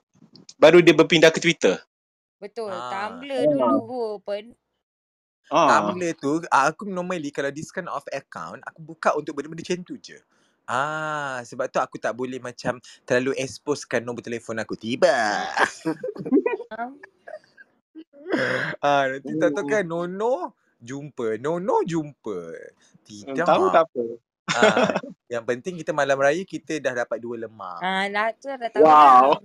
baru 0.60 0.80
dia 0.84 0.92
berpindah 0.92 1.32
ke 1.32 1.40
Twitter. 1.40 1.80
Betul, 2.40 2.72
Ah. 2.72 3.08
Tumblr 3.12 3.40
dulu 3.52 4.16
open. 4.20 4.52
Ah. 5.48 5.92
Tumblr 5.92 6.12
tu 6.20 6.44
aku 6.48 6.88
normally 6.88 7.32
kalau 7.32 7.48
this 7.52 7.72
kind 7.72 7.88
of 7.88 8.04
account 8.12 8.60
aku 8.68 8.80
buka 8.84 9.16
untuk 9.16 9.36
benda-benda 9.36 9.64
macam 9.64 9.80
tu 9.84 9.96
je. 9.96 10.20
Ah, 10.68 11.40
sebab 11.48 11.72
tu 11.72 11.80
aku 11.80 11.96
tak 11.96 12.12
boleh 12.12 12.36
macam 12.44 12.76
terlalu 13.08 13.32
exposekan 13.40 14.04
nombor 14.04 14.20
telefon 14.20 14.60
aku. 14.60 14.76
Tiba. 14.76 15.48
ah, 18.84 19.04
nanti 19.08 19.32
tak 19.40 19.56
tahu 19.56 19.64
kan 19.64 19.88
Nono 19.88 20.52
jumpa. 20.76 21.40
Nono 21.40 21.80
jumpa. 21.88 22.52
Tidak. 23.00 23.48
Tahu 23.48 23.64
tak 23.72 23.88
apa. 23.88 24.04
Ah, 24.52 24.92
yang 25.32 25.44
penting 25.48 25.80
kita 25.80 25.96
malam 25.96 26.20
raya 26.20 26.44
kita 26.44 26.76
dah 26.84 26.92
dapat 26.92 27.16
dua 27.16 27.48
lemang. 27.48 27.80
Ah, 27.80 28.04
dah 28.12 28.28
tu 28.36 28.52
dah 28.52 28.68
tahu 28.68 28.84
Wow. 28.84 29.40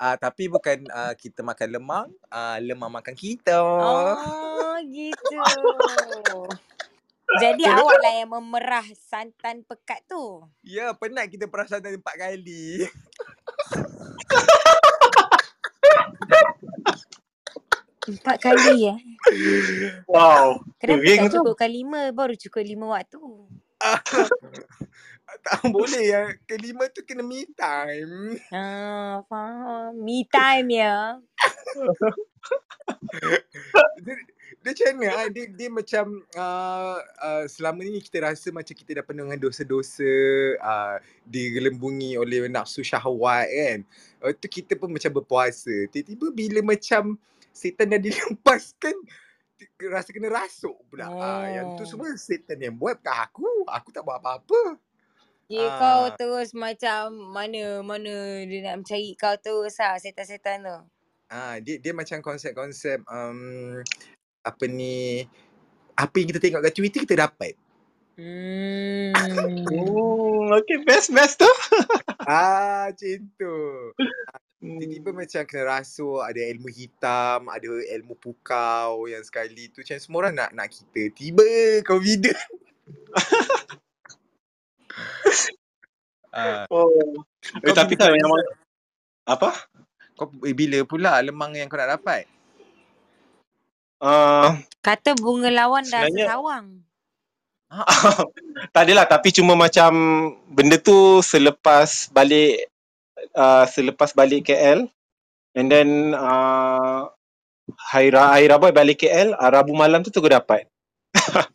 Ah, 0.00 0.16
tapi 0.16 0.48
bukan 0.48 0.88
ah, 0.88 1.12
kita 1.12 1.44
makan 1.44 1.68
lemang, 1.68 2.08
ah, 2.32 2.56
lemang 2.56 2.88
makan 2.88 3.12
kita. 3.12 3.60
Oh, 3.60 4.76
gitu. 4.88 5.36
Jadi 7.42 7.66
awak 7.66 7.98
lah 7.98 8.14
yang 8.22 8.30
memerah 8.30 8.86
santan 8.94 9.66
pekat 9.66 10.06
tu. 10.06 10.46
Ya, 10.62 10.94
penat 10.94 11.26
kita 11.26 11.50
perasan 11.50 11.82
dah 11.82 11.90
empat 11.90 12.14
kali. 12.14 12.86
Empat 18.02 18.36
kali 18.42 18.90
eh. 18.90 18.98
Wow. 20.10 20.62
Kenapa 20.78 21.02
Ring 21.02 21.20
tak 21.26 21.30
tu. 21.30 21.36
cukupkan 21.42 21.70
lima? 21.70 22.10
Baru 22.10 22.34
cukup 22.34 22.62
lima 22.62 22.86
waktu. 22.98 23.18
tak 25.46 25.58
boleh 25.70 26.02
yang 26.06 26.28
kelima 26.46 26.86
tu 26.90 27.02
kena 27.06 27.22
me 27.22 27.46
time. 27.54 28.38
Ah, 28.50 29.22
faham. 29.26 29.94
Me 30.02 30.26
time 30.26 30.68
ya. 30.70 31.18
dia, 34.04 34.14
dia 34.62 34.70
macam 34.72 34.90
mana? 34.94 35.14
ah? 35.18 35.28
Dia, 35.28 35.44
dia 35.50 35.68
macam 35.68 36.04
uh, 36.38 36.98
uh, 37.02 37.44
selama 37.50 37.82
ni 37.82 37.98
kita 37.98 38.22
rasa 38.22 38.54
macam 38.54 38.74
kita 38.74 39.02
dah 39.02 39.04
penuh 39.04 39.26
dengan 39.26 39.40
dosa-dosa 39.42 40.12
uh, 40.62 40.96
digelembungi 41.26 42.14
oleh 42.14 42.46
nafsu 42.46 42.86
syahwat 42.86 43.50
kan. 43.50 43.78
Lepas 44.22 44.38
tu 44.38 44.48
kita 44.48 44.78
pun 44.78 44.94
macam 44.94 45.10
berpuasa. 45.10 45.90
Tiba-tiba 45.90 46.26
bila 46.30 46.60
macam 46.62 47.18
setan 47.50 47.90
dah 47.90 48.00
dilepaskan 48.00 48.94
rasa 49.90 50.10
kena 50.10 50.30
rasuk 50.30 50.78
pula. 50.90 51.06
Oh. 51.10 51.18
Ah, 51.18 51.46
yang 51.46 51.66
tu 51.74 51.82
Oh. 51.82 51.88
semua 51.88 52.14
setan 52.18 52.58
yang 52.58 52.74
buat 52.74 52.98
bukan 53.02 53.16
aku. 53.18 53.46
Aku 53.66 53.88
tak 53.90 54.02
buat 54.02 54.18
apa-apa. 54.22 54.78
Ya 55.50 55.68
Ah. 55.68 55.76
kau 55.76 56.02
terus 56.16 56.54
macam 56.54 57.12
mana 57.34 57.82
mana 57.84 58.42
dia 58.46 58.62
nak 58.62 58.86
mencari 58.86 59.12
kau 59.18 59.34
terus 59.36 59.76
lah 59.78 59.98
setan-setan 59.98 60.64
tu. 60.64 60.78
Ah, 61.28 61.58
dia 61.60 61.76
dia 61.78 61.92
macam 61.92 62.20
konsep-konsep 62.20 63.02
um, 63.08 63.80
apa 64.42 64.66
ni 64.66 65.22
apa 65.94 66.14
yang 66.18 66.34
kita 66.34 66.42
tengok 66.42 66.66
kat 66.66 66.74
Twitter 66.74 67.06
kita 67.06 67.30
dapat. 67.30 67.54
Hmm. 68.12 69.16
Hmm, 69.16 70.52
okay, 70.52 70.84
best 70.84 71.14
best 71.14 71.40
tu. 71.40 71.48
Ah, 72.22 72.86
macam 72.86 73.18
tu. 73.34 73.56
Hmm. 74.62 74.78
Tiba-tiba 74.78 75.10
macam 75.10 75.42
kena 75.42 75.74
rasuk, 75.74 76.22
ada 76.22 76.38
ilmu 76.38 76.70
hitam, 76.70 77.50
ada 77.50 77.66
ilmu 77.66 78.14
pukau 78.14 79.10
yang 79.10 79.26
sekali 79.26 79.66
tu 79.74 79.82
macam 79.82 79.98
semua 79.98 80.18
orang 80.22 80.34
nak 80.38 80.50
nak 80.54 80.70
kita. 80.70 81.10
Tiba 81.10 81.42
confident. 81.82 82.38
ah, 86.38 86.62
Oh. 86.70 86.94
Eh, 87.42 87.74
tapi 87.74 87.98
kau 87.98 88.06
memang 88.06 88.38
apa? 89.26 89.50
kau 90.14 90.30
eh, 90.46 90.54
bila 90.54 90.78
pula 90.86 91.18
lemang 91.18 91.58
yang 91.58 91.66
kau 91.66 91.74
nak 91.74 91.98
dapat? 91.98 92.30
Uh, 94.02 94.58
Kata 94.82 95.14
bunga 95.14 95.46
lawan 95.46 95.86
dah 95.86 96.02
sesawang. 96.10 96.82
tak 98.74 98.82
adalah 98.84 99.06
tapi 99.08 99.32
cuma 99.32 99.56
macam 99.56 99.92
benda 100.50 100.76
tu 100.76 101.24
selepas 101.24 102.12
balik 102.12 102.68
uh, 103.32 103.64
selepas 103.64 104.12
balik 104.12 104.50
KL 104.50 104.84
and 105.56 105.66
then 105.72 106.12
uh, 106.12 107.08
hari, 107.88 108.12
Ra- 108.12 108.36
hari 108.36 108.50
Rabu 108.50 108.68
balik 108.74 109.00
KL 109.00 109.32
uh, 109.32 109.48
Rabu 109.48 109.72
malam 109.72 110.04
tu 110.04 110.12
terus 110.12 110.28
dapat 110.28 110.68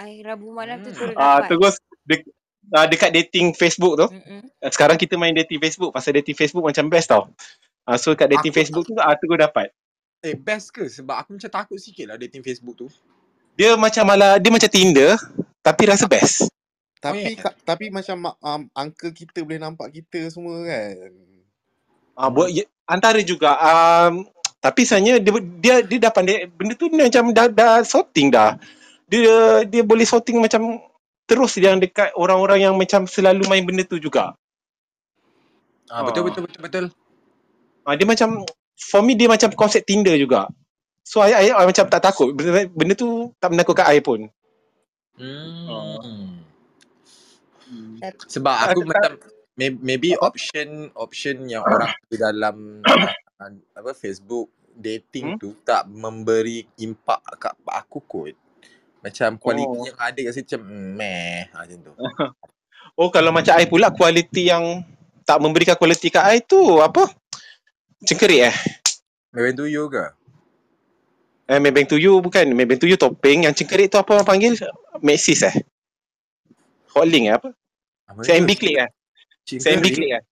Ai 0.00 0.20
Rabu 0.20 0.52
malam 0.52 0.84
tu 0.84 0.92
Hmm. 0.92 0.98
terus 1.08 1.16
uh, 1.16 1.40
dapat. 1.40 1.48
terus 1.48 1.74
de- 2.04 2.28
uh, 2.76 2.84
dekat 2.84 3.10
dating 3.16 3.56
Facebook 3.56 3.96
tu 3.96 4.06
Mm-mm. 4.12 4.44
uh, 4.60 4.68
sekarang 4.68 5.00
kita 5.00 5.16
main 5.16 5.32
dating 5.32 5.56
Facebook 5.56 5.88
pasal 5.88 6.12
dating 6.20 6.36
Facebook 6.36 6.68
macam 6.68 6.92
best 6.92 7.08
tau 7.08 7.32
uh, 7.88 7.96
so 7.96 8.12
kat 8.12 8.28
dating 8.28 8.52
Aku- 8.52 8.58
Facebook 8.60 8.84
tu 8.84 8.92
uh, 8.92 9.16
terus 9.16 9.40
dapat 9.40 9.72
Eh 10.24 10.34
best 10.36 10.72
ke? 10.72 10.88
Sebab 10.88 11.16
aku 11.16 11.36
macam 11.36 11.50
takut 11.52 11.78
sikit 11.80 12.12
lah 12.12 12.16
dating 12.16 12.44
Facebook 12.44 12.76
tu. 12.76 12.88
dia 13.56 13.72
macam 13.74 14.04
malah 14.04 14.36
dia 14.36 14.52
macam 14.52 14.68
Tinder 14.68 15.16
tapi 15.64 15.88
rasa 15.88 16.04
best 16.04 16.52
Tapi 17.00 17.36
yeah. 17.36 17.40
ka, 17.40 17.50
tapi 17.64 17.88
macam 17.88 18.36
um, 18.36 18.62
uncle 18.76 19.12
kita 19.12 19.40
boleh 19.40 19.60
nampak 19.60 19.92
kita 19.96 20.28
semua 20.28 20.60
kan. 20.64 21.12
Ah, 22.16 22.28
buat 22.32 22.48
ya, 22.52 22.64
antara 22.88 23.20
juga 23.20 23.56
um, 23.56 24.24
tapi 24.60 24.84
sebenarnya 24.88 25.20
dia 25.20 25.32
dia 25.60 25.74
dia 25.84 25.98
dah 26.08 26.12
pandai 26.12 26.48
benda 26.48 26.74
tu 26.74 26.88
dia 26.88 27.06
macam 27.06 27.30
dah 27.30 27.46
dah 27.48 27.74
sorting 27.84 28.32
dah. 28.32 28.56
Dia 29.06 29.62
dia 29.68 29.82
boleh 29.86 30.02
sorting 30.08 30.40
macam 30.40 30.80
terus 31.28 31.54
yang 31.60 31.78
dekat 31.78 32.10
orang-orang 32.16 32.64
yang 32.66 32.74
macam 32.74 33.04
selalu 33.06 33.46
main 33.46 33.62
benda 33.62 33.86
tu 33.86 34.00
juga. 34.00 34.34
Ah, 35.86 36.02
betul 36.02 36.24
Ah. 36.24 36.26
betul 36.32 36.42
betul 36.48 36.60
betul. 36.64 36.84
Ah, 37.86 37.94
dia 37.94 38.06
macam 38.08 38.42
for 38.76 39.00
me 39.00 39.16
dia 39.16 39.26
macam 39.26 39.48
konsep 39.52 39.82
Tinder 39.82 40.14
juga. 40.14 40.46
So 41.02 41.22
I, 41.22 41.32
I, 41.32 41.54
I 41.54 41.64
macam 41.64 41.86
tak 41.86 42.02
takut 42.02 42.34
benda, 42.34 42.66
benda 42.68 42.94
tu 42.94 43.32
tak 43.38 43.54
menakutkan 43.54 43.88
I 43.88 44.02
pun. 44.02 44.28
Hmm. 45.16 46.42
Sebab 48.26 48.56
aku 48.68 48.80
macam 48.84 49.12
may- 49.56 49.80
maybe 49.80 50.14
option 50.18 50.92
option 50.94 51.48
yang 51.48 51.64
orang 51.72 51.90
di 52.06 52.16
dalam 52.20 52.82
uh, 52.84 53.50
apa 53.74 53.90
Facebook 53.96 54.52
dating 54.76 55.34
Hmm? 55.34 55.40
tu 55.40 55.56
tak 55.64 55.88
memberi 55.88 56.68
impak 56.76 57.24
kat 57.40 57.56
aku 57.64 57.98
kot. 58.04 58.36
Macam 59.00 59.38
kualiti 59.40 59.72
Oh. 59.72 59.86
yang 59.88 59.96
ada 59.96 60.20
kat 60.20 60.32
situ 60.34 60.44
macam 60.52 60.62
mm, 60.68 60.90
meh 60.92 61.36
ah, 61.54 61.64
macam 61.64 61.78
tu. 61.80 61.92
Oh 62.96 63.12
kalau 63.12 63.28
macam 63.28 63.52
I 63.60 63.68
pula 63.68 63.92
kualiti 63.92 64.48
yang 64.48 64.80
tak 65.22 65.36
memberikan 65.44 65.76
kualiti 65.76 66.08
kat 66.08 66.24
I 66.32 66.40
tu 66.40 66.80
apa? 66.80 67.04
Cengkerik 68.04 68.52
eh? 68.52 68.56
Maybe 69.32 69.56
tu 69.56 69.64
you 69.64 69.88
ke? 69.88 70.16
Eh, 71.46 71.62
Maybank 71.62 71.86
to 71.86 71.96
you 71.96 72.18
bukan. 72.18 72.42
Maybank 72.58 72.82
to 72.82 72.90
you 72.90 72.98
topeng. 72.98 73.46
Yang 73.46 73.62
cengkerik 73.62 73.86
tu 73.94 74.02
apa 74.02 74.18
orang 74.18 74.26
panggil? 74.26 74.58
Maxis 74.98 75.46
eh? 75.46 75.54
Hotlink 76.90 77.30
eh 77.30 77.34
apa? 77.38 77.48
Apa 78.10 78.20
CMB? 78.26 78.50
Click 78.58 78.76
eh? 78.82 78.90
CMB. 79.46 79.86
Click 79.94 80.12
eh? 80.18 80.22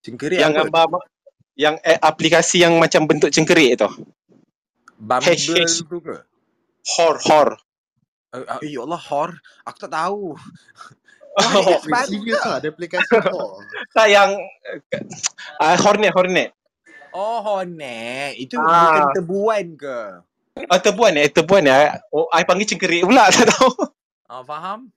Cengkerik 0.00 0.40
Yang 0.40 0.52
apa? 0.56 0.88
gambar 0.88 1.04
yang 1.60 1.76
eh, 1.84 1.98
aplikasi 2.00 2.64
yang 2.64 2.80
macam 2.80 3.04
bentuk 3.04 3.28
cengkerik 3.28 3.76
tu. 3.76 3.90
Bumble 4.96 5.28
hash, 5.28 5.52
hash. 5.52 5.84
tu 5.84 6.00
ke? 6.00 6.24
Hor, 6.96 7.20
hor. 7.20 7.48
Uh, 8.32 8.46
uh, 8.46 8.60
ya 8.64 8.86
Allah, 8.86 9.00
Hor. 9.00 9.30
Aku 9.68 9.76
tak 9.84 9.92
tahu. 9.92 10.38
Oh, 11.30 11.78
baru 11.86 12.10
serius 12.10 12.42
tak? 12.42 12.46
lah 12.48 12.56
ada 12.58 12.68
aplikasi 12.74 13.12
kau. 13.22 13.62
tak 13.96 14.06
yang 14.10 14.34
uh, 15.62 15.76
Hornet, 15.78 16.10
Hornet. 16.10 16.48
Oh, 17.12 17.38
Hornet. 17.42 18.38
Itu 18.38 18.58
Ah. 18.58 18.64
bukan 18.64 19.04
tebuan 19.16 19.66
ke? 19.74 19.98
Oh, 20.68 20.80
tebuan 20.80 21.14
eh, 21.16 21.30
tebuan 21.30 21.64
eh. 21.66 21.94
Oh, 22.12 22.26
I 22.30 22.44
panggil 22.44 22.68
cengkerik 22.68 23.06
pula, 23.06 23.30
tak 23.34 23.48
tahu. 23.50 23.70
Ah, 24.28 24.42
faham? 24.44 24.90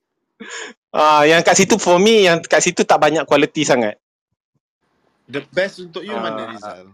Ah, 0.92 1.24
yang 1.24 1.42
kat 1.42 1.56
situ 1.56 1.80
for 1.80 1.98
me, 1.98 2.28
yang 2.28 2.44
kat 2.44 2.60
situ 2.60 2.84
tak 2.84 3.00
banyak 3.00 3.24
quality 3.24 3.64
sangat. 3.64 3.96
The 5.26 5.42
best 5.56 5.80
untuk 5.80 6.04
you 6.04 6.14
mana 6.14 6.46
Ah. 6.46 6.50
Rizal? 6.52 6.86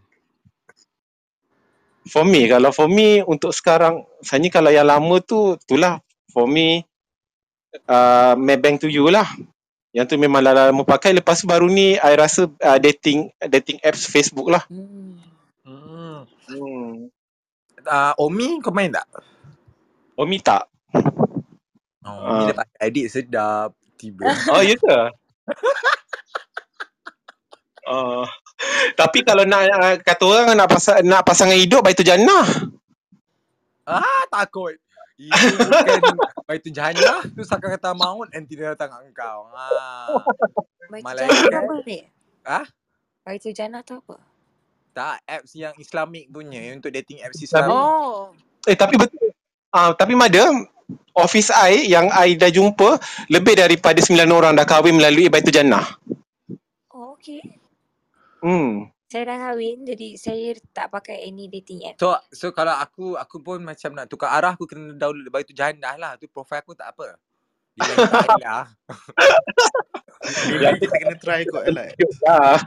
For 2.09 2.25
me, 2.25 2.49
kalau 2.49 2.71
for 2.73 2.89
me 2.89 3.21
untuk 3.21 3.53
sekarang, 3.53 4.01
sebenarnya 4.23 4.49
kalau 4.49 4.71
yang 4.73 4.87
lama 4.87 5.15
tu, 5.21 5.59
itulah 5.59 6.01
for 6.31 6.49
me 6.49 6.81
uh, 7.85 8.33
Maybank 8.33 8.81
to 8.81 8.89
you 8.89 9.09
lah. 9.09 9.27
Yang 9.89 10.05
tu 10.13 10.15
memang 10.21 10.45
dah 10.45 10.69
lama 10.69 10.85
pakai. 10.85 11.17
Lepas 11.17 11.41
tu 11.41 11.49
baru 11.49 11.65
ni, 11.65 11.97
I 11.97 12.13
rasa 12.13 12.45
uh, 12.45 12.77
dating 12.77 13.33
dating 13.49 13.81
apps 13.81 14.05
Facebook 14.05 14.49
lah. 14.53 14.61
Hmm. 14.69 15.17
Hmm. 15.65 16.17
Hmm. 16.49 17.09
Uh, 17.79 18.13
Omi, 18.21 18.61
kau 18.61 18.69
main 18.69 18.93
tak? 18.93 19.07
Omi 20.19 20.37
tak? 20.43 20.69
Oh, 22.05 22.17
Omi 22.25 22.41
Ah. 22.43 22.47
dah 22.53 22.55
pakai 22.61 22.79
edit 22.85 23.05
sedap. 23.09 23.73
Tiba. 23.97 24.29
Oh, 24.53 24.61
ya 24.61 24.77
ke? 24.77 24.97
Uh, 27.89 28.25
tapi 28.99 29.25
kalau 29.25 29.43
nak 29.49 29.61
uh, 29.73 29.95
kata 30.05 30.23
orang 30.23 30.53
nak 30.53 30.69
pasang 30.69 31.01
nak 31.01 31.25
pasangan 31.25 31.57
hidup 31.57 31.81
baik 31.81 31.97
tu 31.97 32.05
jannah. 32.05 32.45
Ah, 33.89 34.23
takut. 34.29 34.77
Itu 35.19 35.47
bukan 35.59 36.01
Baitul 36.47 36.71
Jannah 36.71 37.19
tu 37.27 37.43
saka 37.43 37.75
kata 37.75 37.91
maut 37.91 38.31
and 38.31 38.47
tidak 38.47 38.79
datang 38.79 39.03
engkau. 39.03 39.51
Ah. 39.51 40.23
Baitul 40.87 41.03
Malaikat. 41.03 41.27
Jannah 41.27 41.43
tu 41.43 41.57
apa 41.59 41.73
Rik? 41.83 42.03
Ah? 42.47 42.65
Baitul 43.27 43.53
Jannah 43.53 43.81
tu 43.83 43.93
apa? 43.99 44.15
Tak 44.95 45.17
apps 45.27 45.51
yang 45.59 45.75
Islamic 45.75 46.31
punya 46.31 46.63
yang 46.63 46.79
untuk 46.79 46.95
dating 46.95 47.19
apps 47.19 47.43
Islam. 47.43 47.67
Oh. 47.67 48.31
Eh 48.63 48.79
tapi 48.79 48.95
betul. 48.95 49.35
Ah 49.69 49.91
uh, 49.91 49.91
tapi 49.93 50.15
madam 50.15 50.65
office 51.13 51.51
I 51.51 51.85
yang 51.85 52.09
I 52.09 52.39
dah 52.39 52.49
jumpa 52.49 52.97
lebih 53.29 53.59
daripada 53.59 53.99
9 53.99 54.23
orang 54.31 54.55
dah 54.55 54.65
kahwin 54.65 54.97
melalui 54.97 55.27
Baitul 55.27 55.53
Jannah. 55.53 55.85
Oh, 56.95 57.13
okay. 57.19 57.43
Hmm. 58.39 58.87
Saya 59.09 59.25
dah 59.25 59.37
kahwin 59.41 59.89
jadi 59.89 60.07
saya 60.21 60.53
tak 60.69 60.93
pakai 60.93 61.25
any 61.25 61.49
dating 61.49 61.81
app. 61.89 61.97
So 61.97 62.13
so 62.29 62.53
kalau 62.53 62.77
aku 62.77 63.17
aku 63.17 63.41
pun 63.41 63.57
macam 63.65 63.97
nak 63.97 64.05
tukar 64.05 64.29
arah 64.29 64.53
aku 64.53 64.69
kena 64.69 64.93
download 64.93 65.25
Baitul 65.33 65.57
Jannah 65.57 65.97
lah. 65.97 66.13
Tu 66.21 66.29
profile 66.29 66.61
aku 66.61 66.77
tak 66.77 66.93
apa. 66.93 67.17
Tak 67.73 68.37
lah. 68.37 68.65
Kita 70.77 70.93
kena 70.93 71.15
try 71.17 71.41
kot 71.49 71.65
Alex. 71.65 71.95
Ah. 72.27 72.59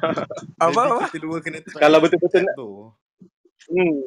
Apa 0.58 0.72
Maybe 0.72 0.82
apa? 0.82 0.98
kita 1.14 1.18
dua 1.22 1.38
kena 1.38 1.60
try. 1.62 1.78
Kalau 1.78 1.98
betul-betul 2.02 2.42
nak- 2.42 2.56
tu. 2.58 2.70
Hmm. 3.70 3.98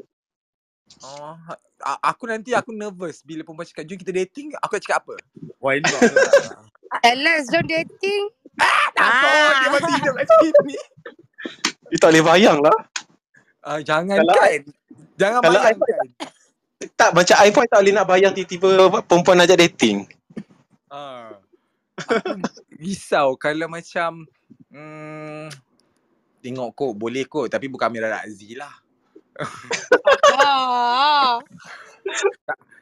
Oh, 1.02 1.34
aku 2.04 2.28
nanti 2.28 2.52
aku 2.52 2.76
nervous 2.76 3.24
bila 3.24 3.48
perempuan 3.48 3.66
cakap 3.66 3.86
jom 3.88 3.98
kita 3.98 4.14
dating, 4.14 4.54
aku 4.60 4.76
nak 4.76 4.84
cakap 4.86 5.00
apa? 5.08 5.16
Why 5.64 5.80
not. 5.82 6.02
Alex, 7.02 7.48
don't 7.48 7.66
dating. 7.66 8.24
Takut 8.94 9.54
dia 9.56 9.70
masih 9.72 9.94
hidup 9.98 10.14
kat 10.20 10.28
sini. 10.30 10.78
You 11.88 11.98
tak 11.98 12.10
boleh 12.10 12.26
bayang 12.26 12.60
lah. 12.60 12.78
Ah, 13.62 13.80
jangan 13.80 14.18
Kalau- 14.20 14.36
kan. 14.36 14.62
Jangan 15.16 15.40
kalau 15.40 15.60
I- 15.60 15.64
bayangkan. 15.64 16.08
Tak 16.92 17.10
macam 17.12 17.36
I 17.38 17.50
pun 17.50 17.66
tak 17.66 17.80
boleh 17.80 17.94
nak 17.94 18.06
bayang 18.06 18.34
tiba-tiba 18.34 18.68
perempuan 19.02 19.40
ajak 19.40 19.58
dating. 19.60 20.06
Ah. 20.88 21.34
Aku 21.96 22.36
risau 22.76 23.34
kalau 23.36 23.66
macam 23.66 24.28
hmm, 24.68 25.48
tengok 26.40 26.70
kot 26.76 26.92
boleh 26.94 27.24
kot 27.24 27.48
tapi 27.48 27.66
bukan 27.66 27.88
Amira 27.88 28.12
Razi 28.12 28.54
lah. 28.54 28.74
Ah. 30.36 31.40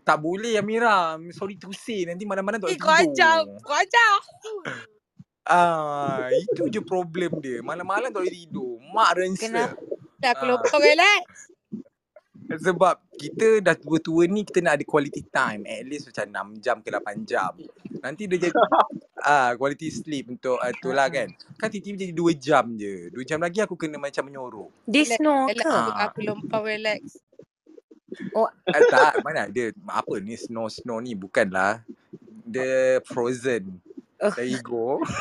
Tak 0.04 0.18
boleh 0.18 0.58
Amira. 0.58 1.16
Sorry 1.30 1.56
to 1.56 1.70
say 1.72 2.04
nanti 2.04 2.26
mana-mana 2.26 2.58
tak 2.58 2.74
Eh, 2.74 2.76
boleh 2.76 2.82
kau 2.82 2.92
ajar. 2.92 3.38
tidur. 3.40 3.62
Kau 3.62 3.76
ajar. 3.78 4.14
Ah, 5.44 6.32
itu 6.32 6.72
je 6.72 6.80
problem 6.80 7.44
dia. 7.44 7.60
Malam-malam 7.60 8.10
tak 8.10 8.24
boleh 8.24 8.32
tidur. 8.34 8.80
Mak 8.80 9.10
rensel. 9.20 9.52
Kenapa? 9.52 9.76
Dah 10.18 10.32
aku 10.32 10.44
Ah. 10.44 10.50
lopong 10.56 10.84
Alex. 10.84 11.26
Sebab 12.54 12.96
kita 13.18 13.60
dah 13.60 13.74
tua-tua 13.74 14.28
ni 14.28 14.44
kita 14.44 14.60
nak 14.62 14.80
ada 14.80 14.86
quality 14.86 15.24
time. 15.28 15.64
At 15.66 15.84
least 15.84 16.08
macam 16.08 16.54
6 16.54 16.64
jam 16.64 16.78
ke 16.80 16.92
8 16.92 17.24
jam. 17.24 17.52
Nanti 18.00 18.28
dia 18.28 18.38
jadi 18.40 18.54
ah 19.26 19.52
quality 19.56 19.88
sleep 19.90 20.28
untuk 20.30 20.60
uh, 20.60 20.74
tu 20.78 20.92
lah 20.92 21.08
kan. 21.08 21.28
Kan 21.56 21.68
tiba-tiba 21.68 22.08
jadi 22.08 22.14
2 22.14 22.36
jam 22.38 22.66
je. 22.76 23.10
2 23.10 23.24
jam 23.24 23.40
lagi 23.40 23.60
aku 23.60 23.76
kena 23.76 23.98
macam 23.98 24.24
menyorok. 24.28 24.70
Dia 24.86 25.04
snow 25.08 25.48
Alex, 25.50 25.60
ke? 25.60 25.72
aku, 25.72 25.92
Ah. 25.92 26.04
aku 26.08 26.20
lompang 26.24 26.66
Alex. 26.68 27.02
Eh, 28.70 28.82
tak, 28.94 29.26
mana 29.26 29.50
ada. 29.50 29.64
Apa 29.90 30.22
ni 30.22 30.38
snow-snow 30.38 31.02
ni? 31.02 31.18
Bukanlah. 31.18 31.82
The 32.46 33.02
frozen. 33.10 33.82
Oh. 34.24 34.32
There 34.32 34.48
you 34.48 34.64
go. 34.64 35.04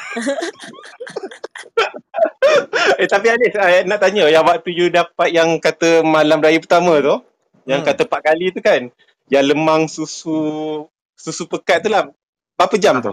eh 3.03 3.09
tapi 3.11 3.34
Anis, 3.34 3.59
I 3.59 3.82
nak 3.82 3.98
tanya 3.98 4.30
yang 4.30 4.46
waktu 4.46 4.70
you 4.70 4.94
dapat 4.94 5.34
yang 5.34 5.59
kata 5.59 6.07
malam 6.07 6.38
raya 6.38 6.62
pertama 6.62 7.03
tu, 7.03 7.18
yang 7.66 7.82
Hmm. 7.82 7.84
kata 7.84 8.07
4 8.07 8.22
kali 8.22 8.55
tu 8.55 8.62
kan, 8.62 8.94
yang 9.26 9.42
lemang 9.42 9.90
susu 9.90 10.86
susu 11.18 11.50
pekat 11.50 11.82
tu 11.82 11.90
lah. 11.90 12.14
Berapa 12.55 12.78
jam 12.78 13.03
tu? 13.03 13.11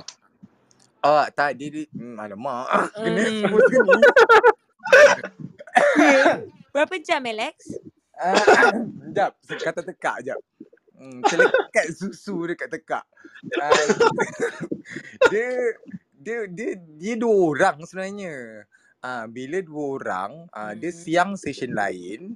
Oh, 1.01 1.25
tak. 1.33 1.57
Dia, 1.57 1.71
dia 1.71 1.87
hmm, 1.95 2.19
alamak. 2.19 2.91
Kena 3.01 3.21
Hmm. 3.23 3.39
sebut 3.41 3.61
sini. 3.65 3.97
Berapa 6.69 6.95
jam 7.01 7.25
Alex? 7.25 7.55
Ah, 8.19 8.35
Sekejap. 8.35 9.31
Kata 9.63 9.79
tekak 9.81 10.15
sekejap. 10.21 10.37
Hmm, 10.99 11.23
selekat 11.23 11.85
susu 11.95 12.43
dekat 12.43 12.67
tekak. 12.67 13.05
Ah, 13.55 13.71
dia, 15.31 15.47
dia, 16.11 16.37
dia, 16.51 16.69
dia 16.75 17.13
dua 17.15 17.55
orang 17.55 17.79
sebenarnya. 17.87 18.67
Ah, 18.99 19.23
bila 19.31 19.63
dua 19.63 19.83
orang, 19.95 20.31
ah, 20.51 20.75
dia 20.75 20.91
Hmm. 20.91 20.99
siang 20.99 21.31
session 21.39 21.71
lain. 21.71 22.35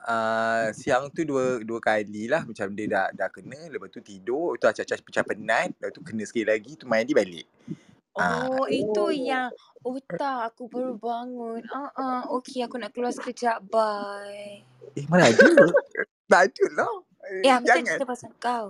Ah, 0.00 0.72
siang 0.72 1.12
tu 1.12 1.28
dua 1.28 1.60
dua 1.60 1.84
kali 1.84 2.32
lah 2.32 2.48
macam 2.48 2.72
dia 2.72 2.86
dah 2.88 3.06
dah 3.12 3.28
kena 3.28 3.68
lepas 3.68 3.92
tu 3.92 4.00
tidur 4.00 4.56
tu 4.56 4.64
acah-acah 4.64 5.04
pecah 5.04 5.26
penat 5.26 5.74
lepas 5.76 5.90
tu 5.92 6.00
kena 6.00 6.24
sekali 6.24 6.48
lagi 6.48 6.80
tu 6.80 6.88
mandi 6.88 7.12
balik. 7.12 7.44
Oh, 8.16 8.64
itu 8.66 9.12
yang 9.14 9.52
Oh 9.86 9.94
tak, 10.00 10.52
aku 10.54 10.66
baru 10.66 10.98
bangun. 10.98 11.62
Ah 11.70 11.90
ah, 11.94 12.20
okey 12.40 12.66
aku 12.66 12.82
nak 12.82 12.90
keluar 12.90 13.14
sekejap. 13.14 13.62
Bye. 13.70 14.66
eh 14.96 15.04
mana 15.06 15.30
ada 15.30 15.44
tak 16.26 16.50
ada 16.50 16.64
lah 16.74 16.94
Eh, 17.28 17.52
aku 17.52 17.64
tak 17.68 17.68
jangan 17.68 17.84
cerita 17.84 18.06
pasal 18.08 18.30
kau. 18.40 18.66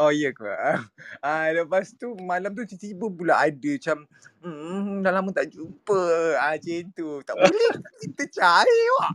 Oh 0.00 0.08
ya 0.08 0.32
ke? 0.32 0.48
Ah, 1.26 1.52
lepas 1.52 1.92
tu 2.00 2.16
malam 2.16 2.56
tu 2.56 2.64
tiba-tiba 2.64 3.06
pula 3.12 3.34
ada 3.36 3.70
macam 3.76 4.08
hmm, 4.40 5.04
dah 5.04 5.12
lama 5.12 5.30
tak 5.36 5.52
jumpa. 5.52 6.02
Ah, 6.40 6.56
macam 6.56 6.88
tu. 6.96 7.08
Tak 7.20 7.34
boleh 7.40 7.72
kita 8.00 8.24
cari 8.40 8.80
wak. 8.96 9.14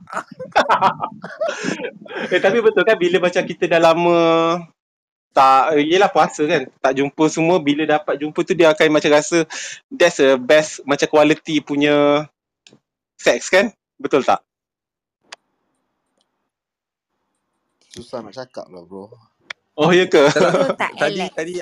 Eh 2.34 2.40
tapi 2.42 2.62
betul 2.62 2.86
kan 2.86 2.98
bila 2.98 3.18
macam 3.20 3.44
kita 3.44 3.66
dah 3.68 3.82
lama 3.82 4.18
tak 5.36 5.84
yelah 5.84 6.08
puasa 6.08 6.48
kan 6.48 6.64
tak 6.80 6.96
jumpa 6.96 7.28
semua 7.28 7.60
bila 7.60 7.84
dapat 7.84 8.16
jumpa 8.24 8.40
tu 8.48 8.56
dia 8.56 8.72
akan 8.72 8.88
macam 8.88 9.12
rasa 9.12 9.44
that's 9.92 10.24
the 10.24 10.40
best 10.40 10.80
macam 10.88 11.12
quality 11.12 11.60
punya 11.60 12.24
sex 13.20 13.52
kan 13.52 13.76
betul 14.00 14.24
tak 14.24 14.40
Susah 17.96 18.20
nak 18.20 18.36
cakap 18.36 18.68
lah 18.68 18.84
bro. 18.84 19.08
oh 19.80 19.92
ya 19.96 20.04
ke 20.08 20.20
tak 20.76 20.92
tadi 21.02 21.24
tadi 21.32 21.54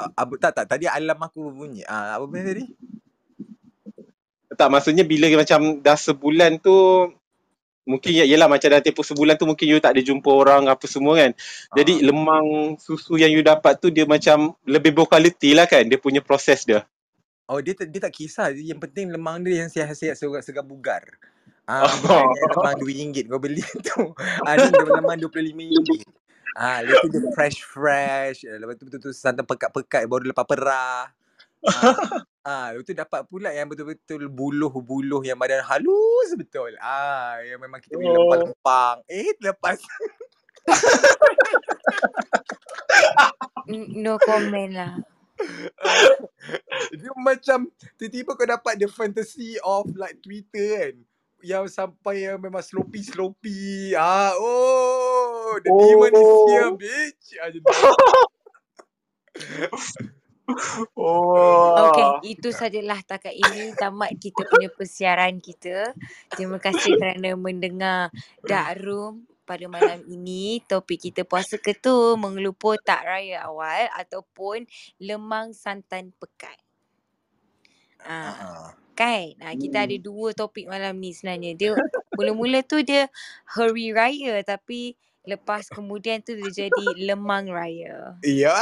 ah, 0.00 0.08
abu 0.16 0.40
tak 0.40 0.56
tak 0.56 0.66
tadi 0.68 0.88
alam 0.88 1.20
aku 1.20 1.52
bunyi. 1.52 1.84
Ah, 1.84 2.16
apa 2.16 2.24
benda 2.24 2.56
tadi? 2.56 2.64
tak 4.52 4.68
maksudnya 4.68 5.04
bila 5.04 5.32
macam 5.32 5.80
dah 5.80 5.96
sebulan 5.96 6.60
tu 6.60 6.76
mungkin 7.82 8.12
ya 8.14 8.24
yelah 8.28 8.46
macam 8.46 8.68
dah 8.68 8.84
tempoh 8.84 9.02
sebulan 9.02 9.34
tu 9.34 9.48
mungkin 9.48 9.66
you 9.66 9.80
tak 9.82 9.96
ada 9.96 10.04
jumpa 10.04 10.28
orang 10.28 10.68
apa 10.70 10.84
semua 10.86 11.18
kan 11.18 11.32
jadi 11.74 11.98
Ah. 11.98 12.04
lemang 12.12 12.76
susu 12.78 13.18
yang 13.18 13.32
you 13.32 13.42
dapat 13.42 13.80
tu 13.80 13.90
dia 13.90 14.06
macam 14.06 14.54
lebih 14.68 14.92
berkualiti 14.94 15.50
lah 15.56 15.66
kan 15.66 15.82
dia 15.88 15.98
punya 15.98 16.20
proses 16.22 16.62
dia 16.64 16.84
Oh 17.50 17.60
dia 17.60 17.76
tak, 17.76 17.90
dia 17.92 18.00
tak 18.00 18.14
kisah. 18.16 18.48
Yang 18.54 18.80
penting 18.88 19.12
lemang 19.12 19.44
dia 19.44 19.66
yang 19.66 19.68
sihat-sihat 19.68 20.16
segar, 20.16 20.40
segar 20.40 20.64
bugar. 20.64 21.04
Ah, 21.64 21.86
Oh. 21.86 22.26
yang 22.26 22.50
lemang 22.58 22.74
RM2 22.82 23.30
kau 23.30 23.38
beli 23.38 23.62
tu. 23.86 24.12
Ah, 24.42 24.58
ni 24.58 24.66
dia 24.68 24.82
lemang 24.82 25.16
RM25. 25.16 26.02
Ah, 26.52 26.82
lepas 26.84 27.00
tu 27.00 27.08
dia 27.08 27.22
fresh-fresh. 27.32 28.44
Ah, 28.44 28.58
Lepas 28.60 28.74
tu 28.76 28.84
betul-betul 28.84 29.14
santan 29.14 29.46
pekat-pekat 29.46 30.04
baru 30.04 30.26
lepas 30.28 30.44
perah. 30.44 31.08
Ah, 31.62 31.94
ah, 32.42 32.66
lepas 32.74 32.84
tu 32.84 32.92
dapat 32.92 33.20
pula 33.30 33.54
yang 33.54 33.70
betul-betul 33.70 34.26
buluh-buluh 34.26 35.22
yang 35.22 35.38
badan 35.38 35.62
halus 35.62 36.34
betul. 36.34 36.74
Ah, 36.82 37.38
yang 37.40 37.62
memang 37.62 37.78
kita 37.78 37.94
boleh 37.94 38.10
Oh. 38.10 38.26
lempang-lempang. 38.26 38.96
Eh, 39.06 39.32
lepas 39.38 39.78
No 43.96 44.18
comment 44.20 44.72
lah. 44.74 44.92
Uh, 45.82 46.14
dia 47.00 47.10
macam 47.18 47.66
tiba-tiba 47.98 48.38
kau 48.38 48.46
dapat 48.46 48.78
the 48.78 48.86
fantasy 48.86 49.58
of 49.62 49.90
like 49.98 50.18
Twitter 50.22 50.78
kan 50.78 50.94
yang 51.42 51.66
sampai 51.66 52.26
yang 52.26 52.38
memang 52.38 52.62
sloppy 52.62 53.02
sloppy 53.02 53.92
ah 53.98 54.32
oh 54.38 55.58
the 55.62 55.70
demon 55.82 56.14
is 56.14 56.32
here 56.48 56.70
Oh. 56.70 56.78
bitch 56.78 57.26
ah. 57.42 57.50
Oh. 60.98 61.88
Okay, 61.88 62.36
itu 62.36 62.52
sajalah 62.52 63.00
takat 63.06 63.32
ini 63.32 63.72
tamat 63.72 64.12
kita 64.20 64.44
punya 64.44 64.68
persiaran 64.68 65.40
kita. 65.40 65.96
Terima 66.34 66.60
kasih 66.60 66.92
kerana 66.98 67.32
mendengar 67.38 68.12
Dark 68.44 68.82
Room 68.84 69.24
pada 69.48 69.64
malam 69.70 70.02
ini. 70.04 70.60
Topik 70.66 71.08
kita 71.08 71.24
puasa 71.24 71.56
ke 71.56 71.72
tu 71.72 72.18
mengelupur 72.20 72.76
tak 72.82 73.06
raya 73.06 73.48
awal 73.48 73.88
ataupun 73.96 74.66
lemang 75.00 75.56
santan 75.56 76.12
pekat. 76.20 76.58
Ah, 78.02 78.34
Ah, 78.34 78.68
kan? 78.94 79.34
Ah, 79.42 79.54
kita 79.56 79.84
ada 79.88 79.96
Hmm. 79.96 80.04
dua 80.04 80.28
topik 80.36 80.68
malam 80.68 80.96
ni 81.00 81.12
sebenarnya. 81.16 81.52
Dia 81.56 81.70
mula-mula 82.16 82.60
tu 82.64 82.80
dia 82.84 83.08
hari 83.48 83.90
raya 83.96 84.40
tapi 84.44 84.96
lepas 85.22 85.70
kemudian 85.70 86.18
tu 86.18 86.34
dia 86.34 86.66
jadi 86.66 86.86
lemang 86.98 87.46
raya. 87.46 88.18
Ya. 88.26 88.58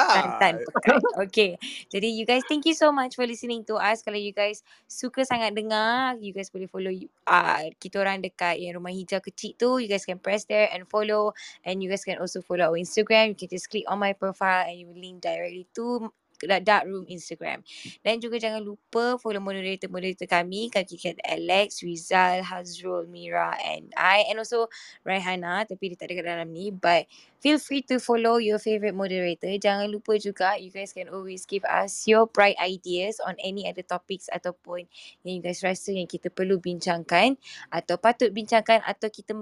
pekat. 0.69 1.01
Okay. 1.29 1.51
Jadi 1.89 2.09
you 2.13 2.29
guys 2.29 2.45
thank 2.45 2.69
you 2.69 2.77
so 2.77 2.93
much 2.93 3.17
for 3.17 3.25
listening 3.25 3.65
to 3.65 3.81
us. 3.81 4.05
Kalau 4.05 4.21
you 4.21 4.37
guys 4.37 4.61
suka 4.85 5.25
sangat 5.25 5.57
dengar, 5.57 6.21
you 6.21 6.37
guys 6.37 6.53
boleh 6.53 6.69
follow 6.69 6.93
uh, 7.25 7.65
kita 7.81 8.05
orang 8.05 8.21
dekat 8.21 8.61
yang 8.61 8.77
rumah 8.77 8.93
hijau 8.93 9.25
kecil 9.25 9.57
tu. 9.57 9.81
You 9.81 9.89
guys 9.89 10.05
can 10.05 10.21
press 10.21 10.45
there 10.45 10.69
and 10.69 10.85
follow. 10.85 11.33
And 11.65 11.81
you 11.81 11.89
guys 11.89 12.05
can 12.05 12.21
also 12.21 12.45
follow 12.45 12.69
our 12.69 12.77
Instagram. 12.77 13.33
You 13.33 13.39
can 13.41 13.49
just 13.49 13.73
click 13.73 13.89
on 13.89 13.97
my 13.97 14.13
profile 14.13 14.69
and 14.69 14.77
you 14.77 14.85
will 14.93 15.01
link 15.01 15.25
directly 15.25 15.65
to 15.81 16.13
Dark 16.47 16.89
Room 16.89 17.05
Instagram. 17.05 17.61
Dan 18.01 18.21
juga 18.23 18.41
jangan 18.41 18.65
lupa 18.65 19.21
follow 19.21 19.43
moderator-moderator 19.43 20.25
kami. 20.25 20.73
Kaki 20.73 20.97
Kat 20.97 21.19
Alex, 21.27 21.85
Rizal, 21.85 22.41
Hazrul, 22.47 23.05
Mira 23.11 23.57
and 23.61 23.93
I. 23.97 24.25
And 24.29 24.41
also 24.41 24.73
Raihana 25.05 25.69
tapi 25.69 25.93
dia 25.93 25.97
tak 26.01 26.13
ada 26.13 26.15
kat 26.21 26.25
dalam 26.25 26.49
ni. 26.53 26.73
But 26.73 27.11
feel 27.41 27.61
free 27.61 27.85
to 27.89 28.01
follow 28.01 28.41
your 28.41 28.61
favorite 28.61 28.97
moderator. 28.97 29.53
Jangan 29.57 29.93
lupa 29.93 30.17
juga 30.17 30.57
you 30.57 30.73
guys 30.73 30.93
can 30.97 31.09
always 31.13 31.45
give 31.45 31.65
us 31.69 32.05
your 32.09 32.25
bright 32.29 32.57
ideas 32.61 33.21
on 33.25 33.37
any 33.41 33.69
other 33.69 33.85
topics 33.85 34.29
ataupun 34.33 34.89
yang 35.25 35.41
you 35.41 35.45
guys 35.45 35.61
rasa 35.65 35.93
yang 35.93 36.09
kita 36.09 36.33
perlu 36.33 36.61
bincangkan 36.61 37.37
atau 37.73 37.97
patut 38.01 38.33
bincangkan 38.33 38.85
atau 38.85 39.09
kita 39.13 39.33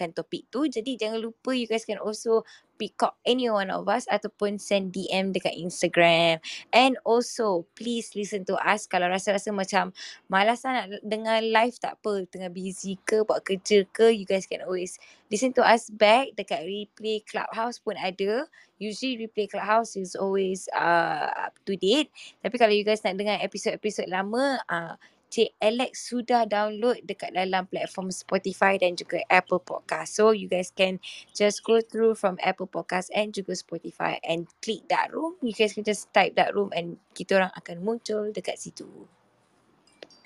mengedokkan 0.00 0.16
topik 0.16 0.48
tu. 0.48 0.64
Jadi 0.64 0.96
jangan 0.96 1.20
lupa 1.20 1.52
you 1.52 1.68
guys 1.68 1.84
can 1.84 2.00
also 2.00 2.42
pick 2.80 2.96
up 3.04 3.20
any 3.28 3.44
one 3.52 3.68
of 3.68 3.84
us 3.92 4.08
ataupun 4.08 4.56
send 4.56 4.96
DM 4.96 5.36
dekat 5.36 5.52
Instagram. 5.52 6.40
And 6.72 6.96
also 7.04 7.68
please 7.76 8.16
listen 8.16 8.48
to 8.48 8.56
us 8.56 8.88
kalau 8.88 9.12
rasa-rasa 9.12 9.52
macam 9.52 9.92
malas 10.32 10.64
nak 10.64 10.88
dengar 11.04 11.44
live 11.44 11.76
tak 11.76 12.00
apa. 12.00 12.24
Tengah 12.24 12.48
busy 12.48 12.96
ke 13.04 13.20
buat 13.28 13.44
kerja 13.44 13.84
ke 13.92 14.08
you 14.16 14.24
guys 14.24 14.48
can 14.48 14.64
always 14.64 14.96
listen 15.28 15.52
to 15.52 15.60
us 15.60 15.92
back 15.92 16.32
dekat 16.40 16.64
replay 16.64 17.20
clubhouse 17.28 17.76
pun 17.76 18.00
ada 18.00 18.48
usually 18.80 19.28
replay 19.28 19.44
clubhouse 19.44 19.94
is 19.94 20.16
always 20.16 20.66
uh, 20.72 21.52
up 21.52 21.54
to 21.68 21.76
date 21.78 22.10
tapi 22.42 22.56
kalau 22.56 22.74
you 22.74 22.82
guys 22.82 23.04
nak 23.06 23.14
dengar 23.14 23.38
episod-episod 23.38 24.10
lama 24.10 24.58
uh, 24.66 24.98
Cik 25.30 25.54
Alex 25.62 26.10
sudah 26.10 26.42
download 26.42 27.06
dekat 27.06 27.30
dalam 27.38 27.70
platform 27.70 28.10
Spotify 28.10 28.74
dan 28.82 28.98
juga 28.98 29.22
Apple 29.30 29.62
Podcast. 29.62 30.18
So 30.18 30.34
you 30.34 30.50
guys 30.50 30.74
can 30.74 30.98
just 31.30 31.62
go 31.62 31.78
through 31.78 32.18
from 32.18 32.34
Apple 32.42 32.66
Podcast 32.66 33.14
and 33.14 33.30
juga 33.30 33.54
Spotify 33.54 34.18
and 34.26 34.50
click 34.58 34.90
that 34.90 35.14
room. 35.14 35.38
You 35.38 35.54
guys 35.54 35.78
can 35.78 35.86
just 35.86 36.10
type 36.10 36.34
that 36.34 36.50
room 36.50 36.74
and 36.74 36.98
kita 37.14 37.38
orang 37.38 37.54
akan 37.54 37.86
muncul 37.86 38.34
dekat 38.34 38.58
situ. 38.58 38.90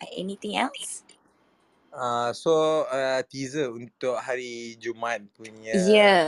Uh, 0.01 0.11
Anything 0.17 0.57
else? 0.57 1.05
Uh, 1.95 2.33
so 2.33 2.83
uh, 2.89 3.21
teaser 3.29 3.71
untuk 3.71 4.19
hari 4.19 4.75
Jumaat 4.81 5.23
punya 5.37 5.77
Ya. 5.77 5.85
Yeah. 5.85 6.27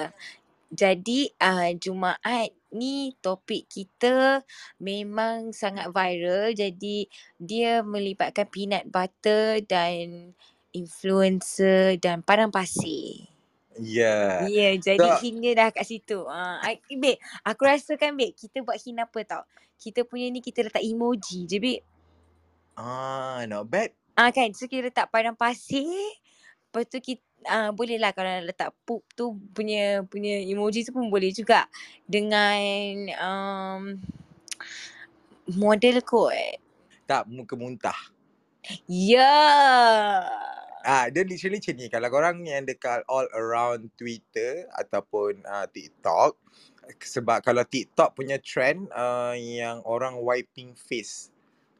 Jadi 0.69 1.33
uh, 1.41 1.73
Jumaat 1.81 2.53
ni 2.77 3.17
topik 3.25 3.65
kita 3.73 4.45
memang 4.77 5.57
sangat 5.57 5.89
viral. 5.89 6.53
Jadi 6.53 7.09
dia 7.41 7.81
melibatkan 7.81 8.45
peanut 8.53 8.85
butter 8.93 9.65
dan 9.65 10.37
influencer 10.77 11.97
dan 11.97 12.21
padang 12.21 12.53
pasir. 12.53 13.25
Ya. 13.77 14.45
Ya, 14.45 14.49
yeah, 14.49 14.73
jadi 14.77 15.05
So 15.05 15.21
hingga 15.21 15.51
dah 15.57 15.69
kat 15.73 15.85
situ. 15.85 16.25
Ah, 16.29 16.61
uh, 16.65 16.77
babe, 16.97 17.21
aku 17.45 17.63
rasa 17.65 17.97
kan 18.01 18.17
babe, 18.17 18.33
kita 18.33 18.65
buat 18.65 18.81
hint 18.81 19.01
apa 19.01 19.21
tau. 19.25 19.43
Kita 19.77 20.09
punya 20.09 20.33
ni 20.33 20.41
kita 20.41 20.65
letak 20.65 20.85
emoji 20.85 21.45
je 21.45 21.57
babe. 21.61 21.85
ah 22.77 23.45
not 23.49 23.69
bad. 23.69 23.93
Ah 24.17 24.33
kan, 24.33 24.53
so 24.57 24.65
kita 24.65 24.89
letak 24.89 25.09
padang 25.13 25.37
pasir. 25.37 25.89
Lepas 26.73 26.89
tu 26.89 27.01
kita 27.01 27.25
uh, 27.49 27.71
boleh 27.73 27.97
lah 27.97 28.13
kalau 28.13 28.29
nak 28.29 28.47
letak 28.51 28.71
poop 28.85 29.07
tu 29.15 29.39
punya 29.55 30.03
punya 30.07 30.43
emoji 30.43 30.83
tu 30.83 30.93
pun 30.93 31.09
boleh 31.09 31.31
juga 31.31 31.71
dengan 32.05 32.59
um, 33.23 33.83
model 35.55 36.03
kot. 36.03 36.35
Tak 37.07 37.31
muka 37.31 37.55
muntah. 37.55 37.99
Ya. 38.91 39.23
Yeah. 39.23 40.57
Ah, 40.87 41.11
dia 41.11 41.27
literally 41.27 41.59
macam 41.59 41.75
ni. 41.83 41.87
Kalau 41.91 42.09
korang 42.15 42.37
yang 42.47 42.63
dekat 42.63 43.03
all 43.11 43.27
around 43.35 43.91
Twitter 43.99 44.71
ataupun 44.71 45.43
uh, 45.43 45.67
TikTok, 45.67 46.39
sebab 47.03 47.43
kalau 47.43 47.67
TikTok 47.67 48.15
punya 48.15 48.39
trend 48.39 48.87
uh, 48.95 49.35
yang 49.35 49.83
orang 49.83 50.15
wiping 50.23 50.79
face. 50.79 51.35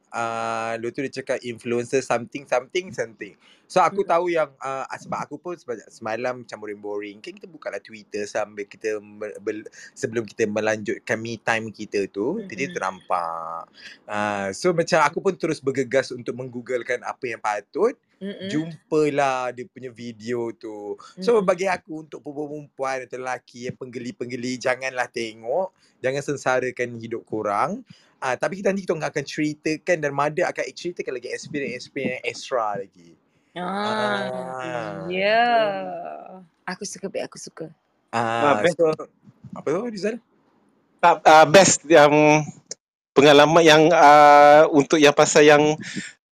Uh, 0.07 0.79
lepas 0.79 0.91
tu 0.95 1.01
dia 1.03 1.13
cakap 1.19 1.37
influencer 1.43 1.99
something 1.99 2.47
something 2.47 2.95
something. 2.95 3.35
So 3.67 3.83
aku 3.83 4.07
Hmm. 4.07 4.09
tahu 4.15 4.25
yang 4.31 4.47
uh, 4.63 4.87
sebab 4.95 5.27
aku 5.27 5.35
pun 5.35 5.59
sebab 5.59 5.75
semalam 5.91 6.47
macam 6.47 6.57
boring-boring. 6.63 7.19
Kan 7.19 7.35
kita 7.35 7.51
bukalah 7.51 7.83
Twitter 7.83 8.23
sambil 8.23 8.63
kita 8.63 8.95
ber, 9.03 9.35
ber, 9.43 9.67
sebelum 9.91 10.23
kita 10.23 10.47
melanjutkan 10.47 11.19
me 11.19 11.35
time 11.35 11.67
kita 11.75 12.07
tu, 12.07 12.39
jadi 12.47 12.71
Mm-mm. 12.71 12.75
ternampak. 12.79 13.67
Uh, 14.07 14.55
so 14.55 14.71
macam 14.71 15.03
aku 15.03 15.19
pun 15.19 15.35
terus 15.35 15.59
bergegas 15.59 16.15
untuk 16.15 16.31
menggooglekan 16.39 17.03
apa 17.03 17.27
yang 17.27 17.43
patut 17.43 17.99
Mm-mm. 18.23 18.49
jumpalah 18.49 19.51
dia 19.51 19.67
punya 19.67 19.91
video 19.91 20.55
tu. 20.55 20.95
So 21.19 21.35
Mm-mm. 21.35 21.43
bagi 21.43 21.67
aku 21.67 22.07
untuk 22.07 22.23
perempuan 22.23 23.03
atau 23.03 23.19
lelaki 23.19 23.67
yang 23.67 23.75
penggeli-penggeli 23.75 24.55
janganlah 24.63 25.11
tengok, 25.11 25.75
jangan 25.99 26.23
sengsarakan 26.23 26.95
hidup 27.03 27.27
korang. 27.27 27.83
Ah 28.17 28.33
uh, 28.33 28.35
tapi 28.35 28.59
kita 28.59 28.73
nanti 28.73 28.81
kita 28.81 28.97
akan 28.97 29.23
ceritakan 29.23 29.97
dan 30.01 30.11
Mada 30.11 30.49
akan 30.49 30.63
ceritakan 30.73 31.13
lagi 31.15 31.29
experience-experience 31.29 32.25
extra 32.25 32.81
lagi. 32.81 33.13
Ah, 33.53 33.63
Ah. 33.63 34.93
ya. 35.09 35.25
Yeah. 35.25 36.41
Aku 36.65 36.81
suka 36.83 37.07
babe, 37.07 37.25
aku 37.25 37.37
suka. 37.37 37.69
Ah, 38.09 38.57
Ah 38.57 38.61
best 38.61 38.75
so 38.75 38.89
apa 39.53 39.67
tu 39.67 39.81
Rizal? 39.87 40.15
ah, 40.99 41.17
ah, 41.21 41.45
best 41.45 41.85
yang 41.85 42.41
pengalaman 43.13 43.61
yang 43.61 43.83
uh, 43.89 44.65
untuk 44.69 44.97
yang 44.97 45.13
pasal 45.13 45.41
yang 45.41 45.77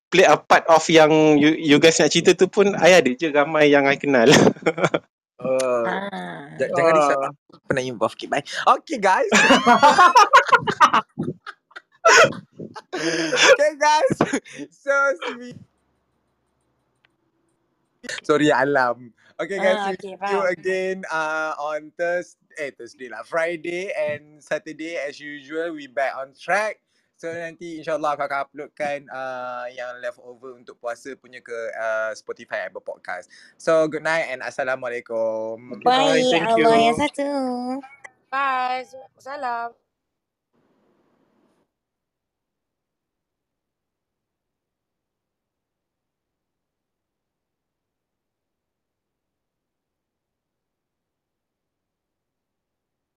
play 0.08 0.22
a 0.24 0.38
part 0.38 0.66
of 0.66 0.86
yang 0.88 1.10
you, 1.38 1.54
you 1.56 1.78
guys 1.78 1.98
nak 1.98 2.10
cerita 2.10 2.34
tu 2.34 2.46
pun 2.46 2.74
I 2.78 2.98
ada 2.98 3.10
je 3.10 3.30
ramai 3.30 3.70
yang 3.70 3.86
I 3.86 3.98
kenal. 3.98 4.30
Uh, 5.36 5.86
Ah. 5.86 6.50
j- 6.56 6.72
jangan 6.72 6.94
risau 6.96 7.20
aku 7.22 7.66
pernah 7.66 7.84
involve 7.84 8.16
bye. 8.28 8.42
Okay 8.80 8.98
guys. 8.98 9.30
okay 12.06 13.74
guys. 13.82 14.16
So 14.70 14.94
see 15.26 15.58
Sorry 18.22 18.54
alam. 18.54 19.14
Okay 19.36 19.60
guys, 19.60 19.76
Ah, 19.76 19.86
we'll 19.92 20.00
okay, 20.00 20.16
see 20.16 20.32
you 20.32 20.42
again 20.48 20.98
uh, 21.12 21.52
on 21.60 21.92
Thursday, 22.00 22.40
eh 22.56 22.72
Thursday 22.72 23.12
lah, 23.12 23.26
Friday 23.28 23.92
and 23.92 24.40
Saturday 24.40 24.96
as 24.96 25.20
usual 25.20 25.76
we 25.76 25.92
back 25.92 26.16
on 26.16 26.32
track. 26.32 26.80
So 27.20 27.32
nanti 27.32 27.80
insyaAllah 27.80 28.16
aku 28.16 28.24
akan 28.28 28.40
uploadkan 28.48 28.98
uh, 29.12 29.68
yang 29.72 30.00
leftover 30.04 30.56
untuk 30.56 30.80
puasa 30.80 31.16
punya 31.20 31.40
ke 31.44 31.56
uh, 31.76 32.12
Spotify 32.16 32.68
Apple 32.68 32.84
Podcast. 32.84 33.28
So 33.60 33.88
good 33.92 34.04
night 34.04 34.32
and 34.32 34.40
Assalamualaikum. 34.40 35.84
Bye. 35.84 36.20
Bye, 36.20 36.24
Thank 36.32 36.48
Allah 36.60 36.76
yang 36.76 36.96
you. 36.96 37.04
satu. 37.04 37.28
Bye. 38.32 38.84
Salam. 39.20 39.85